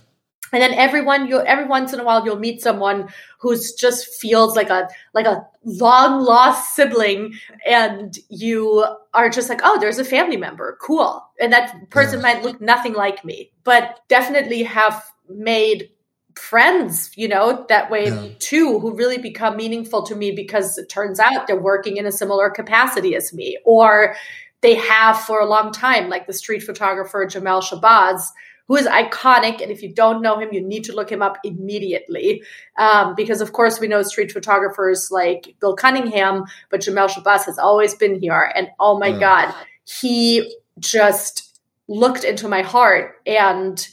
and 0.53 0.63
then 0.63 0.73
everyone 0.75 1.27
you 1.27 1.41
every 1.41 1.67
once 1.67 1.93
in 1.93 2.01
a 2.01 2.05
while 2.05 2.25
you'll 2.25 2.39
meet 2.39 2.63
someone 2.63 3.09
who's 3.39 3.73
just 3.75 4.15
feels 4.15 4.57
like 4.57 4.71
a 4.71 4.89
like 5.13 5.27
a 5.27 5.47
long 5.65 6.23
lost 6.23 6.75
sibling 6.75 7.35
and 7.67 8.19
you 8.29 8.87
are 9.15 9.29
just 9.29 9.49
like 9.49 9.61
oh 9.65 9.79
there's 9.81 9.99
a 9.99 10.05
family 10.05 10.37
member 10.37 10.79
cool 10.81 11.25
and 11.41 11.53
that 11.53 11.91
person 11.91 12.21
yeah. 12.21 12.23
might 12.23 12.43
look 12.43 12.61
nothing 12.61 12.95
like 12.95 13.25
me 13.25 13.51
but 13.65 14.01
definitely 14.09 14.63
have 14.63 15.05
made 15.29 15.91
friends 16.35 17.11
you 17.17 17.27
know 17.27 17.65
that 17.71 17.91
way 17.91 18.09
yeah. 18.09 18.29
too 18.39 18.79
who 18.79 18.95
really 18.95 19.17
become 19.17 19.57
meaningful 19.57 20.03
to 20.03 20.15
me 20.15 20.31
because 20.31 20.77
it 20.77 20.89
turns 20.89 21.19
out 21.19 21.47
they're 21.47 21.59
working 21.59 21.97
in 21.97 22.05
a 22.05 22.13
similar 22.13 22.51
capacity 22.51 23.15
as 23.17 23.33
me 23.33 23.59
or 23.65 24.15
they 24.61 24.75
have 24.75 25.19
for 25.19 25.41
a 25.41 25.47
long 25.47 25.73
time 25.73 26.11
like 26.11 26.27
the 26.27 26.35
street 26.35 26.63
photographer 26.63 27.27
Jamel 27.27 27.63
Shabazz 27.63 28.27
who 28.69 28.77
is 28.77 28.87
iconic. 28.87 29.63
And 29.63 29.71
if 29.71 29.83
you 29.83 29.93
don't 29.93 30.23
know 30.23 30.39
him, 30.39 30.49
you 30.53 30.61
need 30.61 30.85
to 30.85 30.95
look 30.95 31.11
him 31.11 31.23
up 31.23 31.39
immediately. 31.45 32.43
Um, 32.79 33.15
because, 33.15 33.41
of 33.41 33.53
course, 33.53 33.81
we 33.81 33.89
know 33.89 34.03
street 34.03 34.33
photographers 34.33 35.11
like 35.11 35.57
Bill 35.61 35.77
Cunningham, 35.77 36.45
but 36.71 36.81
Jamel 36.81 37.09
Shabazz 37.09 37.45
has 37.45 37.59
always 37.59 37.95
been 37.95 38.21
here. 38.21 38.51
And 38.55 38.69
oh 38.81 38.99
my 38.99 39.17
God, 39.19 39.55
he 39.85 40.57
just 40.79 41.61
looked 41.89 42.25
into 42.25 42.49
my 42.49 42.63
heart 42.63 43.17
and 43.27 43.87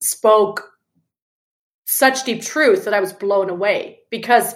spoke 0.00 0.71
such 1.84 2.24
deep 2.24 2.42
truth 2.42 2.84
that 2.84 2.94
I 2.94 3.00
was 3.00 3.12
blown 3.12 3.50
away 3.50 4.00
because 4.10 4.54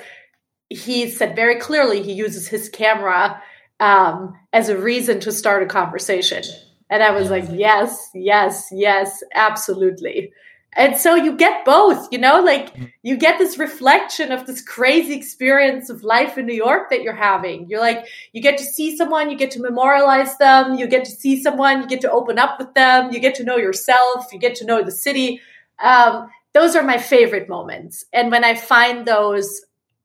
he 0.68 1.08
said 1.08 1.36
very 1.36 1.56
clearly 1.56 2.02
he 2.02 2.12
uses 2.12 2.48
his 2.48 2.68
camera 2.68 3.42
um, 3.80 4.34
as 4.52 4.68
a 4.68 4.78
reason 4.78 5.20
to 5.20 5.32
start 5.32 5.62
a 5.62 5.66
conversation. 5.66 6.42
And 6.88 7.02
I 7.02 7.10
was 7.10 7.30
like, 7.30 7.44
yes, 7.50 8.10
yes, 8.14 8.68
yes, 8.72 9.22
absolutely. 9.34 10.32
And 10.76 10.96
so 10.98 11.14
you 11.14 11.34
get 11.36 11.64
both, 11.64 12.06
you 12.12 12.18
know, 12.18 12.40
like 12.40 12.74
you 13.02 13.16
get 13.16 13.38
this 13.38 13.58
reflection 13.58 14.30
of 14.30 14.46
this 14.46 14.60
crazy 14.60 15.14
experience 15.14 15.88
of 15.88 16.04
life 16.04 16.36
in 16.36 16.44
New 16.44 16.54
York 16.54 16.90
that 16.90 17.02
you're 17.02 17.14
having. 17.14 17.66
You're 17.68 17.80
like, 17.80 18.06
you 18.32 18.42
get 18.42 18.58
to 18.58 18.64
see 18.64 18.94
someone, 18.94 19.30
you 19.30 19.38
get 19.38 19.50
to 19.52 19.62
memorialize 19.62 20.36
them, 20.36 20.74
you 20.74 20.86
get 20.86 21.06
to 21.06 21.10
see 21.10 21.42
someone, 21.42 21.80
you 21.80 21.88
get 21.88 22.02
to 22.02 22.10
open 22.10 22.38
up 22.38 22.58
with 22.58 22.74
them, 22.74 23.10
you 23.10 23.20
get 23.20 23.34
to 23.36 23.44
know 23.44 23.56
yourself, 23.56 24.26
you 24.32 24.38
get 24.38 24.54
to 24.56 24.66
know 24.66 24.82
the 24.82 24.92
city. 24.92 25.40
Um, 25.82 26.28
those 26.56 26.74
are 26.74 26.82
my 26.82 26.96
favorite 26.96 27.50
moments. 27.50 28.02
And 28.14 28.30
when 28.30 28.42
I 28.42 28.54
find 28.54 29.04
those, 29.04 29.60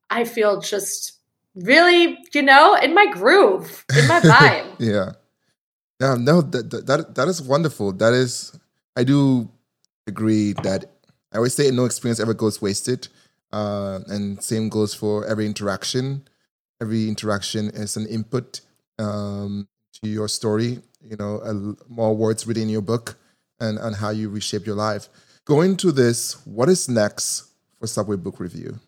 I 0.09 0.25
feel 0.25 0.59
just 0.59 1.13
really, 1.55 2.17
you 2.33 2.41
know, 2.41 2.75
in 2.75 2.93
my 2.93 3.05
groove, 3.09 3.85
in 3.97 4.05
my 4.05 4.19
vibe. 4.33 4.75
yeah. 4.77 5.13
Yeah, 6.01 6.15
no, 6.19 6.41
that, 6.41 6.71
that 6.87 7.15
that 7.15 7.27
is 7.27 7.41
wonderful. 7.41 7.93
That 7.93 8.11
is, 8.11 8.57
I 8.97 9.03
do 9.03 9.49
agree 10.07 10.53
that 10.63 10.91
I 11.31 11.37
always 11.37 11.53
say 11.53 11.71
no 11.71 11.85
experience 11.85 12.19
ever 12.19 12.33
goes 12.33 12.61
wasted, 12.61 13.07
uh, 13.53 13.99
and 14.07 14.43
same 14.43 14.67
goes 14.67 14.93
for 14.93 15.25
every 15.27 15.45
interaction. 15.45 16.27
Every 16.81 17.07
interaction 17.07 17.69
is 17.69 17.95
an 17.95 18.07
input 18.07 18.61
um, 18.97 19.67
to 20.01 20.09
your 20.09 20.27
story. 20.27 20.81
You 21.01 21.17
know, 21.17 21.75
more 21.87 22.15
words 22.15 22.47
written 22.47 22.63
in 22.63 22.69
your 22.69 22.81
book, 22.81 23.15
and 23.59 23.77
and 23.77 23.95
how 23.95 24.09
you 24.09 24.29
reshape 24.29 24.65
your 24.65 24.75
life. 24.75 25.07
Going 25.45 25.75
to 25.77 25.91
this, 25.91 26.45
what 26.45 26.69
is 26.69 26.87
next 26.87 27.49
for 27.79 27.87
Subway 27.87 28.15
Book 28.15 28.39
Review? 28.39 28.79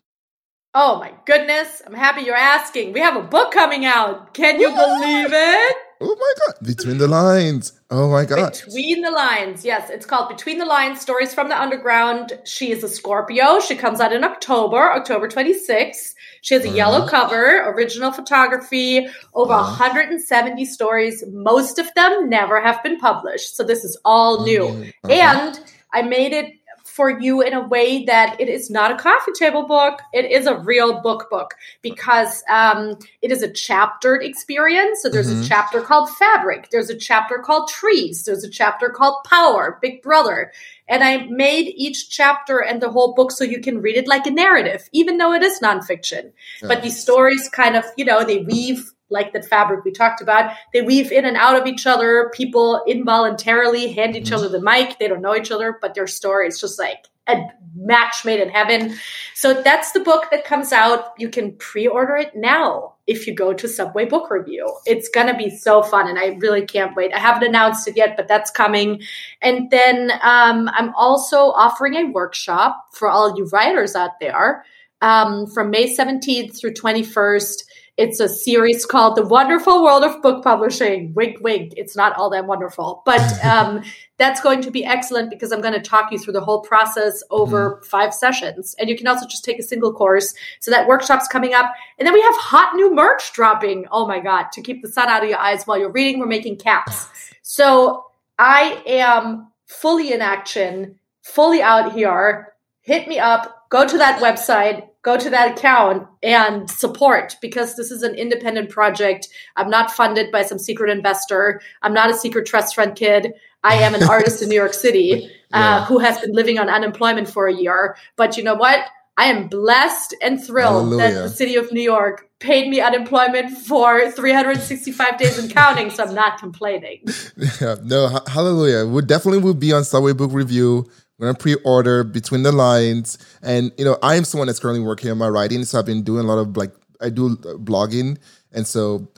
Oh 0.72 1.00
my 1.00 1.12
goodness! 1.26 1.82
I'm 1.84 1.94
happy 1.94 2.22
you're 2.22 2.36
asking. 2.36 2.92
We 2.92 3.00
have 3.00 3.16
a 3.16 3.22
book 3.22 3.50
coming 3.50 3.84
out. 3.84 4.34
Can 4.34 4.60
you 4.60 4.68
believe 4.68 5.32
it? 5.32 5.76
Oh 6.00 6.16
my 6.16 6.32
god! 6.46 6.64
Between 6.64 6.98
the 6.98 7.08
lines. 7.08 7.80
Oh 7.90 8.08
my 8.08 8.24
god. 8.24 8.60
Between 8.64 9.02
the 9.02 9.10
lines. 9.10 9.64
Yes, 9.64 9.90
it's 9.90 10.06
called 10.06 10.28
Between 10.28 10.58
the 10.58 10.64
Lines: 10.64 11.00
Stories 11.00 11.34
from 11.34 11.48
the 11.48 11.60
Underground. 11.60 12.38
She 12.44 12.70
is 12.70 12.84
a 12.84 12.88
Scorpio. 12.88 13.58
She 13.58 13.74
comes 13.74 14.00
out 14.00 14.12
in 14.12 14.22
October, 14.22 14.92
October 14.92 15.28
26th. 15.28 16.14
She 16.42 16.54
has 16.54 16.64
a 16.64 16.68
uh-huh. 16.68 16.76
yellow 16.76 17.08
cover, 17.08 17.68
original 17.70 18.12
photography, 18.12 19.08
over 19.34 19.52
uh-huh. 19.52 19.78
170 19.78 20.64
stories. 20.66 21.24
Most 21.32 21.80
of 21.80 21.92
them 21.94 22.28
never 22.28 22.60
have 22.60 22.80
been 22.84 22.98
published, 22.98 23.56
so 23.56 23.64
this 23.64 23.82
is 23.82 23.98
all 24.04 24.44
new. 24.44 24.66
Uh-huh. 24.66 25.12
And 25.12 25.60
I 25.94 26.02
made 26.02 26.32
it 26.32 26.52
for 26.84 27.18
you 27.18 27.40
in 27.40 27.54
a 27.54 27.66
way 27.66 28.04
that 28.04 28.38
it 28.38 28.48
is 28.48 28.70
not 28.70 28.92
a 28.92 28.96
coffee 28.96 29.32
table 29.32 29.66
book. 29.66 30.00
It 30.12 30.30
is 30.30 30.46
a 30.46 30.58
real 30.58 31.00
book 31.00 31.28
book 31.30 31.54
because 31.82 32.44
um, 32.48 32.98
it 33.22 33.32
is 33.32 33.42
a 33.42 33.50
chaptered 33.50 34.22
experience. 34.22 35.00
So 35.02 35.08
there's 35.08 35.28
mm-hmm. 35.28 35.42
a 35.42 35.46
chapter 35.46 35.80
called 35.80 36.10
Fabric. 36.10 36.68
There's 36.70 36.90
a 36.90 36.96
chapter 36.96 37.38
called 37.38 37.68
Trees. 37.68 38.24
There's 38.24 38.44
a 38.44 38.50
chapter 38.50 38.90
called 38.90 39.24
Power, 39.24 39.78
Big 39.82 40.02
Brother. 40.02 40.52
And 40.86 41.02
I 41.02 41.26
made 41.26 41.72
each 41.74 42.10
chapter 42.10 42.58
and 42.58 42.80
the 42.80 42.90
whole 42.90 43.14
book 43.14 43.32
so 43.32 43.42
you 43.42 43.60
can 43.60 43.80
read 43.80 43.96
it 43.96 44.06
like 44.06 44.26
a 44.26 44.30
narrative, 44.30 44.88
even 44.92 45.16
though 45.16 45.32
it 45.32 45.42
is 45.42 45.60
nonfiction. 45.60 46.32
But 46.60 46.82
these 46.82 47.00
stories 47.00 47.48
kind 47.48 47.74
of, 47.74 47.84
you 47.96 48.04
know, 48.04 48.24
they 48.24 48.38
weave 48.38 48.93
like 49.14 49.32
that 49.32 49.46
fabric 49.46 49.84
we 49.84 49.92
talked 49.92 50.20
about. 50.20 50.54
They 50.74 50.82
weave 50.82 51.10
in 51.10 51.24
and 51.24 51.38
out 51.38 51.58
of 51.58 51.66
each 51.66 51.86
other. 51.86 52.30
People 52.34 52.82
involuntarily 52.86 53.92
hand 53.92 54.16
each 54.16 54.32
other 54.32 54.50
the 54.50 54.60
mic. 54.60 54.98
They 54.98 55.08
don't 55.08 55.22
know 55.22 55.34
each 55.34 55.50
other, 55.50 55.78
but 55.80 55.94
their 55.94 56.06
story 56.06 56.48
is 56.48 56.60
just 56.60 56.78
like 56.78 57.06
a 57.26 57.36
match 57.74 58.24
made 58.24 58.40
in 58.40 58.50
heaven. 58.50 58.94
So 59.34 59.62
that's 59.62 59.92
the 59.92 60.00
book 60.00 60.30
that 60.30 60.44
comes 60.44 60.72
out. 60.72 61.12
You 61.18 61.30
can 61.30 61.56
pre-order 61.56 62.16
it 62.16 62.36
now 62.36 62.94
if 63.06 63.26
you 63.26 63.34
go 63.34 63.52
to 63.52 63.68
Subway 63.68 64.04
Book 64.04 64.30
Review. 64.30 64.70
It's 64.84 65.08
going 65.08 65.28
to 65.28 65.34
be 65.34 65.50
so 65.50 65.82
fun 65.82 66.08
and 66.08 66.18
I 66.18 66.36
really 66.38 66.66
can't 66.66 66.94
wait. 66.94 67.14
I 67.14 67.18
haven't 67.18 67.48
announced 67.48 67.88
it 67.88 67.96
yet, 67.96 68.16
but 68.16 68.28
that's 68.28 68.50
coming. 68.50 69.02
And 69.40 69.70
then 69.70 70.10
um, 70.22 70.68
I'm 70.72 70.94
also 70.94 71.36
offering 71.36 71.94
a 71.94 72.10
workshop 72.10 72.88
for 72.92 73.08
all 73.08 73.36
you 73.36 73.46
writers 73.46 73.94
out 73.94 74.20
there 74.20 74.64
um, 75.00 75.46
from 75.46 75.70
May 75.70 75.94
17th 75.94 76.58
through 76.58 76.74
21st 76.74 77.62
it's 77.96 78.18
a 78.18 78.28
series 78.28 78.84
called 78.84 79.16
The 79.16 79.24
Wonderful 79.24 79.84
World 79.84 80.02
of 80.02 80.20
Book 80.20 80.42
Publishing. 80.42 81.14
Wink, 81.14 81.38
wink. 81.40 81.74
It's 81.76 81.94
not 81.94 82.16
all 82.16 82.28
that 82.30 82.44
wonderful, 82.44 83.02
but 83.06 83.20
um, 83.44 83.84
that's 84.18 84.40
going 84.40 84.62
to 84.62 84.72
be 84.72 84.84
excellent 84.84 85.30
because 85.30 85.52
I'm 85.52 85.60
going 85.60 85.74
to 85.74 85.80
talk 85.80 86.10
you 86.10 86.18
through 86.18 86.32
the 86.32 86.40
whole 86.40 86.60
process 86.60 87.22
over 87.30 87.76
mm. 87.76 87.84
five 87.86 88.12
sessions. 88.12 88.74
And 88.80 88.88
you 88.88 88.96
can 88.96 89.06
also 89.06 89.26
just 89.28 89.44
take 89.44 89.60
a 89.60 89.62
single 89.62 89.92
course. 89.92 90.34
So 90.58 90.72
that 90.72 90.88
workshop's 90.88 91.28
coming 91.28 91.54
up. 91.54 91.72
And 91.98 92.06
then 92.06 92.14
we 92.14 92.22
have 92.22 92.34
hot 92.34 92.74
new 92.74 92.92
merch 92.92 93.32
dropping. 93.32 93.86
Oh 93.92 94.08
my 94.08 94.18
God. 94.18 94.50
To 94.54 94.62
keep 94.62 94.82
the 94.82 94.88
sun 94.88 95.08
out 95.08 95.22
of 95.22 95.28
your 95.28 95.38
eyes 95.38 95.64
while 95.64 95.78
you're 95.78 95.92
reading, 95.92 96.18
we're 96.18 96.26
making 96.26 96.56
caps. 96.56 97.06
So 97.42 98.06
I 98.38 98.82
am 98.86 99.52
fully 99.66 100.12
in 100.12 100.20
action, 100.20 100.98
fully 101.22 101.62
out 101.62 101.92
here. 101.92 102.54
Hit 102.80 103.06
me 103.06 103.20
up. 103.20 103.68
Go 103.68 103.86
to 103.86 103.98
that 103.98 104.20
website 104.20 104.88
go 105.04 105.18
to 105.18 105.30
that 105.30 105.56
account 105.56 106.08
and 106.22 106.68
support 106.68 107.36
because 107.40 107.76
this 107.76 107.90
is 107.90 108.02
an 108.02 108.14
independent 108.14 108.70
project. 108.70 109.28
I'm 109.54 109.70
not 109.70 109.92
funded 109.92 110.32
by 110.32 110.42
some 110.42 110.58
secret 110.58 110.90
investor. 110.90 111.60
I'm 111.82 111.94
not 111.94 112.10
a 112.10 112.14
secret 112.14 112.46
trust 112.46 112.74
fund 112.74 112.96
kid. 112.96 113.34
I 113.62 113.74
am 113.76 113.94
an 113.94 114.02
artist 114.10 114.42
in 114.42 114.48
New 114.48 114.56
York 114.56 114.74
City 114.74 115.26
uh, 115.52 115.58
yeah. 115.58 115.84
who 115.84 115.98
has 115.98 116.18
been 116.20 116.32
living 116.32 116.58
on 116.58 116.68
unemployment 116.68 117.28
for 117.28 117.46
a 117.46 117.54
year. 117.54 117.96
But 118.16 118.36
you 118.36 118.42
know 118.42 118.54
what? 118.54 118.86
I 119.16 119.26
am 119.26 119.46
blessed 119.46 120.14
and 120.22 120.44
thrilled 120.44 120.86
hallelujah. 120.90 121.14
that 121.14 121.22
the 121.22 121.28
city 121.28 121.54
of 121.54 121.70
New 121.70 121.82
York 121.82 122.28
paid 122.40 122.68
me 122.68 122.80
unemployment 122.80 123.56
for 123.56 124.10
365 124.10 125.18
days 125.18 125.38
and 125.38 125.52
counting, 125.52 125.90
so 125.90 126.04
I'm 126.04 126.14
not 126.14 126.38
complaining. 126.38 127.04
Yeah, 127.60 127.76
no, 127.84 128.20
hallelujah. 128.26 128.86
We 128.86 129.02
definitely 129.02 129.38
will 129.38 129.54
be 129.54 129.72
on 129.72 129.84
Subway 129.84 130.12
Book 130.12 130.32
Review 130.32 130.90
I'm 131.18 131.26
gonna 131.26 131.38
pre-order 131.38 132.02
between 132.02 132.42
the 132.42 132.52
lines, 132.52 133.18
and 133.42 133.72
you 133.78 133.84
know, 133.84 133.98
I 134.02 134.16
am 134.16 134.24
someone 134.24 134.46
that's 134.48 134.58
currently 134.58 134.84
working 134.84 135.10
on 135.10 135.18
my 135.18 135.28
writing, 135.28 135.64
so 135.64 135.78
I've 135.78 135.86
been 135.86 136.02
doing 136.02 136.24
a 136.24 136.28
lot 136.28 136.38
of 136.38 136.56
like 136.56 136.72
I 137.00 137.10
do 137.10 137.36
blogging, 137.36 138.18
and 138.52 138.66
so 138.66 139.08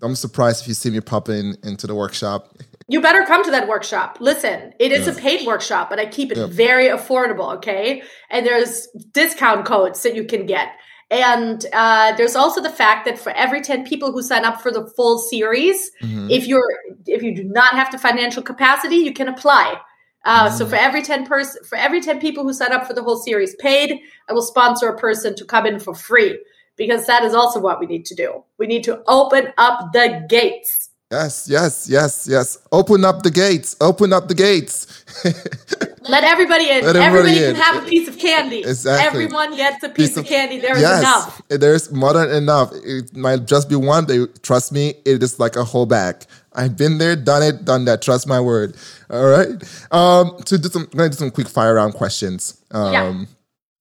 I'm 0.00 0.14
surprised 0.14 0.62
if 0.62 0.68
you 0.68 0.74
see 0.74 0.90
me 0.90 1.00
popping 1.00 1.56
into 1.62 1.86
the 1.86 1.94
workshop. 1.94 2.56
You 2.88 3.00
better 3.00 3.22
come 3.22 3.42
to 3.44 3.50
that 3.52 3.68
workshop. 3.68 4.18
Listen, 4.20 4.74
it 4.78 4.92
is 4.92 5.06
yeah. 5.06 5.14
a 5.14 5.16
paid 5.16 5.46
workshop, 5.46 5.88
but 5.88 5.98
I 5.98 6.04
keep 6.04 6.30
it 6.30 6.36
yeah. 6.36 6.46
very 6.46 6.88
affordable. 6.88 7.54
Okay, 7.54 8.02
and 8.28 8.44
there's 8.44 8.86
discount 9.12 9.64
codes 9.64 10.02
that 10.02 10.14
you 10.14 10.24
can 10.24 10.44
get. 10.44 10.68
And 11.12 11.64
uh, 11.72 12.16
there's 12.16 12.36
also 12.36 12.60
the 12.60 12.70
fact 12.70 13.04
that 13.04 13.18
for 13.18 13.32
every 13.32 13.60
10 13.60 13.84
people 13.84 14.12
who 14.12 14.22
sign 14.22 14.44
up 14.44 14.60
for 14.60 14.72
the 14.72 14.86
full 14.96 15.18
series, 15.18 15.90
mm-hmm. 16.02 16.28
if 16.30 16.46
you're 16.46 16.68
if 17.06 17.22
you 17.22 17.34
do 17.34 17.44
not 17.44 17.74
have 17.74 17.92
the 17.92 17.98
financial 17.98 18.42
capacity, 18.42 18.96
you 18.96 19.12
can 19.12 19.28
apply. 19.28 19.78
Uh, 20.24 20.50
So 20.50 20.66
for 20.66 20.76
every 20.76 21.02
ten 21.02 21.26
person, 21.26 21.62
for 21.64 21.76
every 21.76 22.00
ten 22.00 22.20
people 22.20 22.44
who 22.44 22.52
sign 22.52 22.72
up 22.72 22.86
for 22.86 22.94
the 22.94 23.02
whole 23.02 23.16
series 23.16 23.54
paid, 23.56 24.00
I 24.28 24.32
will 24.32 24.42
sponsor 24.42 24.88
a 24.88 24.96
person 24.96 25.34
to 25.36 25.44
come 25.44 25.66
in 25.66 25.78
for 25.80 25.94
free. 25.94 26.38
because 26.76 27.06
that 27.06 27.22
is 27.22 27.34
also 27.34 27.60
what 27.60 27.78
we 27.80 27.86
need 27.86 28.06
to 28.06 28.14
do. 28.14 28.42
We 28.58 28.66
need 28.66 28.82
to 28.84 29.02
open 29.06 29.52
up 29.58 29.92
the 29.92 30.24
gates. 30.28 30.88
Yes, 31.10 31.46
yes, 31.46 31.86
yes, 31.90 32.26
yes. 32.28 32.58
Open 32.72 33.04
up 33.04 33.22
the 33.22 33.30
gates. 33.30 33.76
Open 33.82 34.14
up 34.14 34.28
the 34.28 34.34
gates. 34.34 35.04
Let 36.08 36.24
everybody 36.24 36.70
in. 36.70 36.84
Let 36.84 36.96
everybody, 36.96 37.38
everybody 37.38 37.52
can 37.52 37.54
have 37.54 37.84
a 37.84 37.86
piece 37.86 38.08
of 38.08 38.18
candy. 38.18 38.60
Exactly. 38.60 39.06
Everyone 39.06 39.54
gets 39.54 39.84
a 39.84 39.90
piece, 39.90 40.08
piece 40.08 40.16
of, 40.16 40.24
of, 40.24 40.30
candy. 40.30 40.58
There 40.58 40.74
is 40.74 40.80
yes, 40.80 41.00
enough. 41.00 41.42
There's 41.48 41.92
more 41.92 42.14
than 42.14 42.30
enough. 42.30 42.72
It 42.72 43.14
might 43.14 43.44
just 43.46 43.68
be 43.68 43.76
one 43.76 44.06
day. 44.06 44.26
Trust 44.42 44.72
me, 44.72 44.94
it 45.04 45.22
is 45.22 45.38
like 45.38 45.54
a 45.54 45.64
whole 45.64 45.86
bag. 45.86 46.24
I've 46.54 46.76
been 46.76 46.98
there, 46.98 47.16
done 47.16 47.42
it, 47.42 47.64
done 47.64 47.84
that. 47.86 48.02
Trust 48.02 48.26
my 48.26 48.40
word. 48.40 48.76
All 49.10 49.26
right. 49.26 49.48
Um, 49.90 50.36
to 50.44 50.58
do 50.58 50.68
some, 50.68 50.82
I'm 50.82 50.98
gonna 50.98 51.10
do 51.10 51.16
some 51.16 51.30
quick 51.30 51.48
fire 51.48 51.74
round 51.74 51.94
questions. 51.94 52.62
Um, 52.70 52.92
yeah. 52.92 53.24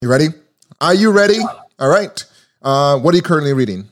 You 0.01 0.09
ready? 0.09 0.27
Are 0.79 0.95
you 0.95 1.11
ready? 1.11 1.39
All 1.79 1.89
right. 1.89 2.23
Uh, 2.61 2.97
what 2.99 3.13
are 3.13 3.17
you 3.17 3.23
currently 3.23 3.53
reading? 3.53 3.87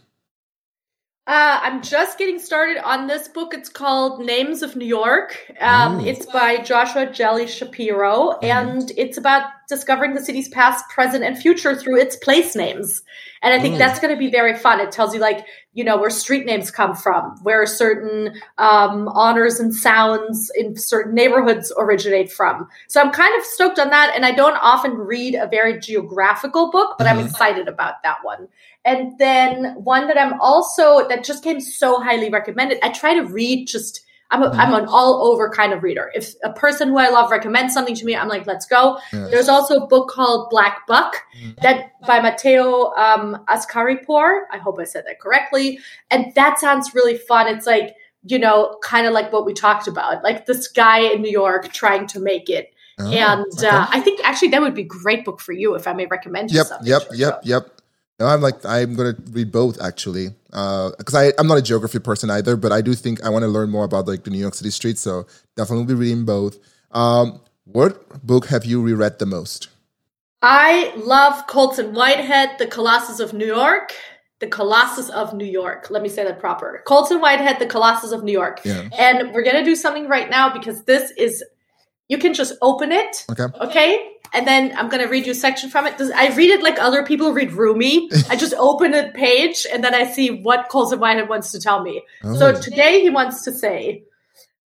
Uh, 1.27 1.59
I'm 1.61 1.83
just 1.83 2.17
getting 2.17 2.39
started 2.39 2.83
on 2.83 3.05
this 3.05 3.27
book. 3.27 3.53
It's 3.53 3.69
called 3.69 4.25
Names 4.25 4.63
of 4.63 4.75
New 4.75 4.87
York. 4.87 5.37
Um, 5.59 5.99
it's 5.99 6.25
by 6.25 6.57
Joshua 6.57 7.05
Jelly-Schapiro, 7.05 8.41
mm. 8.41 8.43
and 8.43 8.91
it's 8.97 9.15
about 9.15 9.43
discovering 9.67 10.15
the 10.15 10.25
city's 10.25 10.49
past, 10.49 10.89
present, 10.89 11.23
and 11.23 11.37
future 11.37 11.75
through 11.75 11.99
its 11.99 12.15
place 12.15 12.55
names. 12.55 13.03
And 13.43 13.53
I 13.53 13.59
think 13.59 13.75
mm. 13.75 13.77
that's 13.77 13.99
going 13.99 14.11
to 14.11 14.17
be 14.17 14.31
very 14.31 14.57
fun. 14.57 14.79
It 14.79 14.91
tells 14.91 15.13
you, 15.13 15.19
like, 15.19 15.45
you 15.79 15.85
know, 15.85 15.97
where 15.97 16.09
street 16.09 16.45
names 16.45 16.69
come 16.71 16.93
from, 16.93 17.39
where 17.41 17.65
certain 17.65 18.33
um, 18.57 19.07
honors 19.07 19.61
and 19.61 19.73
sounds 19.73 20.51
in 20.53 20.75
certain 20.75 21.15
neighborhoods 21.15 21.71
originate 21.77 22.29
from. 22.29 22.67
So 22.89 22.99
I'm 22.99 23.11
kind 23.11 23.33
of 23.39 23.45
stoked 23.45 23.79
on 23.79 23.89
that. 23.91 24.11
And 24.13 24.25
I 24.25 24.33
don't 24.33 24.57
often 24.57 24.95
read 24.95 25.35
a 25.35 25.47
very 25.47 25.79
geographical 25.79 26.69
book, 26.69 26.95
but 26.97 27.07
mm-hmm. 27.07 27.19
I'm 27.19 27.25
excited 27.25 27.69
about 27.69 28.03
that 28.03 28.17
one. 28.23 28.49
And 28.83 29.17
then 29.19 29.75
one 29.75 30.07
that 30.07 30.17
I'm 30.17 30.41
also 30.41 31.07
that 31.07 31.23
just 31.23 31.45
came 31.45 31.61
so 31.61 32.01
highly 32.01 32.29
recommended. 32.29 32.79
I 32.83 32.89
try 32.89 33.13
to 33.13 33.21
read 33.21 33.69
just 33.69 34.01
I'm 34.31 34.43
a, 34.43 34.55
am 34.55 34.73
an 34.73 34.85
all 34.85 35.31
over 35.31 35.49
kind 35.49 35.73
of 35.73 35.81
reader. 35.81 36.11
If 36.13 36.35
a 36.43 36.53
person 36.53 36.89
who 36.89 36.97
I 36.97 37.09
love 37.09 37.31
recommends 37.31 37.73
something 37.73 37.95
to 37.95 38.05
me, 38.05 38.15
I'm 38.15 38.27
like, 38.27 38.45
let's 38.45 38.65
go. 38.65 38.99
Yes. 39.11 39.31
There's 39.31 39.49
also 39.49 39.77
a 39.77 39.87
book 39.87 40.09
called 40.09 40.49
Black 40.49 40.85
Buck 40.87 41.15
mm-hmm. 41.35 41.51
that 41.61 41.93
by 42.05 42.19
Mateo 42.19 42.91
um, 42.93 43.43
Askaripour. 43.49 44.41
I 44.51 44.57
hope 44.57 44.79
I 44.79 44.83
said 44.83 45.05
that 45.07 45.19
correctly. 45.19 45.79
And 46.11 46.31
that 46.35 46.59
sounds 46.59 46.93
really 46.93 47.17
fun. 47.17 47.47
It's 47.47 47.65
like, 47.65 47.95
you 48.23 48.37
know, 48.37 48.77
kind 48.83 49.07
of 49.07 49.13
like 49.13 49.31
what 49.33 49.45
we 49.45 49.53
talked 49.53 49.87
about, 49.87 50.23
like 50.23 50.45
this 50.45 50.67
guy 50.67 50.99
in 50.99 51.21
New 51.21 51.31
York 51.31 51.71
trying 51.73 52.05
to 52.07 52.19
make 52.19 52.49
it. 52.49 52.73
Oh, 52.99 53.09
and 53.09 53.45
okay. 53.57 53.67
uh, 53.67 53.87
I 53.89 54.01
think 54.01 54.19
actually 54.23 54.49
that 54.49 54.61
would 54.61 54.75
be 54.75 54.81
a 54.81 54.85
great 54.85 55.23
book 55.25 55.39
for 55.39 55.53
you 55.53 55.75
if 55.75 55.87
I 55.87 55.93
may 55.93 56.05
recommend 56.05 56.51
yep, 56.51 56.67
Yep, 56.83 57.03
yep, 57.13 57.39
yep. 57.43 57.78
No, 58.19 58.25
I'm 58.25 58.41
like 58.41 58.65
I'm 58.65 58.95
gonna 58.95 59.15
read 59.31 59.51
both 59.51 59.81
actually, 59.81 60.29
because 60.47 61.15
uh, 61.15 61.19
I 61.19 61.33
I'm 61.39 61.47
not 61.47 61.57
a 61.57 61.61
geography 61.61 61.99
person 61.99 62.29
either, 62.29 62.57
but 62.57 62.71
I 62.71 62.81
do 62.81 62.93
think 62.93 63.23
I 63.23 63.29
want 63.29 63.43
to 63.43 63.47
learn 63.47 63.69
more 63.69 63.85
about 63.85 64.07
like 64.07 64.23
the 64.25 64.29
New 64.29 64.39
York 64.39 64.55
City 64.55 64.71
streets. 64.71 64.99
So 64.99 65.25
definitely 65.55 65.85
be 65.85 65.93
reading 65.93 66.25
both. 66.25 66.57
Um, 66.91 67.39
what 67.63 68.25
book 68.25 68.47
have 68.47 68.65
you 68.65 68.81
reread 68.81 69.19
the 69.19 69.25
most? 69.25 69.69
I 70.41 70.93
love 70.97 71.47
Colson 71.47 71.93
Whitehead, 71.93 72.57
The 72.59 72.67
Colossus 72.67 73.19
of 73.19 73.33
New 73.33 73.45
York. 73.45 73.93
The 74.39 74.47
Colossus 74.47 75.09
of 75.09 75.33
New 75.33 75.45
York. 75.45 75.89
Let 75.89 76.01
me 76.01 76.07
say 76.07 76.23
that 76.23 76.39
proper. 76.39 76.81
Colson 76.85 77.19
Whitehead, 77.19 77.59
The 77.59 77.65
Colossus 77.65 78.11
of 78.11 78.23
New 78.23 78.31
York. 78.31 78.61
Yeah. 78.63 78.87
And 78.97 79.33
we're 79.33 79.43
gonna 79.43 79.65
do 79.65 79.75
something 79.75 80.07
right 80.07 80.29
now 80.29 80.51
because 80.51 80.83
this 80.83 81.11
is 81.17 81.43
you 82.09 82.17
can 82.17 82.33
just 82.33 82.53
open 82.61 82.91
it. 82.91 83.25
Okay. 83.31 83.45
Okay. 83.61 84.11
And 84.33 84.45
then 84.45 84.75
I'm 84.77 84.89
going 84.89 85.01
to 85.01 85.09
read 85.09 85.25
you 85.25 85.31
a 85.31 85.35
section 85.35 85.69
from 85.69 85.87
it. 85.87 85.99
I 86.15 86.35
read 86.35 86.49
it 86.49 86.61
like 86.61 86.77
other 86.79 87.03
people 87.05 87.31
read 87.31 87.53
Rumi. 87.53 88.09
I 88.29 88.35
just 88.35 88.53
open 88.57 88.93
a 88.93 89.11
page 89.11 89.65
and 89.71 89.83
then 89.83 89.95
I 89.95 90.11
see 90.11 90.29
what 90.29 90.69
Colson 90.69 90.99
Whitehead 90.99 91.29
wants 91.29 91.51
to 91.51 91.59
tell 91.59 91.81
me. 91.81 92.03
Oh. 92.23 92.35
So 92.35 92.59
today 92.59 93.01
he 93.01 93.09
wants 93.09 93.43
to 93.45 93.51
say, 93.51 94.03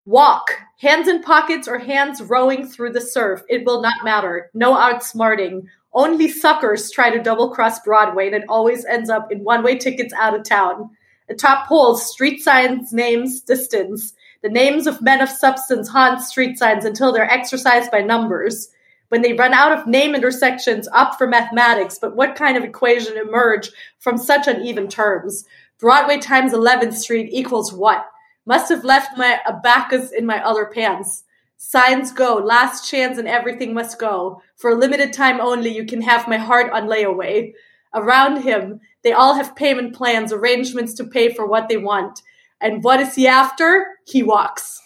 walk, 0.06 0.52
hands 0.78 1.08
in 1.08 1.22
pockets 1.22 1.68
or 1.68 1.78
hands 1.78 2.22
rowing 2.22 2.66
through 2.66 2.92
the 2.92 3.00
surf. 3.00 3.42
It 3.48 3.66
will 3.66 3.82
not 3.82 4.04
matter. 4.04 4.50
No 4.54 4.74
outsmarting. 4.74 5.64
Only 5.92 6.28
suckers 6.28 6.90
try 6.90 7.10
to 7.10 7.22
double 7.22 7.50
cross 7.50 7.80
Broadway 7.80 8.26
and 8.26 8.36
it 8.36 8.44
always 8.48 8.84
ends 8.84 9.10
up 9.10 9.32
in 9.32 9.44
one 9.44 9.62
way 9.62 9.76
tickets 9.76 10.14
out 10.14 10.38
of 10.38 10.44
town. 10.44 10.90
Atop 11.28 11.68
poles, 11.68 12.10
street 12.10 12.42
signs, 12.42 12.92
names, 12.92 13.40
distance. 13.40 14.14
The 14.42 14.48
names 14.48 14.86
of 14.86 15.02
men 15.02 15.20
of 15.20 15.28
substance 15.28 15.88
haunt 15.88 16.22
street 16.22 16.58
signs 16.58 16.84
until 16.84 17.12
they're 17.12 17.30
exercised 17.30 17.90
by 17.90 18.00
numbers. 18.00 18.70
When 19.08 19.22
they 19.22 19.34
run 19.34 19.52
out 19.52 19.76
of 19.76 19.86
name 19.86 20.14
intersections, 20.14 20.88
opt 20.92 21.18
for 21.18 21.26
mathematics, 21.26 21.98
but 21.98 22.16
what 22.16 22.36
kind 22.36 22.56
of 22.56 22.64
equation 22.64 23.18
emerge 23.18 23.70
from 23.98 24.16
such 24.16 24.46
uneven 24.46 24.88
terms? 24.88 25.44
Broadway 25.78 26.18
times 26.18 26.52
11th 26.52 26.94
Street 26.94 27.28
equals 27.32 27.72
what? 27.72 28.06
Must 28.46 28.70
have 28.70 28.84
left 28.84 29.18
my 29.18 29.40
abacus 29.46 30.10
in 30.10 30.24
my 30.24 30.42
other 30.42 30.66
pants. 30.66 31.24
Signs 31.58 32.10
go, 32.10 32.36
last 32.36 32.90
chance 32.90 33.18
and 33.18 33.28
everything 33.28 33.74
must 33.74 33.98
go. 33.98 34.40
For 34.56 34.70
a 34.70 34.74
limited 34.74 35.12
time 35.12 35.40
only, 35.40 35.68
you 35.68 35.84
can 35.84 36.00
have 36.00 36.26
my 36.26 36.38
heart 36.38 36.72
on 36.72 36.88
layaway. 36.88 37.52
Around 37.94 38.42
him, 38.42 38.80
they 39.02 39.12
all 39.12 39.34
have 39.34 39.56
payment 39.56 39.94
plans, 39.94 40.32
arrangements 40.32 40.94
to 40.94 41.04
pay 41.04 41.34
for 41.34 41.46
what 41.46 41.68
they 41.68 41.76
want. 41.76 42.22
And 42.60 42.84
what 42.84 43.00
is 43.00 43.14
he 43.14 43.26
after? 43.26 43.86
He 44.06 44.22
walks. 44.22 44.80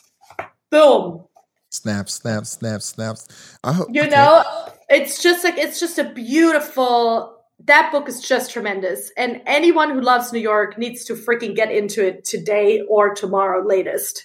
Boom. 0.70 1.24
Snap, 1.70 2.08
snap, 2.08 2.46
snap, 2.46 2.82
snaps. 2.82 3.56
Oh, 3.64 3.86
you 3.90 4.02
okay. 4.02 4.10
know, 4.10 4.44
it's 4.88 5.20
just 5.20 5.42
like 5.42 5.58
it's 5.58 5.80
just 5.80 5.98
a 5.98 6.04
beautiful. 6.04 7.32
That 7.64 7.90
book 7.90 8.08
is 8.08 8.20
just 8.20 8.52
tremendous, 8.52 9.10
and 9.16 9.40
anyone 9.46 9.90
who 9.90 10.00
loves 10.00 10.32
New 10.32 10.40
York 10.40 10.78
needs 10.78 11.04
to 11.06 11.14
freaking 11.14 11.56
get 11.56 11.70
into 11.72 12.06
it 12.06 12.24
today 12.24 12.82
or 12.88 13.14
tomorrow 13.14 13.66
latest. 13.66 14.24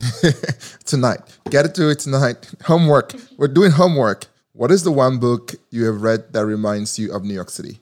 tonight, 0.84 1.20
get 1.48 1.64
into 1.64 1.88
it 1.88 2.00
tonight. 2.00 2.52
Homework. 2.64 3.14
We're 3.38 3.48
doing 3.48 3.70
homework. 3.70 4.26
What 4.52 4.70
is 4.70 4.82
the 4.82 4.92
one 4.92 5.18
book 5.18 5.54
you 5.70 5.84
have 5.84 6.02
read 6.02 6.32
that 6.34 6.44
reminds 6.44 6.98
you 6.98 7.12
of 7.12 7.24
New 7.24 7.34
York 7.34 7.50
City? 7.50 7.80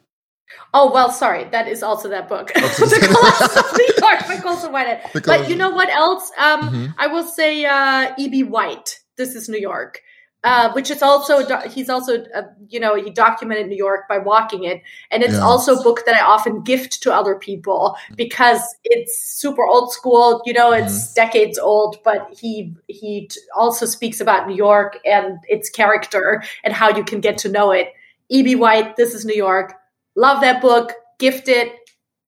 Oh 0.75 0.91
well, 0.93 1.11
sorry. 1.13 1.45
That 1.45 1.69
is 1.69 1.85
also 1.85 2.09
that 2.09 2.29
book, 2.29 2.49
The 2.55 3.09
Colossus 3.09 3.57
of 3.57 3.79
New 3.79 3.95
York 4.01 4.27
by 4.27 4.43
Colson 4.43 4.73
Whitehead. 4.73 5.23
But 5.25 5.49
you 5.49 5.55
know 5.55 5.71
what 5.71 5.89
else? 5.89 6.31
Um, 6.37 6.61
mm-hmm. 6.63 6.87
I 6.99 7.07
will 7.07 7.25
say 7.25 7.65
uh, 7.65 8.13
E.B. 8.19 8.43
White. 8.43 8.99
This 9.17 9.37
is 9.37 9.49
New 9.49 9.61
York, 9.61 10.01
uh, 10.43 10.73
which 10.73 10.91
is 10.91 11.01
also 11.01 11.47
he's 11.69 11.89
also 11.89 12.25
uh, 12.35 12.43
you 12.69 12.81
know 12.81 12.97
he 12.97 13.11
documented 13.11 13.69
New 13.69 13.77
York 13.77 14.09
by 14.09 14.19
walking 14.19 14.65
it, 14.65 14.83
and 15.13 15.23
it's 15.23 15.35
yeah. 15.35 15.41
also 15.41 15.77
a 15.77 15.83
book 15.85 16.05
that 16.07 16.17
I 16.17 16.25
often 16.25 16.65
gift 16.65 17.05
to 17.05 17.15
other 17.15 17.37
people 17.37 17.97
because 18.17 18.61
it's 18.83 19.17
super 19.21 19.65
old 19.65 19.93
school. 19.93 20.43
You 20.45 20.55
know, 20.55 20.73
it's 20.73 21.07
mm-hmm. 21.07 21.15
decades 21.15 21.57
old, 21.57 21.99
but 22.03 22.29
he 22.37 22.75
he 22.89 23.31
also 23.55 23.87
speaks 23.87 24.21
about 24.21 24.49
New 24.49 24.57
York 24.57 24.99
and 25.05 25.39
its 25.49 25.71
character 25.71 26.43
and 26.65 26.75
how 26.75 26.89
you 26.97 27.05
can 27.05 27.21
get 27.21 27.39
to 27.39 27.49
know 27.49 27.71
it. 27.71 27.93
E.B. 28.29 28.57
White. 28.57 28.97
This 28.97 29.15
is 29.15 29.25
New 29.25 29.37
York 29.37 29.75
Love 30.17 30.41
that 30.41 30.63
book. 30.63 30.93
Gift 31.19 31.49
it. 31.49 31.73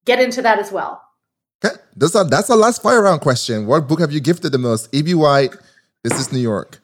Get 0.05 0.21
into 0.21 0.43
that 0.43 0.59
as 0.59 0.71
well. 0.71 1.03
Okay. 1.65 1.75
That's, 1.97 2.15
a, 2.15 2.25
that's 2.25 2.49
last 2.49 2.83
fire 2.83 3.03
round 3.03 3.21
question. 3.21 3.67
What 3.67 3.89
book 3.89 4.01
have 4.01 4.13
you 4.13 4.21
gifted 4.21 4.53
the 4.53 4.59
most? 4.59 4.95
E.B. 4.95 5.15
White, 5.15 5.55
This 6.05 6.19
is 6.19 6.33
New 6.33 6.41
York. 6.41 6.81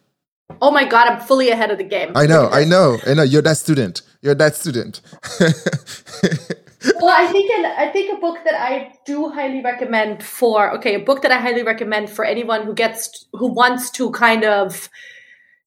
Oh 0.61 0.70
my 0.70 0.84
God, 0.84 1.09
I'm 1.09 1.20
fully 1.20 1.50
ahead 1.50 1.70
of 1.70 1.78
the 1.78 1.84
game. 1.84 2.12
I 2.14 2.26
know, 2.26 2.48
I 2.48 2.64
know, 2.64 2.98
I 3.07 3.14
know. 3.14 3.22
You're 3.22 3.42
that 3.42 3.57
student. 3.57 4.03
You're 4.20 4.34
that 4.34 4.55
student. 4.55 5.00
well, 5.40 7.09
I 7.09 7.26
think 7.32 7.50
an, 7.50 7.64
I 7.64 7.90
think 7.92 8.16
a 8.16 8.20
book 8.20 8.38
that 8.44 8.55
I 8.55 8.94
do 9.07 9.28
highly 9.30 9.62
recommend 9.62 10.22
for 10.22 10.72
okay, 10.74 10.94
a 10.94 11.00
book 11.00 11.22
that 11.22 11.32
I 11.32 11.38
highly 11.38 11.62
recommend 11.62 12.11
for 12.11 12.24
anyone 12.24 12.64
who 12.64 12.74
gets 12.74 13.26
who 13.32 13.46
wants 13.48 13.90
to 13.92 14.11
kind 14.11 14.44
of 14.44 14.88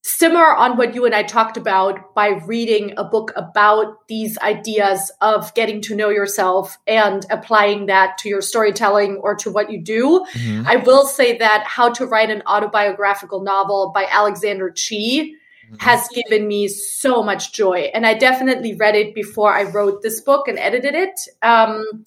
simmer 0.06 0.54
on 0.54 0.76
what 0.76 0.94
you 0.94 1.04
and 1.04 1.14
I 1.14 1.24
talked 1.24 1.56
about 1.56 2.14
by 2.14 2.28
reading 2.46 2.94
a 2.96 3.02
book 3.02 3.32
about 3.34 4.06
these 4.06 4.38
ideas 4.38 5.10
of 5.20 5.52
getting 5.54 5.80
to 5.82 5.96
know 5.96 6.10
yourself 6.10 6.78
and 6.86 7.26
applying 7.28 7.86
that 7.86 8.16
to 8.18 8.28
your 8.28 8.40
storytelling 8.40 9.16
or 9.16 9.34
to 9.34 9.50
what 9.50 9.68
you 9.68 9.82
do. 9.82 10.24
Mm-hmm. 10.32 10.62
I 10.64 10.76
will 10.76 11.06
say 11.06 11.38
that 11.38 11.64
How 11.66 11.90
to 11.94 12.06
Write 12.06 12.30
an 12.30 12.44
Autobiographical 12.46 13.40
Novel 13.40 13.90
by 13.92 14.06
Alexander 14.08 14.70
Chee 14.70 15.34
mm-hmm. 15.66 15.76
has 15.78 16.08
given 16.14 16.46
me 16.46 16.68
so 16.68 17.24
much 17.24 17.52
joy. 17.52 17.90
And 17.92 18.06
I 18.06 18.14
definitely 18.14 18.76
read 18.76 18.94
it 18.94 19.12
before 19.12 19.52
I 19.52 19.64
wrote 19.64 20.02
this 20.02 20.20
book 20.20 20.46
and 20.46 20.56
edited 20.56 20.94
it. 20.94 21.18
Um, 21.42 22.04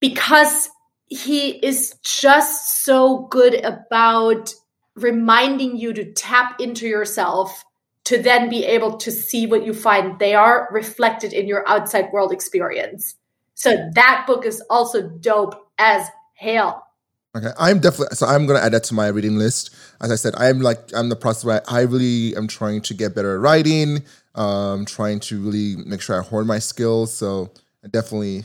because 0.00 0.70
he 1.08 1.50
is 1.50 1.94
just 2.02 2.84
so 2.84 3.26
good 3.30 3.62
about 3.62 4.54
reminding 5.02 5.76
you 5.76 5.92
to 5.92 6.12
tap 6.12 6.60
into 6.60 6.86
yourself 6.86 7.64
to 8.04 8.22
then 8.22 8.48
be 8.48 8.64
able 8.64 8.96
to 8.96 9.10
see 9.10 9.46
what 9.46 9.66
you 9.66 9.74
find 9.74 10.18
they 10.18 10.34
are 10.34 10.68
reflected 10.70 11.32
in 11.32 11.46
your 11.46 11.68
outside 11.68 12.10
world 12.12 12.32
experience. 12.32 13.16
So 13.54 13.90
that 13.94 14.24
book 14.26 14.46
is 14.46 14.62
also 14.70 15.02
dope 15.02 15.54
as 15.78 16.08
hell. 16.34 16.86
Okay, 17.36 17.50
I'm 17.58 17.78
definitely 17.80 18.16
so 18.16 18.26
I'm 18.26 18.46
gonna 18.46 18.60
add 18.60 18.72
that 18.72 18.84
to 18.84 18.94
my 18.94 19.08
reading 19.08 19.36
list. 19.36 19.74
As 20.00 20.10
I 20.10 20.14
said, 20.14 20.34
I'm 20.36 20.60
like 20.60 20.78
I'm 20.94 21.10
the 21.10 21.16
process 21.16 21.44
where 21.44 21.62
I 21.68 21.82
really 21.82 22.34
am 22.34 22.48
trying 22.48 22.80
to 22.82 22.94
get 22.94 23.14
better 23.14 23.34
at 23.34 23.40
writing, 23.40 24.02
um, 24.34 24.86
trying 24.86 25.20
to 25.20 25.40
really 25.40 25.76
make 25.84 26.00
sure 26.00 26.18
I 26.18 26.24
hone 26.24 26.46
my 26.46 26.58
skills. 26.58 27.12
So 27.12 27.50
I 27.84 27.88
definitely 27.88 28.44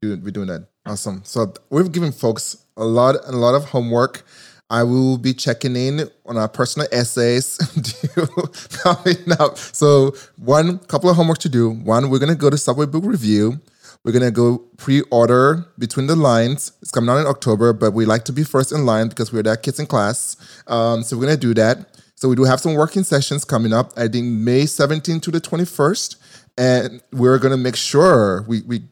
do, 0.00 0.16
be 0.16 0.30
doing 0.30 0.48
that. 0.48 0.66
Awesome. 0.86 1.22
So 1.24 1.52
we've 1.70 1.92
given 1.92 2.10
folks 2.10 2.56
a 2.76 2.84
lot, 2.84 3.16
a 3.26 3.32
lot 3.32 3.54
of 3.54 3.66
homework. 3.66 4.24
I 4.72 4.84
will 4.84 5.18
be 5.18 5.34
checking 5.34 5.76
in 5.76 6.08
on 6.24 6.38
our 6.38 6.48
personal 6.48 6.88
essays 6.90 7.58
coming 8.82 9.32
up. 9.38 9.58
So 9.58 10.14
one 10.38 10.78
couple 10.78 11.10
of 11.10 11.16
homework 11.16 11.38
to 11.38 11.50
do. 11.50 11.68
One, 11.68 12.08
we're 12.08 12.18
gonna 12.18 12.34
go 12.34 12.48
to 12.48 12.56
Subway 12.56 12.86
Book 12.86 13.04
Review. 13.04 13.60
We're 14.02 14.12
gonna 14.12 14.30
go 14.30 14.58
pre-order 14.78 15.66
Between 15.78 16.06
the 16.06 16.16
Lines. 16.16 16.72
It's 16.80 16.90
coming 16.90 17.10
out 17.10 17.18
in 17.18 17.26
October, 17.26 17.74
but 17.74 17.92
we 17.92 18.06
like 18.06 18.24
to 18.24 18.32
be 18.32 18.44
first 18.44 18.72
in 18.72 18.86
line 18.86 19.08
because 19.08 19.30
we're 19.30 19.42
that 19.42 19.62
kids 19.62 19.78
in 19.78 19.84
class. 19.84 20.38
Um, 20.66 21.02
so 21.02 21.18
we're 21.18 21.24
gonna 21.26 21.36
do 21.36 21.52
that. 21.52 22.00
So 22.14 22.30
we 22.30 22.34
do 22.34 22.44
have 22.44 22.58
some 22.58 22.72
working 22.72 23.04
sessions 23.04 23.44
coming 23.44 23.74
up. 23.74 23.92
I 23.98 24.08
think 24.08 24.24
May 24.26 24.62
17th 24.62 25.20
to 25.22 25.30
the 25.30 25.40
21st, 25.40 26.16
and 26.56 27.02
we're 27.12 27.38
gonna 27.38 27.58
make 27.58 27.76
sure 27.76 28.46
we 28.48 28.62
we 28.62 28.84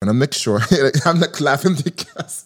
gonna 0.00 0.14
make 0.14 0.32
sure 0.32 0.60
I'm 1.06 1.18
not 1.18 1.32
clapping 1.32 1.74
because 1.74 2.44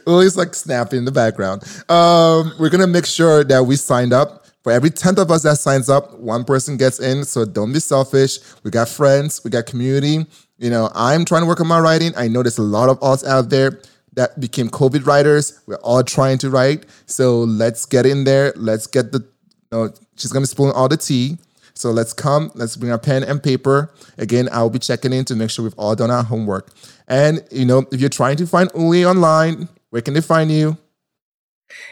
always 0.06 0.36
like 0.36 0.54
snapping 0.54 1.00
in 1.00 1.04
the 1.04 1.12
background. 1.12 1.62
Um, 1.88 2.54
we're 2.58 2.70
gonna 2.70 2.86
make 2.86 3.06
sure 3.06 3.44
that 3.44 3.64
we 3.64 3.76
signed 3.76 4.12
up. 4.12 4.38
For 4.62 4.70
every 4.70 4.90
tenth 4.90 5.18
of 5.18 5.30
us 5.30 5.42
that 5.44 5.56
signs 5.56 5.88
up, 5.88 6.18
one 6.18 6.44
person 6.44 6.76
gets 6.76 7.00
in. 7.00 7.24
So 7.24 7.46
don't 7.46 7.72
be 7.72 7.80
selfish. 7.80 8.40
We 8.62 8.70
got 8.70 8.90
friends, 8.90 9.42
we 9.42 9.50
got 9.50 9.64
community. 9.64 10.26
You 10.58 10.68
know, 10.68 10.90
I'm 10.94 11.24
trying 11.24 11.40
to 11.42 11.46
work 11.46 11.60
on 11.60 11.66
my 11.66 11.80
writing. 11.80 12.12
I 12.14 12.28
know 12.28 12.42
there's 12.42 12.58
a 12.58 12.62
lot 12.62 12.90
of 12.90 13.02
us 13.02 13.24
out 13.24 13.48
there 13.48 13.80
that 14.12 14.38
became 14.38 14.68
COVID 14.68 15.06
writers. 15.06 15.58
We're 15.66 15.76
all 15.76 16.02
trying 16.02 16.36
to 16.38 16.50
write. 16.50 16.84
So 17.06 17.38
let's 17.40 17.86
get 17.86 18.04
in 18.04 18.24
there. 18.24 18.52
Let's 18.54 18.86
get 18.86 19.12
the, 19.12 19.20
you 19.20 19.26
know, 19.72 19.94
she's 20.16 20.30
going 20.30 20.42
to 20.42 20.46
spill 20.46 20.72
all 20.72 20.88
the 20.88 20.98
tea. 20.98 21.38
So 21.80 21.90
let's 21.90 22.12
come, 22.12 22.52
let's 22.54 22.76
bring 22.76 22.92
our 22.92 22.98
pen 22.98 23.24
and 23.24 23.42
paper. 23.42 23.90
Again, 24.18 24.50
I'll 24.52 24.68
be 24.68 24.78
checking 24.78 25.14
in 25.14 25.24
to 25.24 25.34
make 25.34 25.48
sure 25.48 25.62
we've 25.62 25.72
all 25.78 25.96
done 25.96 26.10
our 26.10 26.22
homework. 26.22 26.70
And, 27.08 27.42
you 27.50 27.64
know, 27.64 27.86
if 27.90 28.02
you're 28.02 28.10
trying 28.10 28.36
to 28.36 28.46
find 28.46 28.70
Uli 28.74 29.06
online, 29.06 29.66
where 29.88 30.02
can 30.02 30.12
they 30.12 30.20
find 30.20 30.52
you? 30.52 30.76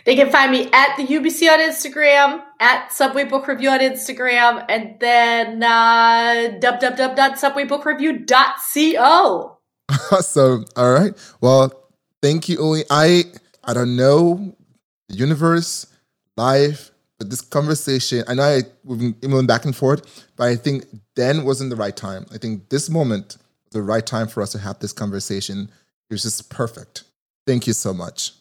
They 0.04 0.14
can 0.14 0.30
find 0.30 0.52
me 0.52 0.68
at 0.74 0.94
the 0.98 1.06
UBC 1.06 1.50
on 1.50 1.60
Instagram, 1.60 2.42
at 2.60 2.92
Subway 2.92 3.24
Book 3.24 3.48
Review 3.48 3.70
on 3.70 3.80
Instagram, 3.80 4.62
and 4.68 5.00
then 5.00 5.62
uh, 5.62 6.58
www.subwaybookrareview.co. 6.60 9.54
Awesome. 10.12 10.66
All 10.76 10.92
right. 10.92 11.14
Well, 11.40 11.72
thank 12.20 12.50
you, 12.50 12.58
Uli. 12.58 12.84
I 12.90 13.24
I 13.64 13.72
don't 13.72 13.96
know 13.96 14.54
the 15.08 15.14
universe, 15.14 15.86
life, 16.36 16.90
but 17.18 17.30
this 17.30 17.40
conversation. 17.40 18.24
I 18.28 18.34
know 18.34 18.42
I, 18.42 18.62
we've 18.84 18.98
been 18.98 19.16
emailing 19.22 19.46
back 19.46 19.64
and 19.64 19.74
forth, 19.74 20.26
but 20.36 20.48
I 20.48 20.56
think 20.56 20.86
then 21.16 21.44
wasn't 21.44 21.70
the 21.70 21.76
right 21.76 21.96
time. 21.96 22.26
I 22.32 22.38
think 22.38 22.68
this 22.68 22.88
moment 22.88 23.36
the 23.70 23.82
right 23.82 24.06
time 24.06 24.28
for 24.28 24.42
us 24.42 24.52
to 24.52 24.58
have 24.58 24.78
this 24.78 24.92
conversation. 24.92 25.68
It 26.10 26.14
was 26.14 26.22
just 26.22 26.50
perfect. 26.50 27.04
Thank 27.46 27.66
you 27.66 27.72
so 27.72 27.92
much. 27.92 28.32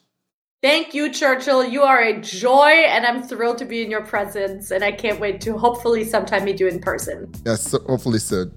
Thank 0.64 0.94
you, 0.94 1.12
Churchill. 1.12 1.66
You 1.66 1.84
are 1.84 2.02
a 2.02 2.20
joy, 2.20 2.70
and 2.70 3.06
I'm 3.06 3.22
thrilled 3.22 3.60
to 3.60 3.66
be 3.66 3.84
in 3.84 3.92
your 3.92 4.04
presence. 4.04 4.72
And 4.72 4.84
I 4.84 4.92
can't 4.92 5.20
wait 5.20 5.40
to 5.42 5.58
hopefully 5.58 6.04
sometime 6.04 6.46
meet 6.46 6.60
you 6.60 6.68
in 6.68 6.80
person. 6.80 7.32
Yes, 7.46 7.72
hopefully 7.72 8.20
so. 8.20 8.50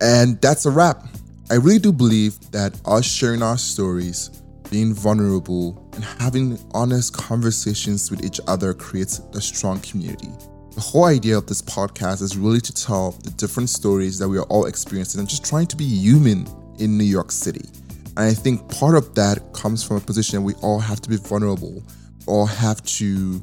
And 0.00 0.40
that's 0.40 0.64
a 0.64 0.70
wrap. 0.70 1.04
I 1.50 1.54
really 1.54 1.80
do 1.80 1.92
believe 1.92 2.38
that 2.52 2.80
us 2.84 3.04
sharing 3.04 3.42
our 3.42 3.58
stories, 3.58 4.37
being 4.70 4.94
vulnerable, 4.94 5.88
and 5.94 6.04
having 6.04 6.58
honest 6.72 7.16
conversations 7.16 8.10
with 8.10 8.24
each 8.24 8.40
other 8.46 8.74
creates 8.74 9.20
a 9.34 9.40
strong 9.40 9.80
community. 9.80 10.28
The 10.74 10.80
whole 10.80 11.06
idea 11.06 11.36
of 11.36 11.46
this 11.46 11.60
podcast 11.62 12.22
is 12.22 12.36
really 12.36 12.60
to 12.60 12.72
tell 12.72 13.12
the 13.24 13.30
different 13.32 13.68
stories 13.70 14.18
that 14.18 14.28
we 14.28 14.38
are 14.38 14.44
all 14.44 14.66
experiencing 14.66 15.18
and 15.18 15.28
just 15.28 15.44
trying 15.44 15.66
to 15.66 15.76
be 15.76 15.84
human 15.84 16.46
in 16.78 16.96
New 16.96 17.04
York 17.04 17.32
City. 17.32 17.68
And 18.16 18.20
I 18.20 18.32
think 18.32 18.68
part 18.68 18.94
of 18.94 19.14
that 19.14 19.52
comes 19.52 19.82
from 19.82 19.96
a 19.96 20.00
position 20.00 20.44
we 20.44 20.54
all 20.54 20.78
have 20.78 21.00
to 21.00 21.08
be 21.08 21.16
vulnerable, 21.16 21.82
all 22.26 22.46
have 22.46 22.82
to 22.84 23.42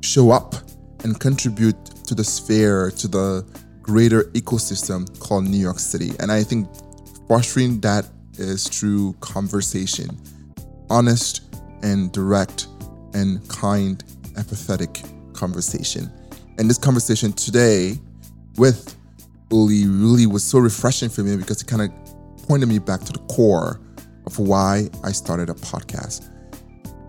show 0.00 0.30
up 0.30 0.54
and 1.04 1.18
contribute 1.18 1.86
to 2.04 2.14
the 2.14 2.24
sphere, 2.24 2.90
to 2.92 3.08
the 3.08 3.46
greater 3.82 4.24
ecosystem 4.34 5.18
called 5.18 5.44
New 5.44 5.58
York 5.58 5.78
City. 5.78 6.12
And 6.20 6.30
I 6.30 6.42
think 6.42 6.68
fostering 7.26 7.80
that 7.80 8.06
is 8.38 8.68
through 8.68 9.14
conversation, 9.20 10.20
honest 10.90 11.42
and 11.82 12.12
direct 12.12 12.66
and 13.14 13.48
kind, 13.48 14.04
empathetic 14.34 15.02
conversation. 15.34 16.12
And 16.58 16.68
this 16.68 16.76
conversation 16.78 17.32
today 17.32 17.98
with 18.56 18.94
Uli 19.50 19.86
really 19.86 20.26
was 20.26 20.44
so 20.44 20.58
refreshing 20.58 21.08
for 21.08 21.22
me 21.22 21.36
because 21.36 21.62
it 21.62 21.66
kind 21.66 21.80
of 21.82 21.90
pointed 22.46 22.68
me 22.68 22.78
back 22.78 23.00
to 23.00 23.12
the 23.12 23.20
core 23.32 23.80
of 24.26 24.38
why 24.38 24.90
I 25.02 25.12
started 25.12 25.48
a 25.48 25.54
podcast. 25.54 26.28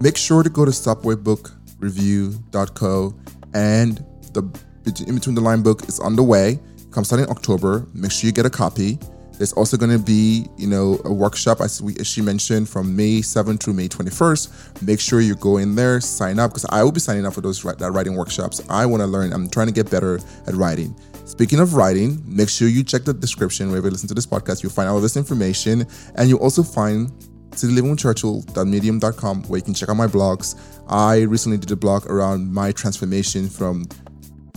Make 0.02 0.16
sure 0.18 0.44
to 0.44 0.50
go 0.50 0.66
to 0.66 0.72
subwaybookreview.co 0.72 3.16
and 3.54 4.06
the 4.34 4.42
in 4.86 5.16
between 5.16 5.36
the 5.36 5.42
line 5.42 5.62
book 5.62 5.88
is 5.88 6.00
on 6.00 6.16
the 6.16 6.24
way. 6.24 6.60
Comes 6.92 7.14
out 7.14 7.20
in 7.20 7.30
October. 7.30 7.86
Make 7.94 8.12
sure 8.12 8.28
you 8.28 8.32
get 8.32 8.46
a 8.46 8.50
copy. 8.50 8.98
There's 9.42 9.54
also 9.54 9.76
going 9.76 9.90
to 9.90 9.98
be, 9.98 10.46
you 10.56 10.68
know, 10.68 11.02
a 11.04 11.12
workshop 11.12 11.62
as, 11.62 11.82
we, 11.82 11.96
as 12.00 12.06
she 12.06 12.22
mentioned 12.22 12.70
from 12.70 12.96
May 12.96 13.22
7th 13.22 13.64
through 13.64 13.74
May 13.74 13.88
21st. 13.88 14.84
Make 14.84 15.00
sure 15.00 15.20
you 15.20 15.34
go 15.34 15.58
in 15.58 15.74
there, 15.74 16.00
sign 16.00 16.38
up 16.38 16.52
because 16.52 16.68
I 16.70 16.84
will 16.84 16.92
be 16.92 17.00
signing 17.00 17.26
up 17.26 17.34
for 17.34 17.42
those 17.42 17.60
that 17.64 17.92
writing 17.92 18.16
workshops. 18.16 18.62
I 18.70 18.86
want 18.86 19.02
to 19.02 19.08
learn. 19.08 19.34
I'm 19.34 19.50
trying 19.50 19.66
to 19.66 19.74
get 19.74 19.90
better 19.90 20.20
at 20.46 20.54
writing. 20.54 20.96
Speaking 21.26 21.60
of 21.60 21.74
writing, 21.74 22.22
make 22.24 22.50
sure 22.50 22.68
you 22.68 22.84
check 22.84 23.04
the 23.04 23.16
description 23.16 23.70
wherever 23.70 23.88
you 23.88 23.92
listen 23.94 24.08
to 24.10 24.14
this 24.14 24.28
podcast. 24.28 24.62
You'll 24.62 24.74
find 24.74 24.88
all 24.88 25.02
this 25.02 25.18
information, 25.18 25.88
and 26.14 26.30
you'll 26.30 26.38
also 26.38 26.62
find 26.62 27.10
citylivingwithchurchill.medium.com 27.50 29.44
where 29.46 29.58
you 29.58 29.64
can 29.64 29.74
check 29.74 29.90
out 29.90 29.96
my 29.96 30.06
blogs. 30.06 30.56
I 30.88 31.22
recently 31.22 31.58
did 31.58 31.72
a 31.72 31.76
blog 31.76 32.06
around 32.06 32.54
my 32.54 32.72
transformation 32.74 33.50
from 33.50 33.88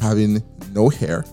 having 0.02 0.42
no 0.74 0.90
hair 0.90 1.24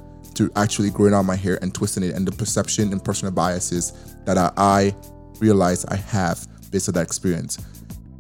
to 0.42 0.52
actually 0.56 0.90
growing 0.90 1.14
out 1.14 1.24
my 1.24 1.36
hair 1.36 1.60
and 1.62 1.74
twisting 1.74 2.04
it, 2.04 2.16
and 2.16 2.28
the 2.28 2.32
perception 2.32 2.92
and 2.92 3.04
personal 3.04 3.32
biases 3.32 4.16
that 4.26 4.38
I, 4.38 4.52
I 4.58 4.96
realize 5.40 5.86
I 5.86 5.98
have 5.98 6.48
based 6.72 6.90
on 6.90 6.96
that 6.96 7.04
experience. 7.04 7.60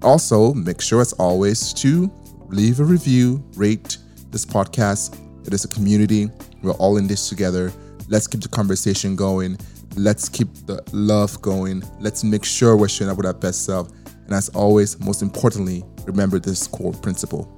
Also, 0.03 0.53
make 0.53 0.82
sure 0.82 1.01
as 1.01 1.13
always 1.13 1.74
to 1.74 2.11
leave 2.49 2.80
a 2.80 2.84
review, 2.84 3.43
rate 3.55 3.97
this 4.30 4.45
podcast. 4.45 5.17
It 5.47 5.53
is 5.53 5.65
a 5.65 5.67
community. 5.67 6.30
We're 6.61 6.74
all 6.74 6.97
in 6.97 7.07
this 7.07 7.28
together. 7.28 7.72
Let's 8.07 8.28
keep 8.28 8.41
the 8.41 8.49
conversation 8.49 9.15
going. 9.15 9.57
Let's 9.95 10.30
keep 10.30 10.53
the 10.67 10.84
love 10.91 11.41
going. 11.41 11.84
Let's 11.99 12.24
make 12.24 12.45
sure 12.45 12.78
we're 12.78 12.88
showing 12.88 13.09
up 13.09 13.17
with 13.17 13.26
our 13.26 13.34
best 13.34 13.65
self. 13.65 13.89
And 14.26 14.34
as 14.34 14.49
always, 14.49 14.99
most 14.99 15.24
importantly, 15.24 15.84
remember 16.05 16.38
this 16.38 16.67
core 16.67 16.93
principle 16.93 17.51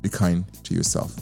be 0.00 0.08
kind 0.08 0.44
to 0.62 0.74
yourself. 0.74 1.14